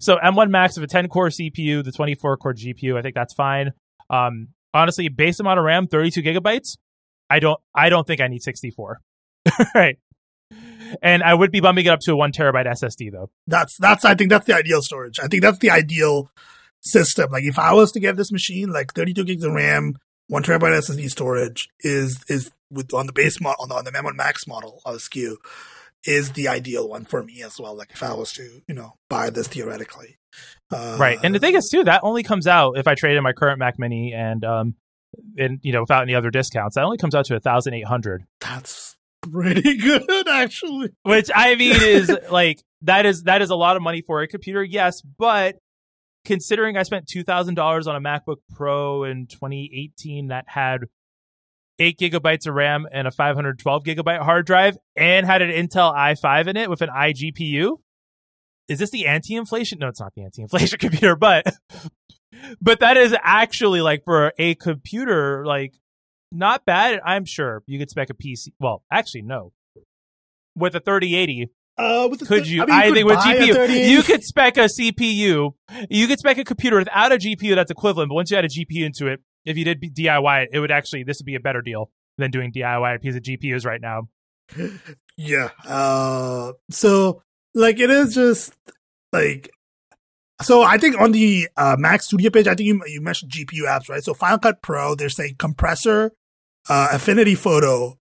[0.00, 3.34] So M1 Max with a 10 core CPU, the 24 core GPU, I think that's
[3.34, 3.70] fine.
[4.08, 6.76] Um, honestly, base amount of RAM, 32 gigabytes.
[7.28, 9.00] I don't, I don't think I need 64.
[9.74, 9.96] right.
[11.02, 13.30] And I would be bumping it up to a one terabyte SSD though.
[13.46, 15.20] That's that's I think that's the ideal storage.
[15.20, 16.30] I think that's the ideal
[16.80, 17.30] system.
[17.30, 19.96] Like if I was to get this machine, like 32 gigs of RAM,
[20.28, 23.90] one terabyte SSD storage is is with on the base model on the, on the
[23.90, 25.36] M1 Max model of SKU
[26.04, 27.76] is the ideal one for me as well.
[27.76, 30.18] Like if I was to you know buy this theoretically,
[30.72, 31.18] uh, right?
[31.22, 33.58] And the thing is too that only comes out if I trade in my current
[33.58, 34.74] Mac Mini and um
[35.36, 36.76] and you know without any other discounts.
[36.76, 38.24] That only comes out to a thousand eight hundred.
[38.40, 40.90] That's pretty good actually.
[41.02, 44.28] Which I mean is like that is that is a lot of money for a
[44.28, 45.56] computer, yes, but
[46.24, 50.84] considering I spent two thousand dollars on a MacBook Pro in 2018 that had
[51.78, 56.46] eight gigabytes of RAM and a 512 gigabyte hard drive, and had an Intel i5
[56.46, 57.78] in it with an iGPU.
[58.68, 59.78] Is this the anti-inflation?
[59.80, 61.46] No, it's not the anti-inflation computer, but
[62.60, 65.74] but that is actually like for a computer, like
[66.32, 67.00] not bad.
[67.04, 68.48] I'm sure you could spec a PC.
[68.58, 69.52] Well, actually, no.
[70.56, 72.62] With a 3080, uh, with the, could you?
[72.62, 75.54] I, mean, you I think with GPU, you could spec a CPU.
[75.88, 78.10] You could spec a computer without a GPU that's equivalent.
[78.10, 80.70] But once you add a GPU into it, if you did DIY it, it would
[80.70, 84.08] actually this would be a better deal than doing DIY piece of GPUs right now.
[85.22, 85.50] Yeah.
[85.68, 87.22] Uh, so
[87.54, 88.54] like it is just
[89.12, 89.50] like
[90.40, 93.64] so I think on the uh, Mac Studio page, I think you you mentioned GPU
[93.66, 94.02] apps, right?
[94.02, 96.12] So Final Cut Pro, there's a compressor,
[96.68, 97.98] uh, Affinity Photo,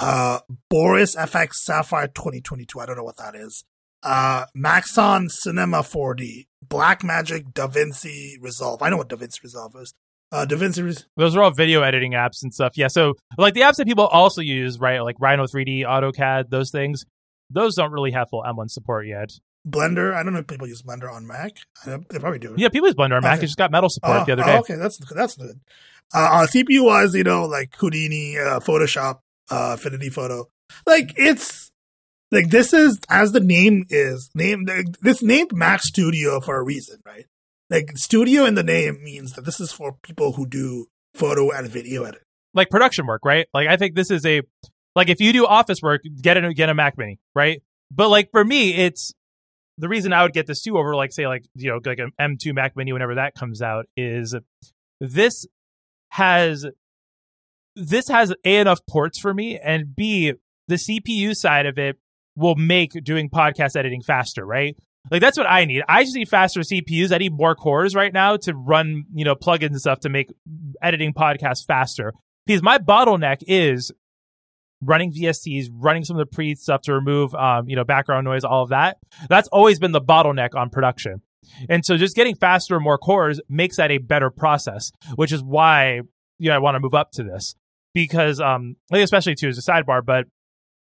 [0.00, 2.80] uh, Boris FX Sapphire 2022.
[2.80, 3.64] I don't know what that is.
[4.02, 8.82] Uh, Maxon Cinema 4D, Blackmagic DaVinci Resolve.
[8.82, 9.92] I know what DaVinci Resolve is.
[10.32, 10.84] Uh, DaVinci.
[10.84, 12.72] Res- Those are all video editing apps and stuff.
[12.76, 12.88] Yeah.
[12.88, 15.00] So like the apps that people also use, right?
[15.00, 17.04] Like Rhino 3D, AutoCAD, those things.
[17.50, 19.32] Those don't really have full M1 support yet.
[19.68, 20.14] Blender.
[20.14, 21.56] I don't know if people use Blender on Mac.
[21.84, 22.54] They probably do.
[22.56, 23.34] Yeah, people use Blender on Mac.
[23.38, 23.42] Okay.
[23.42, 24.54] It just got Metal support the other day.
[24.56, 25.60] Oh, okay, that's that's good.
[26.12, 29.20] Uh, CPU wise, you know, like Houdini, uh, Photoshop,
[29.50, 30.46] uh, Affinity Photo.
[30.86, 31.70] Like it's
[32.30, 34.70] like this is as the name is named.
[35.00, 37.26] This named Mac Studio for a reason, right?
[37.68, 41.68] Like studio in the name means that this is for people who do photo and
[41.68, 42.22] video edit,
[42.54, 43.46] like production work, right?
[43.54, 44.42] Like I think this is a
[44.96, 47.62] like if you do office work, get a get a Mac Mini, right?
[47.90, 49.12] But like for me, it's
[49.78, 52.12] the reason I would get this too over like say like you know like an
[52.20, 54.34] M2 Mac Mini whenever that comes out is
[55.00, 55.46] this
[56.10, 56.66] has
[57.76, 60.34] this has a enough ports for me and b
[60.68, 61.98] the CPU side of it
[62.36, 64.76] will make doing podcast editing faster, right?
[65.10, 65.82] Like that's what I need.
[65.88, 67.12] I just need faster CPUs.
[67.12, 70.32] I need more cores right now to run, you know, plugins and stuff to make
[70.82, 72.12] editing podcasts faster.
[72.46, 73.92] Because my bottleneck is
[74.82, 78.44] running VSTs, running some of the pre stuff to remove, um, you know, background noise,
[78.44, 78.98] all of that.
[79.28, 81.22] That's always been the bottleneck on production.
[81.68, 85.42] And so just getting faster and more cores makes that a better process, which is
[85.42, 86.00] why,
[86.38, 87.54] you know, I want to move up to this
[87.94, 90.26] because, um, especially too as a sidebar, but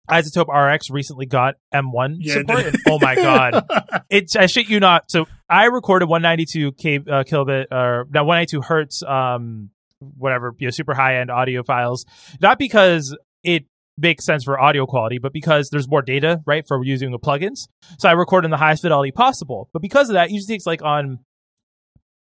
[0.09, 2.65] iZotope RX recently got M1 yeah, support.
[2.65, 3.65] And, oh my god,
[4.09, 5.09] it's I shit you not.
[5.09, 10.71] So I recorded 192 k uh, kilobit or now 192 hertz, um, whatever, you know,
[10.71, 12.05] super high end audio files.
[12.41, 13.65] Not because it
[13.97, 17.67] makes sense for audio quality, but because there's more data, right, for using the plugins.
[17.99, 19.69] So I record in the highest fidelity possible.
[19.73, 21.19] But because of that, it usually takes like on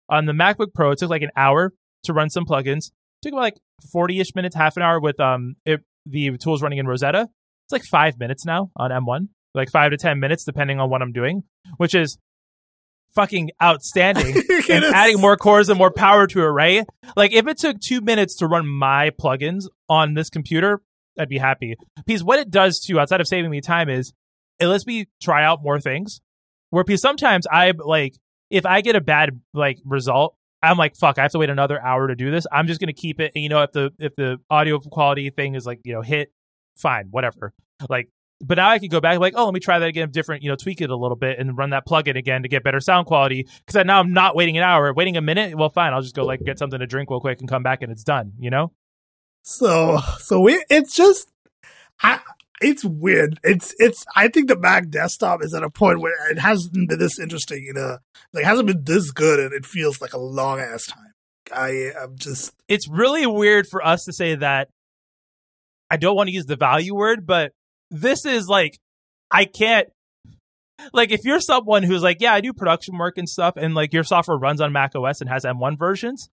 [0.10, 1.74] on the MacBook Pro, it took like an hour
[2.04, 2.88] to run some plugins.
[2.88, 3.60] It took about like
[3.96, 7.22] 40-ish minutes, half an hour with um it, the tools running in Rosetta.
[7.22, 11.02] It's like five minutes now on M1, like five to ten minutes depending on what
[11.02, 11.44] I'm doing,
[11.78, 12.18] which is
[13.16, 16.86] fucking outstanding and adding more cores and more power to it, right?
[17.16, 20.82] Like if it took two minutes to run my plugins on this computer,
[21.20, 21.76] I'd be happy.
[22.06, 24.14] Because what it does too, outside of saving me time, is
[24.60, 26.22] it lets me try out more things.
[26.70, 28.16] Where because sometimes I like
[28.50, 31.82] if I get a bad like result, I'm like, fuck, I have to wait another
[31.82, 32.46] hour to do this.
[32.52, 33.32] I'm just gonna keep it.
[33.36, 36.32] And, you know, if the if the audio quality thing is like you know hit,
[36.78, 37.54] fine, whatever.
[37.90, 38.10] Like,
[38.44, 40.50] but now I can go back like, oh, let me try that again, different, you
[40.50, 43.08] know, tweak it a little bit and run that plugin again to get better sound
[43.08, 43.48] quality.
[43.66, 45.58] Because now I'm not waiting an hour, waiting a minute.
[45.58, 47.82] Well, fine, I'll just go like get something to drink real quick and come back
[47.82, 48.34] and it's done.
[48.40, 48.72] You know.
[49.44, 51.30] So, so it, it's just,
[52.02, 52.20] I,
[52.62, 53.40] it's weird.
[53.44, 57.00] It's, it's, I think the Mac desktop is at a point where it hasn't been
[57.00, 58.00] this interesting in a,
[58.34, 61.14] like, hasn't been this good and it feels like a long ass time.
[61.54, 62.54] I am just.
[62.68, 64.70] It's really weird for us to say that.
[65.90, 67.52] I don't want to use the value word, but
[67.90, 68.78] this is like,
[69.30, 69.90] I can't,
[70.94, 73.92] like, if you're someone who's like, yeah, I do production work and stuff, and like
[73.92, 76.30] your software runs on Mac OS and has M1 versions,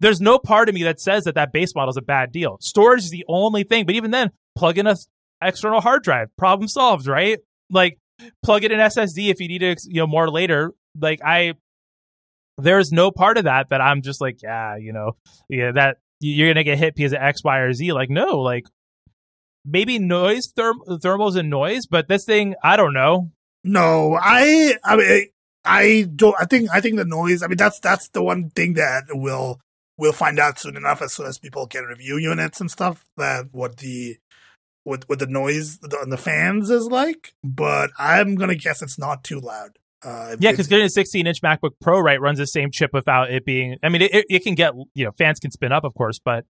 [0.00, 2.58] there's no part of me that says that that base model is a bad deal.
[2.60, 4.96] Storage is the only thing, but even then, plug in a
[5.40, 7.38] external hard drive, problem solved, right?
[7.70, 7.98] Like
[8.42, 10.72] plug in an SSD if you need it, you know, more later.
[10.98, 11.54] Like I,
[12.58, 15.16] there's no part of that that I'm just like, yeah, you know,
[15.48, 17.92] yeah, that you're gonna get hit because of X, Y, or Z.
[17.92, 18.66] Like no, like
[19.64, 23.30] maybe noise, therm- thermals and noise, but this thing, I don't know.
[23.64, 25.26] No, I, I mean,
[25.64, 26.34] I don't.
[26.38, 27.42] I think I think the noise.
[27.42, 29.60] I mean, that's that's the one thing that we'll
[29.96, 33.04] we'll find out soon enough as soon as people can review units and stuff.
[33.16, 34.16] That what the
[34.84, 37.34] what what the noise on the fans is like.
[37.44, 39.78] But I'm gonna guess it's not too loud.
[40.04, 43.30] Uh, yeah, because getting a 16 inch MacBook Pro right runs the same chip without
[43.30, 43.76] it being.
[43.84, 46.44] I mean, it, it can get you know fans can spin up, of course, but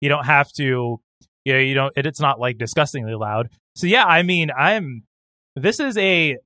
[0.00, 1.00] you don't have to.
[1.44, 1.92] You know, you don't.
[1.96, 3.50] It, it's not like disgustingly loud.
[3.76, 5.04] So yeah, I mean, I'm.
[5.54, 6.38] This is a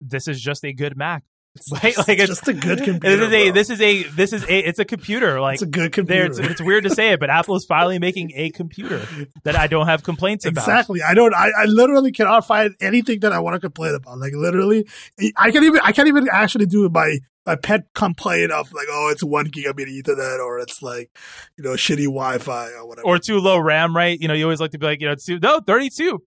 [0.00, 1.24] this is just a good Mac.
[1.72, 1.96] Right?
[1.96, 3.26] like it's just a good computer.
[3.28, 5.40] This is a this is a this is a it's a computer.
[5.40, 6.26] Like it's a good computer.
[6.26, 9.04] It's, it's, weird to say it, but Apple is finally making a computer
[9.44, 10.62] that I don't have complaints about.
[10.62, 11.02] Exactly.
[11.02, 11.34] I don't.
[11.34, 14.18] I, I literally cannot find anything that I want to complain about.
[14.18, 14.88] Like literally,
[15.36, 15.80] I can't even.
[15.82, 17.18] I can't even actually do my
[17.48, 21.10] my pet complaint of like, oh, it's one gigabit Ethernet, or it's like,
[21.56, 23.96] you know, shitty Wi-Fi or whatever, or too low RAM.
[23.96, 24.20] Right?
[24.20, 26.22] You know, you always like to be like, you know, it's too no thirty two.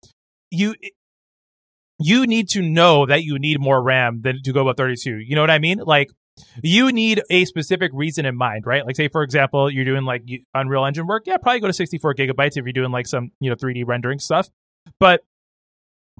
[0.49, 0.75] You
[2.01, 5.17] you need to know that you need more RAM than to go above 32.
[5.17, 5.79] You know what I mean?
[5.79, 6.09] Like
[6.63, 8.85] you need a specific reason in mind, right?
[8.85, 10.23] Like say for example, you're doing like
[10.53, 11.23] Unreal Engine work.
[11.25, 14.19] Yeah, probably go to 64 gigabytes if you're doing like some, you know, 3D rendering
[14.19, 14.49] stuff.
[14.99, 15.23] But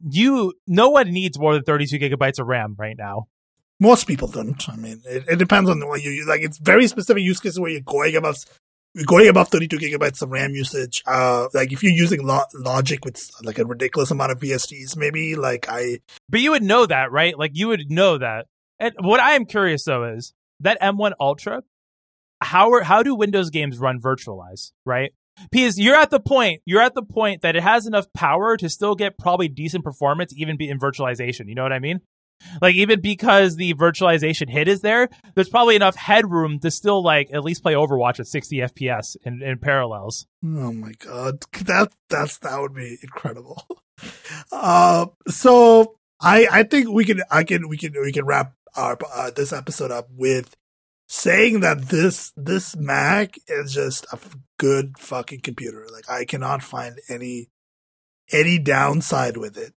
[0.10, 3.28] you no one needs more than 32 gigabytes of RAM right now.
[3.80, 4.70] Most people don't.
[4.70, 6.42] I mean, it, it depends on what you like.
[6.42, 8.38] It's very specific use cases where you're going above
[9.06, 13.30] going above 32 gigabytes of RAM usage, uh, like if you're using lo- Logic with
[13.44, 16.00] like a ridiculous amount of VSTs, maybe like I.
[16.30, 17.38] But you would know that, right?
[17.38, 18.48] Like you would know that.
[18.80, 21.64] And what I am curious though is that M1 Ultra.
[22.44, 25.14] How are how do Windows games run virtualize, right?
[25.52, 28.70] Because you're at the point, you're at the point that it has enough power to
[28.70, 31.48] still get probably decent performance, even be in virtualization.
[31.48, 32.02] You know what I mean?
[32.62, 37.30] Like even because the virtualization hit is there, there's probably enough headroom to still like
[37.34, 40.26] at least play Overwatch at 60 FPS in, in parallels.
[40.44, 43.66] Oh my god, that that's that would be incredible.
[44.52, 48.98] Uh, so I I think we can I can we can we can wrap our
[49.14, 50.56] uh, this episode up with
[51.08, 54.18] saying that this this Mac is just a
[54.58, 55.88] good fucking computer.
[55.92, 57.50] Like I cannot find any
[58.32, 59.74] any downside with it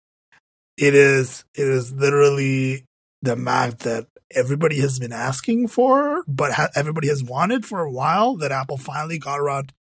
[0.78, 2.86] it is it is literally
[3.22, 7.92] the Mac that everybody has been asking for, but ha- everybody has wanted for a
[7.92, 8.36] while.
[8.36, 9.74] That Apple finally got around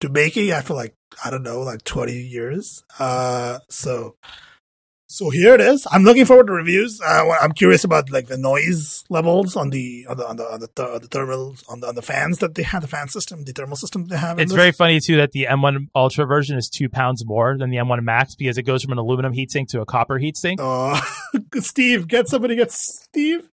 [0.00, 0.94] to making after like
[1.24, 2.84] I don't know, like twenty years.
[2.98, 4.16] Uh, so
[5.10, 5.86] so here it is.
[5.90, 7.00] I'm looking forward to reviews.
[7.00, 10.60] Uh, I'm curious about like the noise levels on the on the on the on
[10.60, 13.44] the, th- the thermals on the on the fans that they have, the fan system,
[13.44, 14.38] the thermal system they have.
[14.38, 17.78] It's very funny too that the M1 Ultra version is two pounds more than the
[17.78, 20.56] M1 Max because it goes from an aluminum heatsink to a copper heatsink.
[20.58, 21.00] Oh,
[21.60, 23.48] Steve, get somebody get Steve.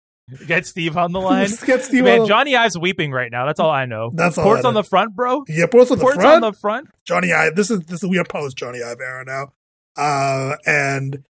[0.48, 1.51] Get Steve on the line.
[1.66, 2.02] get Steve.
[2.02, 3.47] Man, Jony Ive's weeping right now.
[3.47, 4.10] That's all I know.
[4.12, 4.44] That's all.
[4.44, 5.44] Ports on the front, bro.
[5.47, 6.44] Yeah, ports on ports the front.
[6.44, 6.89] on the front.
[7.09, 7.55] Jony Ive.
[7.55, 9.52] This is this is we are post Jony Ive era now.
[9.97, 11.22] Uh, and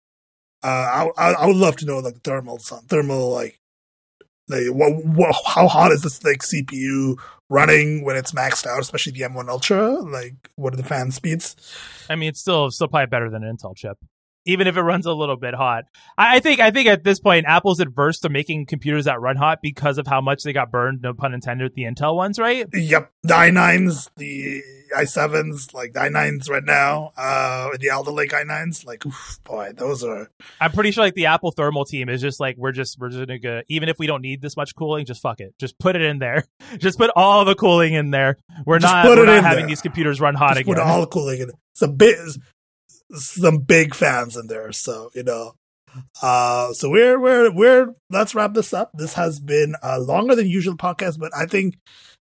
[0.63, 3.59] uh, I, I, would love to know like thermal thermal like
[4.47, 7.17] like what, what how hot is this like CPU
[7.49, 9.91] running when it's maxed out, especially the M1 Ultra?
[9.99, 11.55] Like what are the fan speeds?
[12.09, 13.97] I mean, it's still still probably better than an Intel chip
[14.45, 15.85] even if it runs a little bit hot.
[16.17, 19.59] I, think I think at this point Apple's adverse to making computers that run hot
[19.61, 22.67] because of how much they got burned, no pun intended, with the Intel ones, right?
[22.73, 23.11] Yep.
[23.23, 24.61] The i9s, the
[24.95, 30.03] i7s, like the i9s right now, uh the Alder Lake i9s, like oof, boy, those
[30.03, 30.29] are
[30.59, 33.19] I'm pretty sure like the Apple thermal team is just like we're just we're just
[33.19, 35.53] gonna go even if we don't need this much cooling, just fuck it.
[35.57, 36.45] Just put it in there.
[36.77, 38.37] Just put all the cooling in there.
[38.65, 39.67] We're just not, we're not having there.
[39.67, 40.75] these computers run hot just again.
[40.75, 41.55] Put all the cooling in it.
[41.71, 42.17] It's a bit
[43.13, 44.71] some big fans in there.
[44.71, 45.53] So, you know,
[46.21, 48.91] uh, so we're, we're, we're, let's wrap this up.
[48.93, 51.75] This has been a longer than usual podcast, but I think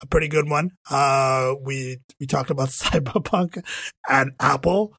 [0.01, 0.71] a pretty good one.
[0.89, 3.63] Uh, we, we talked about Cyberpunk
[4.09, 4.95] and Apple.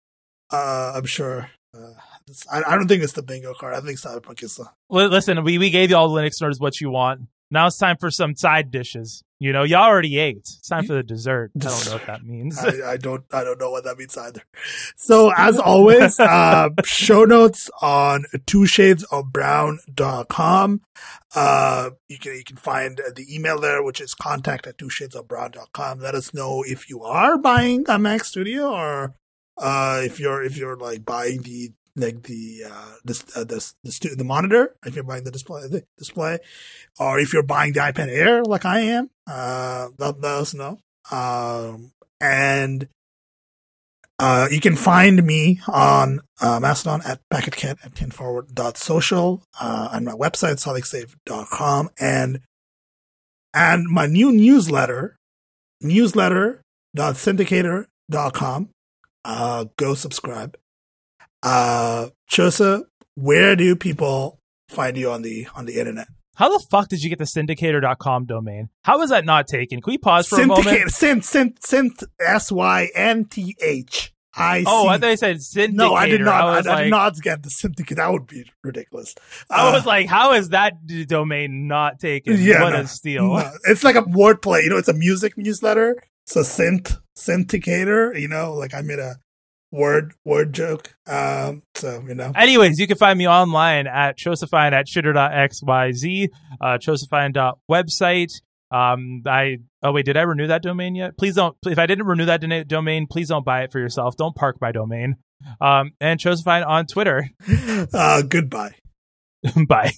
[0.51, 1.93] Uh, I'm sure, uh,
[2.51, 3.75] I, I, don't think it's the bingo card.
[3.75, 4.69] I think Cyberpunk is the.
[4.89, 7.23] Listen, we, we gave you all the Linux nerds what you want.
[7.51, 9.23] Now it's time for some side dishes.
[9.41, 10.39] You know, y'all already ate.
[10.39, 11.51] It's time for the dessert.
[11.57, 12.59] I don't know what that means.
[12.59, 13.25] I, I, don't.
[13.33, 14.43] I don't know what that means either.
[14.97, 20.81] So as always, uh, show notes on two shades of brown.com.
[21.35, 25.17] Uh, you can you can find the email there, which is contact at two shades
[25.17, 25.99] of brown.com.
[25.99, 29.15] Let us know if you are buying a Mac Studio or
[29.59, 33.93] uh, if you're if you're like buying the like the uh, this uh, this the,
[33.93, 36.39] stu- the monitor if you're buying the display the display,
[36.99, 40.79] or if you're buying the iPad Air like I am, uh, let, let us know.
[41.11, 42.89] Um, and
[44.19, 50.13] uh, you can find me on uh, Mastodon at packetcat at tenforward.social, uh, and my
[50.13, 52.39] website, solidsafe.com, and
[53.53, 55.17] and my new newsletter,
[55.83, 58.69] newsletter.syndicator.com.
[59.25, 60.57] Uh, go subscribe.
[61.45, 62.83] Uh, Chosa,
[63.15, 66.09] where do people find you on the on the internet?
[66.37, 68.69] How the fuck did you get the syndicator.com domain?
[68.83, 69.81] How is that not taken?
[69.81, 70.67] Can we pause for a moment?
[70.91, 74.11] Synth, synth, synth, S Y N T H.
[74.37, 75.75] I Oh, I thought you said syndicator.
[75.75, 76.35] No, I did not.
[76.43, 77.99] I, I, was I did not get the syndicate.
[77.99, 79.15] That would be ridiculous.
[79.49, 82.37] I Uh, was like, how is that d- domain not taken?
[82.41, 83.29] Yeah, what no, a steal.
[83.29, 83.53] no.
[83.67, 84.65] it's like a wordplay.
[84.65, 86.03] You know, it's a music newsletter.
[86.27, 88.19] So synth, syndicator.
[88.19, 89.15] You know, like I made a
[89.75, 90.95] word word joke.
[91.07, 96.29] Um, so you know, Anyways, you can find me online at Chosifine at shitter.xyz,
[96.61, 98.31] uh, Chosifine.website.
[98.71, 101.17] Um, I, oh wait, did I renew that domain yet?
[101.17, 104.17] Please don't, if I didn't renew that domain, please don't buy it for yourself.
[104.17, 105.17] Don't park my domain.
[105.61, 107.29] Um, and Chosifine on Twitter.
[107.93, 108.75] uh, goodbye.
[109.69, 109.93] Bye.